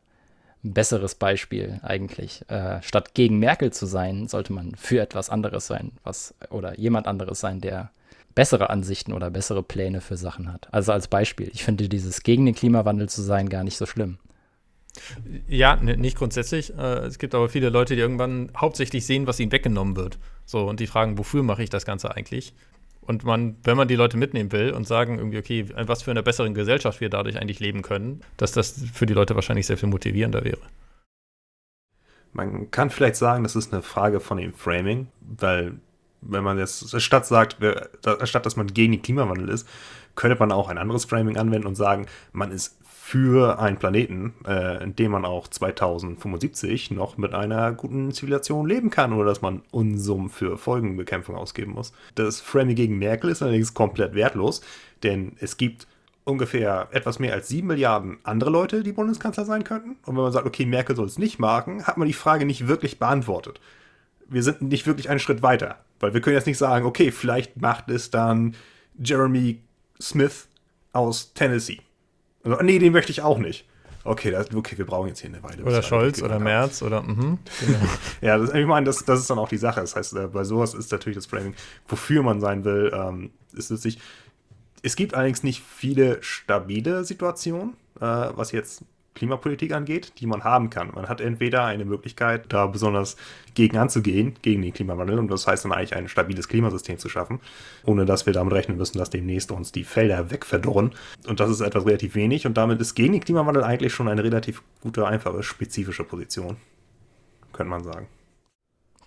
ein 0.65 0.73
besseres 0.73 1.15
Beispiel 1.15 1.81
eigentlich. 1.83 2.49
Äh, 2.49 2.83
statt 2.83 3.15
gegen 3.15 3.39
Merkel 3.39 3.73
zu 3.73 3.85
sein, 3.85 4.27
sollte 4.27 4.53
man 4.55 4.75
für 4.75 5.01
etwas 5.01 5.29
anderes 5.29 5.67
sein, 5.67 5.93
was 6.03 6.35
oder 6.51 6.79
jemand 6.79 7.07
anderes 7.07 7.41
sein, 7.41 7.61
der 7.61 7.91
bessere 8.35 8.71
Ansichten 8.71 9.13
oder 9.13 9.31
bessere 9.31 9.63
Pläne 9.63 10.01
für 10.01 10.17
Sachen 10.17 10.53
hat. 10.53 10.69
Also 10.73 10.93
als 10.93 11.09
Beispiel. 11.09 11.51
Ich 11.53 11.65
finde 11.65 11.89
dieses 11.89 12.23
gegen 12.23 12.47
den 12.47 12.55
Klimawandel 12.55 13.09
zu 13.09 13.21
sein 13.21 13.49
gar 13.49 13.65
nicht 13.65 13.77
so 13.77 13.85
schlimm. 13.85 14.19
Ja, 15.49 15.77
nicht 15.77 16.17
grundsätzlich. 16.17 16.77
Äh, 16.77 17.07
es 17.07 17.19
gibt 17.19 17.35
aber 17.35 17.49
viele 17.49 17.69
Leute, 17.71 17.95
die 17.95 18.01
irgendwann 18.01 18.51
hauptsächlich 18.57 19.07
sehen, 19.07 19.27
was 19.27 19.41
ihnen 19.41 19.53
weggenommen 19.53 19.97
wird. 19.97 20.19
So, 20.45 20.69
und 20.69 20.81
die 20.81 20.87
fragen, 20.87 21.19
wofür 21.19 21.43
mache 21.43 21.63
ich 21.63 21.71
das 21.71 21.85
Ganze 21.85 22.15
eigentlich? 22.15 22.55
Und 23.01 23.25
man, 23.25 23.57
wenn 23.65 23.77
man 23.77 23.89
die 23.89 23.97
Leute 23.97 24.19
mitnehmen 24.19 24.53
will 24.53 24.73
und 24.73 24.87
sagen 24.87 25.19
irgendwie, 25.19 25.39
okay, 25.39 25.67
was 25.75 26.03
für 26.03 26.11
eine 26.11 26.23
bessere 26.23 26.53
Gesellschaft 26.53 27.01
wir 27.01 27.09
dadurch 27.09 27.39
eigentlich 27.39 27.59
leben 27.59 27.81
können, 27.81 28.21
dass 28.37 28.53
das 28.53 28.85
für 28.93 29.07
die 29.07 29.15
Leute 29.15 29.35
wahrscheinlich 29.35 29.67
sehr 29.67 29.79
viel 29.79 29.89
motivierender 29.89 30.45
wäre. 30.45 30.61
Man 32.35 32.71
kann 32.71 32.91
vielleicht 32.91 33.17
sagen, 33.17 33.45
das 33.45 33.57
ist 33.57 33.73
eine 33.73 33.83
Frage 33.83 34.21
von 34.21 34.37
dem 34.37 34.53
Framing, 34.53 35.09
weil 35.21 35.73
wenn 36.21 36.45
man 36.45 36.59
jetzt 36.59 37.01
statt 37.01 37.27
sagt, 37.27 37.57
statt 38.25 38.45
dass 38.45 38.57
man 38.57 38.67
gegen 38.67 38.93
den 38.93 39.03
Klimawandel 39.03 39.49
ist, 39.49 39.67
könnte 40.15 40.39
man 40.39 40.53
auch 40.53 40.69
ein 40.69 40.79
anderes 40.79 41.05
Framing 41.05 41.37
anwenden 41.37 41.67
und 41.67 41.77
sagen, 41.77 42.07
man 42.33 42.51
ist 42.51 42.77
für 43.09 43.59
einen 43.59 43.79
Planeten, 43.79 44.35
äh, 44.47 44.85
in 44.85 44.94
dem 44.94 45.12
man 45.12 45.25
auch 45.25 45.49
2075 45.49 46.90
noch 46.90 47.16
mit 47.16 47.33
einer 47.33 47.73
guten 47.73 48.12
Zivilisation 48.12 48.68
leben 48.68 48.90
kann 48.90 49.14
oder 49.14 49.25
dass 49.25 49.40
man 49.40 49.62
Unsummen 49.71 50.29
für 50.29 50.59
Folgenbekämpfung 50.59 51.35
ausgeben 51.35 51.73
muss. 51.73 51.94
Das 52.16 52.42
Framing 52.42 52.75
gegen 52.75 52.99
Merkel 52.99 53.31
ist 53.31 53.40
allerdings 53.40 53.73
komplett 53.73 54.12
wertlos, 54.12 54.61
denn 55.05 55.33
es 55.40 55.57
gibt 55.57 55.87
ungefähr 56.25 56.88
etwas 56.90 57.18
mehr 57.18 57.33
als 57.33 57.49
7 57.49 57.66
Milliarden 57.66 58.18
andere 58.25 58.51
Leute, 58.51 58.83
die 58.83 58.92
Bundeskanzler 58.92 59.47
sein 59.47 59.64
könnten. 59.64 59.97
Und 60.05 60.14
wenn 60.14 60.25
man 60.25 60.33
sagt, 60.33 60.47
okay, 60.47 60.66
Merkel 60.66 60.94
soll 60.94 61.07
es 61.07 61.16
nicht 61.16 61.38
machen, 61.38 61.87
hat 61.87 61.97
man 61.97 62.09
die 62.09 62.12
Frage 62.12 62.44
nicht 62.44 62.68
wirklich 62.68 62.99
beantwortet. 62.99 63.59
Wir 64.29 64.42
sind 64.42 64.61
nicht 64.61 64.87
wirklich 64.87 65.09
einen 65.09 65.18
Schritt 65.18 65.40
weiter, 65.40 65.79
weil 65.99 66.12
wir 66.12 66.21
können 66.21 66.37
jetzt 66.37 66.47
nicht 66.47 66.59
sagen, 66.59 66.85
okay, 66.85 67.11
vielleicht 67.11 67.59
macht 67.59 67.88
es 67.88 68.11
dann 68.11 68.55
Jeremy 68.99 69.62
Smith 69.99 70.47
aus 70.92 71.33
Tennessee. 71.33 71.81
Also, 72.53 72.63
nee, 72.63 72.79
den 72.79 72.93
möchte 72.93 73.13
ich 73.13 73.23
auch 73.23 73.39
nicht. 73.39 73.67
Okay, 74.05 74.31
das, 74.31 74.55
okay, 74.55 74.79
wir 74.79 74.87
brauchen 74.87 75.09
jetzt 75.09 75.21
hier 75.21 75.31
eine 75.31 75.43
Weile. 75.43 75.63
Oder 75.65 75.83
Scholz 75.83 76.23
oder 76.23 76.39
Merz 76.39 76.83
oder 76.83 77.03
mhm, 77.03 77.39
genau. 77.61 77.79
ja, 78.21 78.39
das, 78.39 78.55
ich 78.55 78.67
meine, 78.67 78.87
das, 78.87 79.05
das 79.05 79.21
ist 79.21 79.29
dann 79.29 79.39
auch 79.39 79.49
die 79.49 79.59
Sache. 79.59 79.81
Das 79.81 79.97
heißt, 79.97 80.15
äh, 80.15 80.27
bei 80.29 80.45
sowas 80.45 80.75
ist 80.75 80.91
natürlich 80.93 81.17
das 81.17 81.27
Framing, 81.27 81.55
wofür 81.87 82.23
man 82.23 82.41
sein 82.41 82.65
will, 82.65 82.93
ähm, 82.95 83.31
ist 83.53 83.71
nützlich. 83.71 83.99
Es 84.83 84.97
gibt 84.97 85.15
allerdings 85.15 85.43
nicht 85.43 85.63
viele 85.63 86.23
stabile 86.23 87.05
Situationen, 87.05 87.75
äh, 88.01 88.01
was 88.01 88.53
jetzt 88.53 88.83
Klimapolitik 89.18 89.72
angeht, 89.72 90.12
die 90.18 90.26
man 90.26 90.44
haben 90.44 90.70
kann. 90.70 90.90
Man 90.94 91.09
hat 91.09 91.20
entweder 91.20 91.64
eine 91.64 91.85
Möglichkeit, 91.85 92.46
da 92.48 92.66
besonders 92.66 93.16
gegen 93.54 93.76
anzugehen, 93.76 94.35
gegen 94.42 94.62
den 94.62 94.72
Klimawandel, 94.72 95.18
und 95.18 95.31
das 95.31 95.46
heißt 95.46 95.64
dann 95.64 95.72
eigentlich 95.72 95.94
ein 95.94 96.09
stabiles 96.09 96.48
Klimasystem 96.48 96.98
zu 96.98 97.09
schaffen, 97.09 97.40
ohne 97.85 98.04
dass 98.04 98.24
wir 98.24 98.33
damit 98.33 98.54
rechnen 98.54 98.78
müssen, 98.78 98.98
dass 98.98 99.11
demnächst 99.11 99.50
uns 99.52 99.72
die 99.72 99.85
Felder 99.85 100.31
wegverdorren. 100.31 100.92
Und 101.26 101.40
das 101.40 101.50
ist 101.50 101.61
etwas 101.61 101.85
relativ 101.85 102.14
wenig, 102.14 102.46
und 102.46 102.57
damit 102.57 102.81
ist 102.81 102.94
gegen 102.94 103.12
den 103.12 103.22
Klimawandel 103.22 103.64
eigentlich 103.64 103.92
schon 103.92 104.09
eine 104.09 104.24
relativ 104.24 104.62
gute, 104.81 105.07
einfache, 105.07 105.42
spezifische 105.42 106.04
Position, 106.04 106.57
könnte 107.52 107.70
man 107.70 107.85
sagen. 107.85 108.09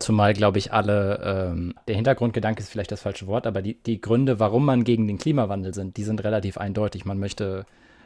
Zumal, 0.02 0.34
glaube 0.34 0.58
ich, 0.58 0.74
alle, 0.74 1.52
ähm, 1.54 1.76
der 1.88 1.96
Hintergrundgedanke 1.96 2.62
ist 2.62 2.70
vielleicht 2.70 2.92
das 2.92 3.02
falsche 3.02 3.28
Wort, 3.28 3.46
aber 3.46 3.62
die, 3.62 3.76
die 3.76 4.02
Gründe, 4.02 4.40
warum 4.40 4.66
man 4.66 4.84
gegen 4.84 5.08
den 5.08 5.20
Klimawandel 5.20 5.76
sind, 5.76 5.96
die 5.96 6.04
sind 6.04 6.24
relativ 6.24 6.58
eindeutig. 6.58 7.06
Man 7.06 7.20
möchte 7.20 7.66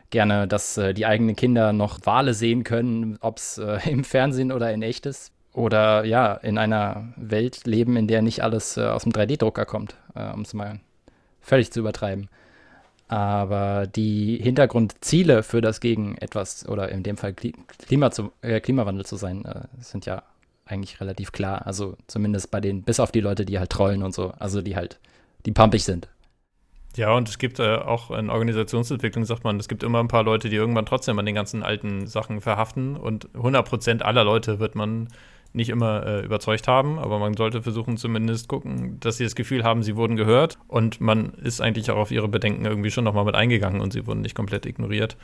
gerne, 0.10 0.48
dass 0.48 0.78
äh, 0.78 0.94
die 0.94 1.06
eigenen 1.06 1.36
Kinder 1.36 1.74
noch 1.74 2.00
Wale 2.06 2.34
sehen 2.34 2.64
können, 2.64 3.18
ob 3.22 3.38
es 3.38 3.58
äh, 3.58 3.80
im 3.90 4.04
Fernsehen 4.04 4.52
oder 4.52 4.72
in 4.74 4.82
echt 4.82 5.06
ist. 5.06 5.32
Oder 5.54 6.04
ja, 6.04 6.34
in 6.34 6.58
einer 6.58 7.14
Welt 7.16 7.66
leben, 7.66 7.96
in 7.96 8.08
der 8.08 8.22
nicht 8.22 8.44
alles 8.44 8.76
äh, 8.76 8.86
aus 8.86 9.04
dem 9.04 9.14
3D-Drucker 9.14 9.66
kommt, 9.66 9.96
äh, 10.14 10.32
um 10.34 10.42
es 10.42 10.54
mal 10.54 10.80
völlig 11.40 11.72
zu 11.72 11.80
übertreiben. 11.80 12.28
Aber 13.08 13.88
die 13.88 14.38
Hintergrundziele 14.42 15.44
für 15.44 15.62
das 15.62 15.80
gegen 15.80 16.18
etwas, 16.18 16.68
oder 16.68 16.90
in 16.90 17.04
dem 17.04 17.18
Fall 17.18 17.34
Klima 17.34 18.12
zu, 18.12 18.34
äh, 18.42 18.60
Klimawandel 18.60 19.06
zu 19.06 19.16
sein, 19.16 19.46
äh, 19.46 19.62
sind 19.80 20.06
ja 20.06 20.24
eigentlich 20.66 21.00
relativ 21.00 21.32
klar. 21.32 21.66
Also 21.66 21.96
zumindest 22.08 22.52
bei 22.52 22.60
den, 22.60 22.82
bis 22.82 23.00
auf 23.00 23.12
die 23.12 23.22
Leute, 23.22 23.46
die 23.46 23.60
halt 23.60 23.70
trollen 23.70 24.04
und 24.04 24.14
so, 24.14 24.34
also 24.40 24.62
die 24.62 24.76
halt, 24.76 25.00
die 25.46 25.52
pumpig 25.52 25.84
sind. 25.84 26.10
Ja, 26.96 27.14
und 27.14 27.28
es 27.28 27.38
gibt 27.38 27.60
äh, 27.60 27.76
auch 27.76 28.12
in 28.12 28.30
Organisationsentwicklung, 28.30 29.26
sagt 29.26 29.44
man, 29.44 29.60
es 29.60 29.68
gibt 29.68 29.84
immer 29.84 30.00
ein 30.00 30.08
paar 30.08 30.24
Leute, 30.24 30.50
die 30.50 30.56
irgendwann 30.56 30.86
trotzdem 30.86 31.20
an 31.20 31.26
den 31.26 31.36
ganzen 31.36 31.62
alten 31.62 32.08
Sachen 32.08 32.40
verhaften. 32.40 32.96
Und 32.96 33.28
100 33.34 33.68
Prozent 33.68 34.04
aller 34.04 34.24
Leute 34.24 34.60
wird 34.60 34.76
man 34.76 35.10
nicht 35.56 35.70
immer 35.70 36.06
äh, 36.06 36.26
überzeugt 36.26 36.68
haben, 36.68 37.00
aber 37.00 37.18
man 37.18 37.36
sollte 37.36 37.62
versuchen 37.62 37.98
zumindest 37.98 38.50
gucken, 38.50 39.00
dass 39.00 39.18
sie 39.18 39.24
das 39.24 39.36
Gefühl 39.36 39.64
haben, 39.64 39.84
sie 39.84 39.96
wurden 39.96 40.18
gehört 40.18 40.58
und 40.68 41.00
man 41.00 41.34
ist 41.36 41.62
eigentlich 41.62 41.90
auch 41.92 41.98
auf 41.98 42.12
ihre 42.12 42.28
Bedenken 42.28 42.66
irgendwie 42.66 42.92
schon 42.92 43.06
nochmal 43.06 43.24
mit 43.26 43.36
eingegangen 43.36 43.80
und 43.80 43.94
sie 43.94 44.06
wurden 44.06 44.22
nicht 44.22 44.36
komplett 44.36 44.66
ignoriert. 44.66 45.16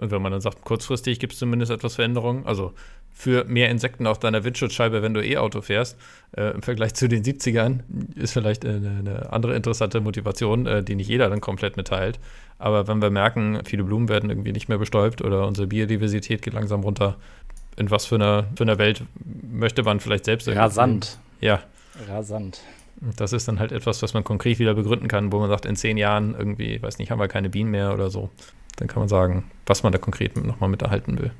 Und 0.00 0.10
wenn 0.10 0.22
man 0.22 0.32
dann 0.32 0.40
sagt, 0.40 0.64
kurzfristig 0.64 1.18
gibt 1.18 1.34
es 1.34 1.38
zumindest 1.38 1.70
etwas 1.70 1.96
Veränderung, 1.96 2.46
also 2.46 2.72
für 3.12 3.44
mehr 3.44 3.68
Insekten 3.68 4.06
auf 4.06 4.18
deiner 4.18 4.44
Windschutzscheibe, 4.44 5.02
wenn 5.02 5.12
du 5.12 5.22
E-Auto 5.22 5.60
fährst, 5.60 5.98
äh, 6.36 6.54
im 6.54 6.62
Vergleich 6.62 6.94
zu 6.94 7.06
den 7.06 7.22
70ern, 7.22 7.80
ist 8.14 8.32
vielleicht 8.32 8.64
eine, 8.64 8.96
eine 8.98 9.32
andere 9.32 9.54
interessante 9.54 10.00
Motivation, 10.00 10.66
äh, 10.66 10.82
die 10.82 10.94
nicht 10.94 11.08
jeder 11.08 11.28
dann 11.28 11.42
komplett 11.42 11.76
mitteilt. 11.76 12.18
Aber 12.58 12.88
wenn 12.88 13.02
wir 13.02 13.10
merken, 13.10 13.60
viele 13.66 13.84
Blumen 13.84 14.08
werden 14.08 14.30
irgendwie 14.30 14.52
nicht 14.52 14.70
mehr 14.70 14.78
bestäubt 14.78 15.22
oder 15.22 15.46
unsere 15.46 15.66
Biodiversität 15.66 16.40
geht 16.40 16.54
langsam 16.54 16.80
runter, 16.80 17.16
in 17.76 17.90
was 17.90 18.06
für 18.06 18.14
einer, 18.14 18.46
für 18.56 18.64
einer 18.64 18.78
Welt 18.78 19.02
möchte 19.52 19.82
man 19.82 20.00
vielleicht 20.00 20.24
selbst 20.24 20.48
Rasant. 20.48 21.18
Ja. 21.40 21.60
Rasant. 22.08 22.62
Das 23.16 23.32
ist 23.32 23.48
dann 23.48 23.58
halt 23.58 23.72
etwas, 23.72 24.02
was 24.02 24.14
man 24.14 24.24
konkret 24.24 24.58
wieder 24.58 24.74
begründen 24.74 25.08
kann, 25.08 25.32
wo 25.32 25.40
man 25.40 25.48
sagt, 25.48 25.64
in 25.64 25.76
zehn 25.76 25.96
Jahren 25.96 26.34
irgendwie, 26.38 26.82
weiß 26.82 26.98
nicht, 26.98 27.10
haben 27.10 27.18
wir 27.18 27.28
keine 27.28 27.48
Bienen 27.48 27.70
mehr 27.70 27.92
oder 27.94 28.10
so. 28.10 28.30
Dann 28.80 28.88
kann 28.88 29.00
man 29.00 29.08
sagen, 29.08 29.44
was 29.66 29.82
man 29.84 29.92
da 29.92 29.98
konkret 29.98 30.36
nochmal 30.36 30.70
mit 30.70 30.82
erhalten 30.82 31.18
will. 31.18 31.30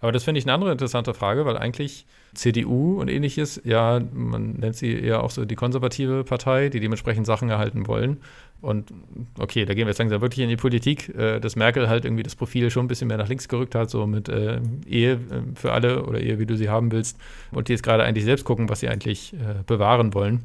Aber 0.00 0.12
das 0.12 0.24
finde 0.24 0.38
ich 0.38 0.44
eine 0.44 0.54
andere 0.54 0.72
interessante 0.72 1.12
Frage, 1.12 1.44
weil 1.44 1.56
eigentlich 1.56 2.06
CDU 2.34 3.00
und 3.00 3.08
ähnliches, 3.08 3.60
ja, 3.64 4.00
man 4.12 4.52
nennt 4.54 4.76
sie 4.76 4.92
eher 4.92 5.22
auch 5.22 5.30
so 5.30 5.44
die 5.44 5.56
konservative 5.56 6.24
Partei, 6.24 6.68
die 6.68 6.80
dementsprechend 6.80 7.26
Sachen 7.26 7.50
erhalten 7.50 7.86
wollen. 7.86 8.18
Und 8.62 8.92
okay, 9.38 9.64
da 9.64 9.74
gehen 9.74 9.86
wir 9.86 9.90
jetzt 9.90 9.98
langsam 9.98 10.20
wirklich 10.20 10.40
in 10.40 10.48
die 10.48 10.56
Politik, 10.56 11.08
äh, 11.16 11.40
dass 11.40 11.56
Merkel 11.56 11.88
halt 11.88 12.04
irgendwie 12.04 12.22
das 12.22 12.36
Profil 12.36 12.70
schon 12.70 12.84
ein 12.84 12.88
bisschen 12.88 13.08
mehr 13.08 13.16
nach 13.16 13.28
links 13.28 13.48
gerückt 13.48 13.74
hat, 13.74 13.90
so 13.90 14.06
mit 14.06 14.28
äh, 14.28 14.60
Ehe 14.86 15.12
äh, 15.12 15.18
für 15.54 15.72
alle 15.72 16.04
oder 16.04 16.20
Ehe, 16.20 16.38
wie 16.38 16.46
du 16.46 16.56
sie 16.56 16.68
haben 16.68 16.92
willst. 16.92 17.18
Und 17.50 17.68
die 17.68 17.72
jetzt 17.72 17.82
gerade 17.82 18.04
eigentlich 18.04 18.24
selbst 18.24 18.44
gucken, 18.44 18.68
was 18.68 18.80
sie 18.80 18.88
eigentlich 18.88 19.34
bewahren 19.66 20.14
wollen. 20.14 20.42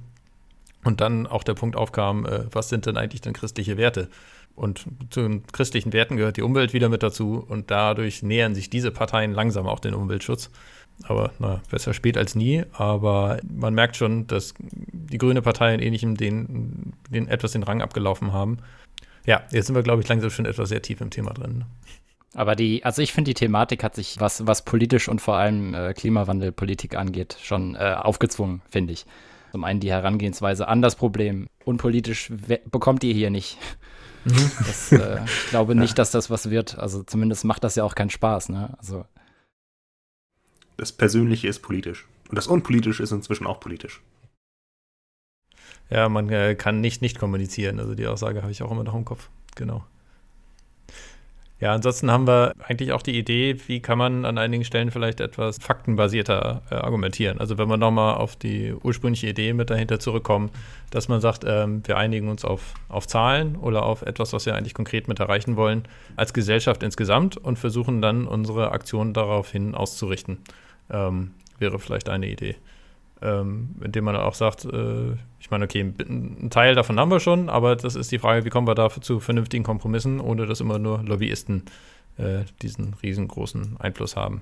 Und 0.83 1.01
dann 1.01 1.27
auch 1.27 1.43
der 1.43 1.55
Punkt 1.55 1.75
aufkam, 1.75 2.27
was 2.51 2.69
sind 2.69 2.85
denn 2.85 2.95
eigentlich 2.95 3.21
denn 3.21 3.33
christliche 3.33 3.75
Werte? 3.77 4.07
Und 4.55 4.85
zu 5.09 5.21
den 5.21 5.45
christlichen 5.47 5.91
Werten 5.91 6.15
gehört 6.15 6.37
die 6.37 6.41
Umwelt 6.41 6.73
wieder 6.73 6.89
mit 6.89 7.03
dazu 7.03 7.45
und 7.47 7.71
dadurch 7.71 8.23
nähern 8.23 8.55
sich 8.55 8.69
diese 8.69 8.91
Parteien 8.91 9.33
langsam 9.33 9.67
auch 9.67 9.79
den 9.79 9.93
Umweltschutz. 9.93 10.49
Aber 11.03 11.31
na, 11.39 11.61
besser 11.69 11.93
spät 11.93 12.17
als 12.17 12.35
nie. 12.35 12.63
Aber 12.71 13.39
man 13.47 13.73
merkt 13.73 13.97
schon, 13.97 14.27
dass 14.27 14.53
die 14.59 15.17
Grüne 15.17 15.41
Partei 15.41 15.73
in 15.73 15.81
ähnlichem 15.81 16.15
den, 16.15 16.93
den 17.09 17.27
etwas 17.27 17.51
den 17.51 17.63
Rang 17.63 17.81
abgelaufen 17.81 18.31
haben. 18.31 18.59
Ja, 19.25 19.43
jetzt 19.51 19.67
sind 19.67 19.75
wir, 19.75 19.83
glaube 19.83 20.01
ich, 20.01 20.07
langsam 20.07 20.29
schon 20.29 20.45
etwas 20.45 20.69
sehr 20.69 20.81
tief 20.81 21.01
im 21.01 21.09
Thema 21.09 21.33
drin. 21.33 21.59
Ne? 21.59 21.65
Aber 22.33 22.55
die, 22.55 22.83
also 22.83 23.01
ich 23.01 23.13
finde, 23.13 23.29
die 23.29 23.33
Thematik 23.33 23.83
hat 23.83 23.95
sich, 23.95 24.19
was, 24.19 24.45
was 24.45 24.63
politisch 24.63 25.07
und 25.07 25.21
vor 25.21 25.35
allem 25.35 25.73
äh, 25.73 25.93
Klimawandelpolitik 25.93 26.95
angeht, 26.95 27.37
schon 27.41 27.75
äh, 27.75 27.95
aufgezwungen, 27.97 28.61
finde 28.69 28.93
ich. 28.93 29.05
Zum 29.51 29.63
einen 29.63 29.79
die 29.79 29.89
Herangehensweise 29.89 30.67
an 30.67 30.81
das 30.81 30.97
Problem. 30.97 31.47
Unpolitisch 31.63 32.31
bekommt 32.69 33.05
ihr 33.05 33.13
hier 33.13 33.29
nicht. 33.29 33.57
Mhm. 34.25 34.51
Das, 34.59 34.91
äh, 34.91 35.23
ich 35.23 35.49
glaube 35.49 35.75
nicht, 35.75 35.97
dass 35.97 36.11
das 36.11 36.29
was 36.29 36.49
wird. 36.49 36.77
Also 36.77 37.03
zumindest 37.03 37.45
macht 37.45 37.63
das 37.63 37.75
ja 37.75 37.83
auch 37.83 37.95
keinen 37.95 38.09
Spaß. 38.09 38.49
Ne? 38.49 38.75
Also. 38.77 39.05
Das 40.77 40.91
Persönliche 40.91 41.47
ist 41.47 41.61
politisch. 41.61 42.05
Und 42.29 42.35
das 42.37 42.47
Unpolitische 42.47 43.03
ist 43.03 43.11
inzwischen 43.11 43.47
auch 43.47 43.59
politisch. 43.59 44.01
Ja, 45.89 46.09
man 46.09 46.29
äh, 46.29 46.55
kann 46.55 46.81
nicht 46.81 47.01
nicht 47.01 47.19
kommunizieren. 47.19 47.79
Also 47.79 47.93
die 47.93 48.07
Aussage 48.07 48.41
habe 48.41 48.51
ich 48.51 48.63
auch 48.63 48.71
immer 48.71 48.83
noch 48.83 48.95
im 48.95 49.05
Kopf. 49.05 49.29
Genau. 49.55 49.85
Ja, 51.61 51.73
ansonsten 51.73 52.11
haben 52.11 52.27
wir 52.27 52.53
eigentlich 52.67 52.91
auch 52.91 53.01
die 53.01 53.17
Idee, 53.17 53.55
wie 53.67 53.79
kann 53.79 53.97
man 53.97 54.25
an 54.25 54.37
einigen 54.37 54.65
Stellen 54.65 54.91
vielleicht 54.91 55.21
etwas 55.21 55.57
faktenbasierter 55.57 56.63
äh, 56.69 56.75
argumentieren. 56.75 57.39
Also 57.39 57.57
wenn 57.57 57.69
wir 57.69 57.77
nochmal 57.77 58.15
auf 58.15 58.35
die 58.35 58.73
ursprüngliche 58.73 59.27
Idee 59.27 59.53
mit 59.53 59.69
dahinter 59.69 59.99
zurückkommen, 59.99 60.51
dass 60.91 61.07
man 61.07 61.21
sagt, 61.21 61.45
ähm, 61.47 61.81
wir 61.87 61.95
einigen 61.95 62.27
uns 62.27 62.43
auf, 62.43 62.73
auf 62.89 63.07
Zahlen 63.07 63.55
oder 63.55 63.83
auf 63.83 64.01
etwas, 64.01 64.33
was 64.33 64.45
wir 64.45 64.53
eigentlich 64.53 64.73
konkret 64.73 65.07
mit 65.07 65.21
erreichen 65.21 65.55
wollen, 65.55 65.83
als 66.17 66.33
Gesellschaft 66.33 66.83
insgesamt 66.83 67.37
und 67.37 67.57
versuchen 67.57 68.01
dann 68.01 68.27
unsere 68.27 68.71
Aktionen 68.73 69.13
daraufhin 69.13 69.75
auszurichten. 69.75 70.39
Ähm, 70.89 71.31
wäre 71.57 71.79
vielleicht 71.79 72.09
eine 72.09 72.27
Idee 72.27 72.57
ähm, 73.21 73.75
indem 73.83 74.05
man 74.05 74.15
auch 74.15 74.33
sagt, 74.33 74.65
äh, 74.65 75.13
ich 75.39 75.51
meine, 75.51 75.65
okay, 75.65 75.93
ein 75.99 76.49
Teil 76.49 76.75
davon 76.75 76.99
haben 76.99 77.11
wir 77.11 77.19
schon, 77.19 77.49
aber 77.49 77.75
das 77.75 77.95
ist 77.95 78.11
die 78.11 78.19
Frage, 78.19 78.45
wie 78.45 78.49
kommen 78.49 78.67
wir 78.67 78.75
da 78.75 78.89
zu 78.89 79.19
vernünftigen 79.19 79.63
Kompromissen, 79.63 80.19
ohne 80.19 80.45
dass 80.45 80.59
immer 80.59 80.79
nur 80.79 81.03
Lobbyisten 81.03 81.63
äh, 82.17 82.43
diesen 82.61 82.95
riesengroßen 83.01 83.77
Einfluss 83.79 84.15
haben. 84.15 84.41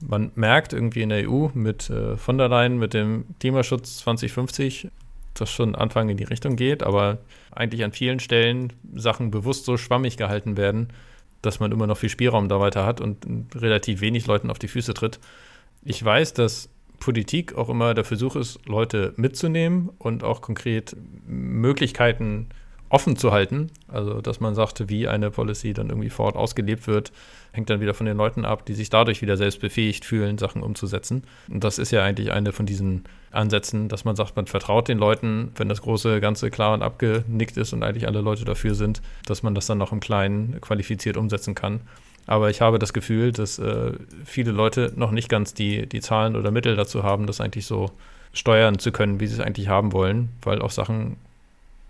Man 0.00 0.32
merkt 0.34 0.72
irgendwie 0.72 1.02
in 1.02 1.10
der 1.10 1.30
EU 1.30 1.48
mit 1.54 1.90
äh, 1.90 2.16
von 2.16 2.38
der 2.38 2.48
Leyen, 2.48 2.78
mit 2.78 2.94
dem 2.94 3.26
Klimaschutz 3.38 3.98
2050, 3.98 4.88
dass 5.34 5.50
schon 5.50 5.74
Anfang 5.74 6.08
in 6.08 6.16
die 6.16 6.24
Richtung 6.24 6.56
geht, 6.56 6.82
aber 6.82 7.18
eigentlich 7.50 7.84
an 7.84 7.92
vielen 7.92 8.20
Stellen 8.20 8.72
Sachen 8.94 9.30
bewusst 9.30 9.64
so 9.64 9.76
schwammig 9.76 10.16
gehalten 10.16 10.56
werden, 10.56 10.88
dass 11.42 11.60
man 11.60 11.72
immer 11.72 11.86
noch 11.86 11.98
viel 11.98 12.08
Spielraum 12.08 12.48
da 12.48 12.60
weiter 12.60 12.84
hat 12.84 13.00
und 13.00 13.24
relativ 13.54 14.00
wenig 14.00 14.26
Leuten 14.26 14.50
auf 14.50 14.58
die 14.58 14.68
Füße 14.68 14.94
tritt. 14.94 15.20
Ich 15.82 16.02
weiß, 16.04 16.34
dass 16.34 16.68
Politik 17.00 17.56
auch 17.56 17.68
immer 17.68 17.94
der 17.94 18.04
Versuch 18.04 18.36
ist, 18.36 18.60
Leute 18.66 19.14
mitzunehmen 19.16 19.90
und 19.98 20.22
auch 20.22 20.40
konkret 20.40 20.96
Möglichkeiten 21.26 22.48
offen 22.90 23.16
zu 23.16 23.32
halten. 23.32 23.70
Also, 23.88 24.20
dass 24.20 24.40
man 24.40 24.54
sagt, 24.54 24.88
wie 24.88 25.08
eine 25.08 25.30
Policy 25.30 25.72
dann 25.72 25.88
irgendwie 25.88 26.10
vor 26.10 26.26
Ort 26.26 26.36
ausgelebt 26.36 26.86
wird, 26.86 27.12
hängt 27.52 27.70
dann 27.70 27.80
wieder 27.80 27.94
von 27.94 28.06
den 28.06 28.16
Leuten 28.16 28.44
ab, 28.44 28.66
die 28.66 28.74
sich 28.74 28.90
dadurch 28.90 29.22
wieder 29.22 29.36
selbst 29.36 29.60
befähigt 29.60 30.04
fühlen, 30.04 30.38
Sachen 30.38 30.62
umzusetzen. 30.62 31.22
Und 31.48 31.64
das 31.64 31.78
ist 31.78 31.92
ja 31.92 32.04
eigentlich 32.04 32.32
eine 32.32 32.52
von 32.52 32.66
diesen 32.66 33.04
Ansätzen, 33.30 33.88
dass 33.88 34.04
man 34.04 34.16
sagt, 34.16 34.36
man 34.36 34.46
vertraut 34.46 34.88
den 34.88 34.98
Leuten, 34.98 35.52
wenn 35.54 35.68
das 35.68 35.82
große 35.82 36.20
Ganze 36.20 36.50
klar 36.50 36.74
und 36.74 36.82
abgenickt 36.82 37.56
ist 37.56 37.72
und 37.72 37.82
eigentlich 37.82 38.06
alle 38.06 38.20
Leute 38.20 38.44
dafür 38.44 38.74
sind, 38.74 39.00
dass 39.24 39.42
man 39.42 39.54
das 39.54 39.66
dann 39.66 39.78
noch 39.78 39.92
im 39.92 40.00
Kleinen 40.00 40.60
qualifiziert 40.60 41.16
umsetzen 41.16 41.54
kann. 41.54 41.80
Aber 42.26 42.50
ich 42.50 42.60
habe 42.60 42.78
das 42.78 42.92
Gefühl, 42.92 43.32
dass 43.32 43.58
äh, 43.58 43.92
viele 44.24 44.52
Leute 44.52 44.92
noch 44.96 45.10
nicht 45.10 45.28
ganz 45.28 45.54
die, 45.54 45.86
die 45.86 46.00
Zahlen 46.00 46.36
oder 46.36 46.50
Mittel 46.50 46.76
dazu 46.76 47.02
haben, 47.02 47.26
das 47.26 47.40
eigentlich 47.40 47.66
so 47.66 47.90
steuern 48.32 48.78
zu 48.78 48.92
können, 48.92 49.20
wie 49.20 49.26
sie 49.26 49.34
es 49.34 49.40
eigentlich 49.40 49.68
haben 49.68 49.92
wollen, 49.92 50.28
weil 50.42 50.62
auch 50.62 50.70
Sachen 50.70 51.16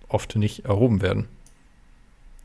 oft 0.08 0.36
nicht 0.36 0.64
erhoben 0.64 1.02
werden. 1.02 1.28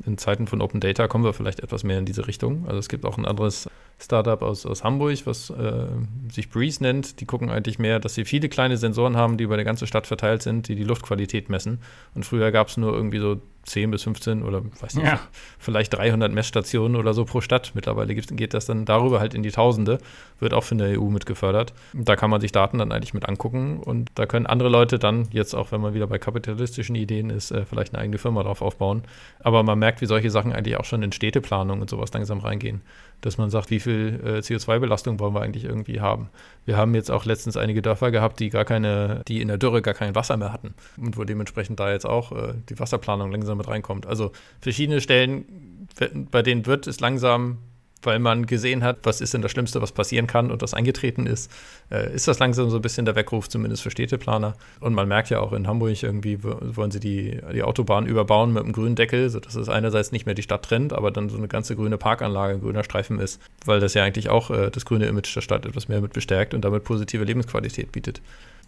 In 0.05 0.17
Zeiten 0.17 0.45
von 0.47 0.61
Open 0.61 0.81
Data 0.81 1.07
kommen 1.07 1.23
wir 1.23 1.33
vielleicht 1.33 1.61
etwas 1.61 1.83
mehr 1.83 1.97
in 1.97 2.05
diese 2.05 2.27
Richtung. 2.27 2.65
Also 2.67 2.79
es 2.79 2.89
gibt 2.89 3.05
auch 3.05 3.17
ein 3.17 3.25
anderes 3.25 3.69
Startup 3.97 4.41
aus, 4.41 4.65
aus 4.65 4.83
Hamburg, 4.83 5.25
was 5.25 5.49
äh, 5.51 5.87
sich 6.29 6.49
Breeze 6.49 6.83
nennt. 6.83 7.21
Die 7.21 7.25
gucken 7.25 7.49
eigentlich 7.49 7.79
mehr, 7.79 8.01
dass 8.01 8.13
sie 8.13 8.25
viele 8.25 8.49
kleine 8.49 8.75
Sensoren 8.75 9.15
haben, 9.15 9.37
die 9.37 9.45
über 9.45 9.55
die 9.55 9.63
ganze 9.63 9.87
Stadt 9.87 10.05
verteilt 10.05 10.43
sind, 10.43 10.67
die 10.67 10.75
die 10.75 10.83
Luftqualität 10.83 11.49
messen. 11.49 11.79
Und 12.13 12.25
früher 12.25 12.51
gab 12.51 12.67
es 12.67 12.75
nur 12.75 12.93
irgendwie 12.93 13.19
so 13.19 13.39
10 13.65 13.91
bis 13.91 14.03
15 14.03 14.43
oder 14.43 14.63
weiß 14.79 14.95
nicht, 14.95 15.05
ja. 15.05 15.19
vielleicht 15.59 15.93
300 15.93 16.31
Messstationen 16.31 16.95
oder 16.95 17.13
so 17.13 17.25
pro 17.25 17.41
Stadt. 17.41 17.71
Mittlerweile 17.73 18.15
geht 18.15 18.53
das 18.53 18.65
dann 18.65 18.85
darüber 18.85 19.19
halt 19.19 19.33
in 19.33 19.43
die 19.43 19.51
Tausende, 19.51 19.99
wird 20.39 20.53
auch 20.53 20.63
von 20.63 20.77
der 20.77 20.99
EU 20.99 21.05
mitgefördert. 21.05 21.73
Da 21.93 22.15
kann 22.15 22.29
man 22.29 22.41
sich 22.41 22.51
Daten 22.51 22.77
dann 22.77 22.91
eigentlich 22.91 23.13
mit 23.13 23.27
angucken 23.27 23.79
und 23.79 24.11
da 24.15 24.25
können 24.25 24.45
andere 24.45 24.69
Leute 24.69 24.99
dann, 24.99 25.27
jetzt 25.31 25.53
auch 25.55 25.71
wenn 25.71 25.81
man 25.81 25.93
wieder 25.93 26.07
bei 26.07 26.19
kapitalistischen 26.19 26.95
Ideen 26.95 27.29
ist, 27.29 27.51
äh, 27.51 27.65
vielleicht 27.65 27.93
eine 27.93 28.03
eigene 28.03 28.17
Firma 28.17 28.43
drauf 28.43 28.61
aufbauen. 28.61 29.03
Aber 29.39 29.63
man 29.63 29.79
merkt, 29.79 30.01
wie 30.01 30.05
solche 30.05 30.29
Sachen 30.29 30.53
eigentlich 30.53 30.77
auch 30.77 30.85
schon 30.85 31.03
in 31.03 31.11
Städteplanung 31.11 31.81
und 31.81 31.89
sowas 31.89 32.13
langsam 32.13 32.39
reingehen. 32.39 32.81
Dass 33.21 33.37
man 33.37 33.49
sagt, 33.49 33.71
wie 33.71 33.79
viel 33.79 34.19
äh, 34.23 34.39
CO2-Belastung 34.39 35.19
wollen 35.19 35.33
wir 35.33 35.41
eigentlich 35.41 35.63
irgendwie 35.63 36.01
haben. 36.01 36.29
Wir 36.65 36.77
haben 36.77 36.93
jetzt 36.93 37.09
auch 37.09 37.25
letztens 37.25 37.57
einige 37.57 37.81
Dörfer 37.81 38.11
gehabt, 38.11 38.39
die 38.39 38.49
gar 38.49 38.65
keine, 38.65 39.21
die 39.27 39.41
in 39.41 39.47
der 39.47 39.57
Dürre 39.57 39.81
gar 39.81 39.93
kein 39.93 40.15
Wasser 40.15 40.37
mehr 40.37 40.51
hatten 40.53 40.75
und 40.97 41.17
wo 41.17 41.23
dementsprechend 41.23 41.79
da 41.79 41.91
jetzt 41.91 42.05
auch 42.05 42.31
äh, 42.31 42.53
die 42.69 42.79
Wasserplanung 42.79 43.31
langsam 43.31 43.54
mit 43.55 43.67
reinkommt. 43.67 44.05
Also 44.05 44.31
verschiedene 44.61 45.01
Stellen, 45.01 45.87
bei 46.31 46.41
denen 46.41 46.65
wird 46.65 46.87
es 46.87 46.99
langsam 46.99 47.59
weil 48.05 48.19
man 48.19 48.45
gesehen 48.45 48.83
hat, 48.83 48.99
was 49.03 49.21
ist 49.21 49.33
denn 49.33 49.41
das 49.41 49.51
Schlimmste, 49.51 49.81
was 49.81 49.91
passieren 49.91 50.27
kann 50.27 50.51
und 50.51 50.61
das 50.61 50.73
eingetreten 50.73 51.25
ist, 51.25 51.51
äh, 51.91 52.13
ist 52.13 52.27
das 52.27 52.39
langsam 52.39 52.69
so 52.69 52.77
ein 52.77 52.81
bisschen 52.81 53.05
der 53.05 53.15
Weckruf, 53.15 53.49
zumindest 53.49 53.83
für 53.83 53.91
Städteplaner. 53.91 54.55
Und 54.79 54.93
man 54.93 55.07
merkt 55.07 55.29
ja 55.29 55.39
auch 55.39 55.53
in 55.53 55.67
Hamburg 55.67 56.01
irgendwie, 56.01 56.43
wollen 56.43 56.91
sie 56.91 56.99
die, 56.99 57.39
die 57.53 57.63
Autobahn 57.63 58.05
überbauen 58.05 58.53
mit 58.53 58.63
einem 58.63 58.73
grünen 58.73 58.95
Deckel, 58.95 59.29
sodass 59.29 59.55
es 59.55 59.69
einerseits 59.69 60.11
nicht 60.11 60.25
mehr 60.25 60.35
die 60.35 60.43
Stadt 60.43 60.63
trennt, 60.63 60.93
aber 60.93 61.11
dann 61.11 61.29
so 61.29 61.37
eine 61.37 61.47
ganze 61.47 61.75
grüne 61.75 61.97
Parkanlage, 61.97 62.55
ein 62.55 62.61
grüner 62.61 62.83
Streifen 62.83 63.19
ist, 63.19 63.41
weil 63.65 63.79
das 63.79 63.93
ja 63.93 64.03
eigentlich 64.03 64.29
auch 64.29 64.49
äh, 64.49 64.69
das 64.71 64.85
grüne 64.85 65.05
Image 65.05 65.35
der 65.35 65.41
Stadt 65.41 65.65
etwas 65.65 65.87
mehr 65.87 66.01
mit 66.01 66.13
bestärkt 66.13 66.53
und 66.53 66.63
damit 66.63 66.83
positive 66.83 67.23
Lebensqualität 67.23 67.91
bietet. 67.91 68.21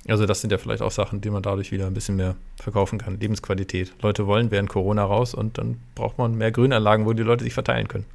Also 0.07 0.25
das 0.25 0.41
sind 0.41 0.51
ja 0.51 0.57
vielleicht 0.57 0.81
auch 0.81 0.91
Sachen, 0.91 1.19
die 1.21 1.29
man 1.29 1.43
dadurch 1.43 1.71
wieder 1.71 1.85
ein 1.85 1.93
bisschen 1.93 2.15
mehr 2.15 2.35
verkaufen 2.61 2.97
kann. 2.97 3.19
Lebensqualität. 3.19 3.93
Leute 4.01 4.25
wollen 4.25 4.51
während 4.51 4.69
Corona 4.69 5.03
raus 5.03 5.33
und 5.33 5.57
dann 5.57 5.81
braucht 5.95 6.17
man 6.17 6.35
mehr 6.35 6.51
Grünanlagen, 6.51 7.05
wo 7.05 7.13
die 7.13 7.23
Leute 7.23 7.43
sich 7.43 7.53
verteilen 7.53 7.87
können. 7.87 8.05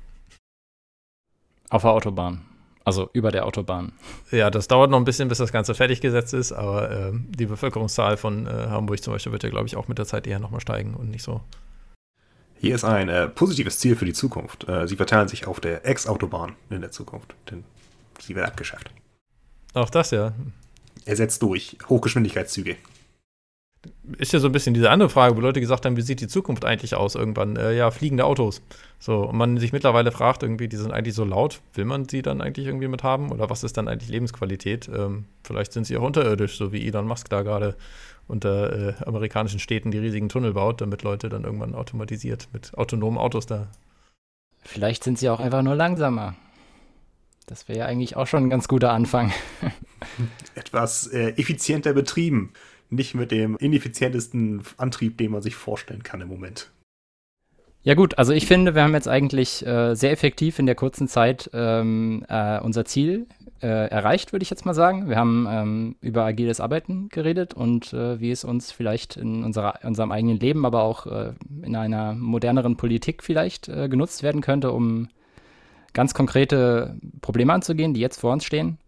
Auf 1.68 1.82
der 1.82 1.92
Autobahn. 1.92 2.42
Also 2.84 3.10
über 3.12 3.30
der 3.30 3.46
Autobahn. 3.46 3.92
Ja, 4.30 4.50
das 4.50 4.68
dauert 4.68 4.90
noch 4.90 4.98
ein 4.98 5.04
bisschen, 5.04 5.28
bis 5.28 5.38
das 5.38 5.52
Ganze 5.52 5.74
fertig 5.74 6.00
gesetzt 6.00 6.34
ist, 6.34 6.50
aber 6.50 6.90
äh, 6.90 7.12
die 7.12 7.46
Bevölkerungszahl 7.46 8.16
von 8.16 8.46
äh, 8.46 8.50
Hamburg 8.68 9.02
zum 9.02 9.12
Beispiel 9.12 9.32
wird 9.32 9.44
ja, 9.44 9.50
glaube 9.50 9.66
ich, 9.66 9.76
auch 9.76 9.86
mit 9.86 9.98
der 9.98 10.06
Zeit 10.06 10.26
eher 10.26 10.40
nochmal 10.40 10.60
steigen 10.60 10.94
und 10.94 11.10
nicht 11.10 11.22
so. 11.22 11.42
Hier 12.58 12.74
ist 12.74 12.84
ein 12.84 13.08
äh, 13.08 13.28
positives 13.28 13.78
Ziel 13.78 13.96
für 13.96 14.04
die 14.04 14.12
Zukunft. 14.12 14.68
Äh, 14.68 14.88
sie 14.88 14.96
verteilen 14.96 15.28
sich 15.28 15.46
auf 15.46 15.60
der 15.60 15.86
Ex-Autobahn 15.86 16.54
in 16.70 16.80
der 16.80 16.90
Zukunft, 16.90 17.34
denn 17.50 17.64
sie 18.18 18.34
wird 18.34 18.46
abgeschafft. 18.46 18.90
Auch 19.74 19.90
das, 19.90 20.10
ja. 20.10 20.32
Ersetzt 21.04 21.42
durch 21.42 21.76
Hochgeschwindigkeitszüge 21.88 22.76
ist 24.18 24.32
ja 24.32 24.38
so 24.38 24.48
ein 24.48 24.52
bisschen 24.52 24.74
diese 24.74 24.90
andere 24.90 25.08
Frage, 25.08 25.36
wo 25.36 25.40
Leute 25.40 25.60
gesagt 25.60 25.86
haben, 25.86 25.96
wie 25.96 26.02
sieht 26.02 26.20
die 26.20 26.28
Zukunft 26.28 26.64
eigentlich 26.64 26.94
aus 26.94 27.14
irgendwann? 27.14 27.56
Äh, 27.56 27.74
ja, 27.74 27.90
fliegende 27.90 28.24
Autos. 28.24 28.62
So, 28.98 29.22
und 29.22 29.36
man 29.36 29.58
sich 29.58 29.72
mittlerweile 29.72 30.12
fragt, 30.12 30.42
irgendwie, 30.42 30.68
die 30.68 30.76
sind 30.76 30.92
eigentlich 30.92 31.14
so 31.14 31.24
laut, 31.24 31.60
will 31.74 31.84
man 31.84 32.08
sie 32.08 32.22
dann 32.22 32.40
eigentlich 32.40 32.66
irgendwie 32.66 32.88
mit 32.88 33.02
haben? 33.02 33.30
Oder 33.32 33.50
was 33.50 33.64
ist 33.64 33.76
dann 33.76 33.88
eigentlich 33.88 34.10
Lebensqualität? 34.10 34.88
Ähm, 34.88 35.24
vielleicht 35.42 35.72
sind 35.72 35.86
sie 35.86 35.96
auch 35.96 36.02
unterirdisch, 36.02 36.56
so 36.56 36.72
wie 36.72 36.86
Elon 36.86 37.06
Musk 37.06 37.28
da 37.30 37.42
gerade 37.42 37.76
unter 38.28 39.00
äh, 39.00 39.04
amerikanischen 39.04 39.58
Städten 39.58 39.90
die 39.90 39.98
riesigen 39.98 40.28
Tunnel 40.28 40.52
baut, 40.52 40.80
damit 40.80 41.02
Leute 41.02 41.28
dann 41.28 41.44
irgendwann 41.44 41.74
automatisiert 41.74 42.48
mit 42.52 42.74
autonomen 42.74 43.18
Autos 43.18 43.46
da. 43.46 43.68
Vielleicht 44.62 45.02
sind 45.02 45.18
sie 45.18 45.28
auch 45.28 45.40
einfach 45.40 45.62
nur 45.62 45.74
langsamer. 45.74 46.34
Das 47.46 47.68
wäre 47.68 47.80
ja 47.80 47.86
eigentlich 47.86 48.16
auch 48.16 48.28
schon 48.28 48.44
ein 48.44 48.50
ganz 48.50 48.68
guter 48.68 48.92
Anfang. 48.92 49.32
Etwas 50.72 51.06
äh, 51.08 51.34
effizienter 51.36 51.92
betrieben 51.92 52.54
nicht 52.88 53.14
mit 53.14 53.30
dem 53.30 53.56
ineffizientesten 53.56 54.62
Antrieb, 54.76 55.18
den 55.18 55.32
man 55.32 55.42
sich 55.42 55.54
vorstellen 55.54 56.02
kann 56.02 56.20
im 56.20 56.28
Moment. 56.28 56.70
Ja 57.82 57.94
gut, 57.94 58.16
also 58.16 58.32
ich 58.32 58.46
finde, 58.46 58.74
wir 58.74 58.82
haben 58.82 58.94
jetzt 58.94 59.08
eigentlich 59.08 59.66
äh, 59.66 59.94
sehr 59.94 60.12
effektiv 60.12 60.58
in 60.58 60.66
der 60.66 60.76
kurzen 60.76 61.08
Zeit 61.08 61.50
ähm, 61.52 62.24
äh, 62.28 62.60
unser 62.60 62.84
Ziel 62.84 63.26
äh, 63.60 63.66
erreicht, 63.66 64.32
würde 64.32 64.44
ich 64.44 64.50
jetzt 64.50 64.64
mal 64.64 64.74
sagen. 64.74 65.08
Wir 65.08 65.16
haben 65.16 65.46
ähm, 65.50 65.96
über 66.00 66.24
agiles 66.24 66.60
Arbeiten 66.60 67.08
geredet 67.08 67.54
und 67.54 67.92
äh, 67.92 68.20
wie 68.20 68.30
es 68.30 68.44
uns 68.44 68.70
vielleicht 68.70 69.16
in 69.16 69.44
unserer, 69.44 69.80
unserem 69.82 70.12
eigenen 70.12 70.38
Leben, 70.38 70.64
aber 70.64 70.84
auch 70.84 71.06
äh, 71.06 71.32
in 71.62 71.76
einer 71.76 72.14
moderneren 72.14 72.76
Politik 72.76 73.22
vielleicht 73.22 73.68
äh, 73.68 73.88
genutzt 73.88 74.22
werden 74.22 74.40
könnte, 74.40 74.70
um 74.70 75.08
ganz 75.92 76.14
konkrete 76.14 76.96
Probleme 77.20 77.52
anzugehen, 77.52 77.94
die 77.94 78.00
jetzt 78.00 78.20
vor 78.20 78.32
uns 78.32 78.44
stehen. 78.44 78.78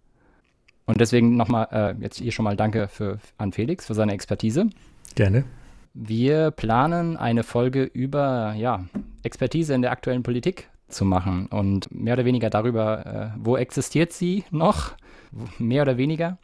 Und 0.87 1.01
deswegen 1.01 1.37
nochmal, 1.37 1.69
äh, 1.71 2.03
jetzt 2.03 2.19
hier 2.19 2.33
schon 2.33 2.45
mal 2.45 2.57
Danke 2.57 2.89
für, 2.89 3.19
an 3.39 3.53
Felix 3.53 3.87
für 3.87 3.95
seine 3.95 4.13
Expertise. 4.13 4.69
Gerne. 5.15 5.45
Wir 5.95 6.51
planen 6.51 7.17
eine 7.17 7.43
Folge 7.43 7.85
über 7.85 8.55
ja, 8.57 8.85
Expertise 9.23 9.75
in 9.75 9.83
der 9.83 9.93
aktuellen 9.93 10.23
Politik 10.23 10.69
zu 10.89 11.05
machen 11.05 11.47
und 11.47 11.93
mehr 11.95 12.15
oder 12.15 12.25
weniger 12.25 12.51
darüber, 12.51 13.07
äh, 13.35 13.39
wo 13.39 13.57
existiert 13.57 14.13
sie 14.13 14.45
noch, 14.51 14.95
mehr 15.59 15.83
oder 15.83 15.97
weniger. 15.97 16.39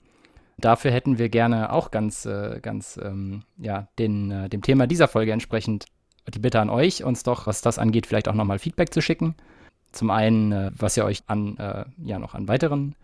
Dafür 0.58 0.90
hätten 0.90 1.18
wir 1.18 1.28
gerne 1.28 1.72
auch 1.72 1.90
ganz, 1.90 2.26
äh, 2.26 2.60
ganz 2.60 2.98
ähm, 3.02 3.42
ja, 3.58 3.88
den, 3.98 4.30
äh, 4.30 4.48
dem 4.48 4.62
Thema 4.62 4.86
dieser 4.86 5.08
Folge 5.08 5.32
entsprechend 5.32 5.86
die 6.28 6.38
Bitte 6.38 6.60
an 6.60 6.70
euch, 6.70 7.02
uns 7.02 7.22
doch, 7.22 7.46
was 7.46 7.62
das 7.62 7.78
angeht, 7.78 8.06
vielleicht 8.06 8.28
auch 8.28 8.34
nochmal 8.34 8.58
Feedback 8.58 8.92
zu 8.92 9.00
schicken. 9.00 9.34
Zum 9.92 10.10
einen, 10.10 10.52
äh, 10.52 10.70
was 10.76 10.96
ihr 10.96 11.04
euch 11.04 11.22
an, 11.26 11.56
äh, 11.56 11.84
ja, 12.04 12.18
noch 12.18 12.34
an 12.34 12.46
weiteren 12.46 12.94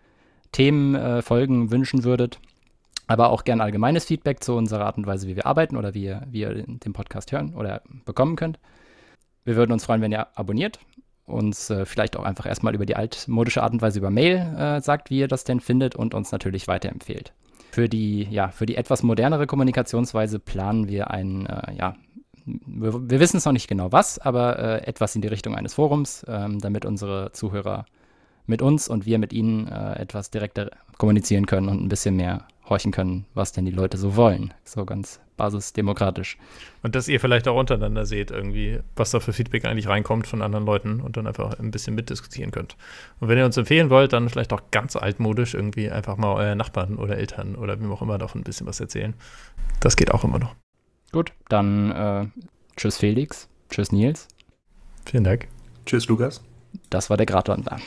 Themenfolgen 0.51 1.67
äh, 1.67 1.71
wünschen 1.71 2.03
würdet. 2.03 2.39
Aber 3.07 3.29
auch 3.29 3.45
gerne 3.45 3.63
allgemeines 3.63 4.05
Feedback 4.05 4.43
zu 4.43 4.53
unserer 4.53 4.85
Art 4.85 4.97
und 4.97 5.07
Weise, 5.07 5.27
wie 5.27 5.37
wir 5.37 5.45
arbeiten 5.45 5.77
oder 5.77 5.93
wie 5.93 6.03
ihr, 6.03 6.23
wie 6.29 6.41
ihr 6.41 6.53
den 6.53 6.93
Podcast 6.93 7.31
hören 7.31 7.55
oder 7.55 7.81
bekommen 8.05 8.35
könnt. 8.35 8.59
Wir 9.45 9.55
würden 9.55 9.71
uns 9.71 9.85
freuen, 9.85 10.01
wenn 10.01 10.11
ihr 10.11 10.27
abonniert, 10.37 10.79
uns 11.25 11.69
äh, 11.69 11.85
vielleicht 11.85 12.17
auch 12.17 12.23
einfach 12.23 12.45
erstmal 12.45 12.75
über 12.75 12.85
die 12.85 12.97
altmodische 12.97 13.63
Art 13.63 13.73
und 13.73 13.81
Weise 13.81 13.99
über 13.99 14.09
Mail 14.09 14.35
äh, 14.57 14.81
sagt, 14.81 15.09
wie 15.09 15.19
ihr 15.19 15.29
das 15.29 15.45
denn 15.45 15.61
findet 15.61 15.95
und 15.95 16.13
uns 16.13 16.33
natürlich 16.33 16.67
weiterempfehlt. 16.67 17.33
Für 17.71 17.87
die, 17.87 18.23
ja, 18.23 18.49
für 18.49 18.65
die 18.65 18.75
etwas 18.75 19.03
modernere 19.03 19.47
Kommunikationsweise 19.47 20.39
planen 20.39 20.87
wir 20.87 21.11
ein, 21.11 21.45
äh, 21.45 21.75
ja, 21.75 21.95
wir, 22.45 23.09
wir 23.09 23.19
wissen 23.19 23.37
es 23.37 23.45
noch 23.45 23.53
nicht 23.53 23.67
genau 23.67 23.91
was, 23.91 24.19
aber 24.19 24.57
äh, 24.59 24.87
etwas 24.87 25.15
in 25.15 25.21
die 25.21 25.27
Richtung 25.27 25.55
eines 25.55 25.73
Forums, 25.73 26.25
ähm, 26.27 26.59
damit 26.59 26.85
unsere 26.85 27.31
Zuhörer 27.33 27.85
mit 28.47 28.61
uns 28.61 28.87
und 28.87 29.05
wir 29.05 29.19
mit 29.19 29.33
ihnen 29.33 29.67
äh, 29.67 29.99
etwas 29.99 30.31
direkter 30.31 30.71
kommunizieren 30.97 31.45
können 31.45 31.69
und 31.69 31.83
ein 31.83 31.89
bisschen 31.89 32.15
mehr 32.15 32.47
horchen 32.69 32.91
können, 32.91 33.25
was 33.33 33.51
denn 33.51 33.65
die 33.65 33.71
Leute 33.71 33.97
so 33.97 34.15
wollen. 34.15 34.53
So 34.63 34.85
ganz 34.85 35.19
basisdemokratisch. 35.37 36.37
Und 36.83 36.95
dass 36.95 37.07
ihr 37.07 37.19
vielleicht 37.19 37.47
auch 37.47 37.57
untereinander 37.57 38.05
seht, 38.05 38.31
irgendwie, 38.31 38.79
was 38.95 39.11
da 39.11 39.19
für 39.19 39.33
Feedback 39.33 39.65
eigentlich 39.65 39.87
reinkommt 39.87 40.27
von 40.27 40.41
anderen 40.41 40.65
Leuten 40.65 40.99
und 40.99 41.15
dann 41.15 41.27
einfach 41.27 41.59
ein 41.59 41.71
bisschen 41.71 41.95
mitdiskutieren 41.95 42.51
könnt. 42.51 42.75
Und 43.19 43.29
wenn 43.29 43.37
ihr 43.37 43.45
uns 43.45 43.57
empfehlen 43.57 43.89
wollt, 43.89 44.13
dann 44.13 44.29
vielleicht 44.29 44.51
auch 44.51 44.61
ganz 44.71 44.95
altmodisch 44.95 45.53
irgendwie 45.53 45.89
einfach 45.89 46.17
mal 46.17 46.33
euren 46.33 46.57
Nachbarn 46.57 46.97
oder 46.97 47.17
Eltern 47.17 47.55
oder 47.55 47.79
wem 47.79 47.91
auch 47.91 48.01
immer 48.01 48.17
davon 48.17 48.41
ein 48.41 48.43
bisschen 48.43 48.67
was 48.67 48.79
erzählen. 48.79 49.13
Das 49.79 49.95
geht 49.95 50.11
auch 50.11 50.23
immer 50.23 50.39
noch. 50.39 50.55
Gut, 51.11 51.31
dann 51.47 51.91
äh, 51.91 52.25
tschüss 52.75 52.97
Felix, 52.97 53.47
tschüss 53.69 53.91
Nils. 53.91 54.27
Vielen 55.05 55.23
Dank. 55.23 55.47
Tschüss 55.85 56.07
Lukas. 56.07 56.43
Das 56.89 57.09
war 57.09 57.15
der 57.15 57.25
Gratwander. 57.25 57.79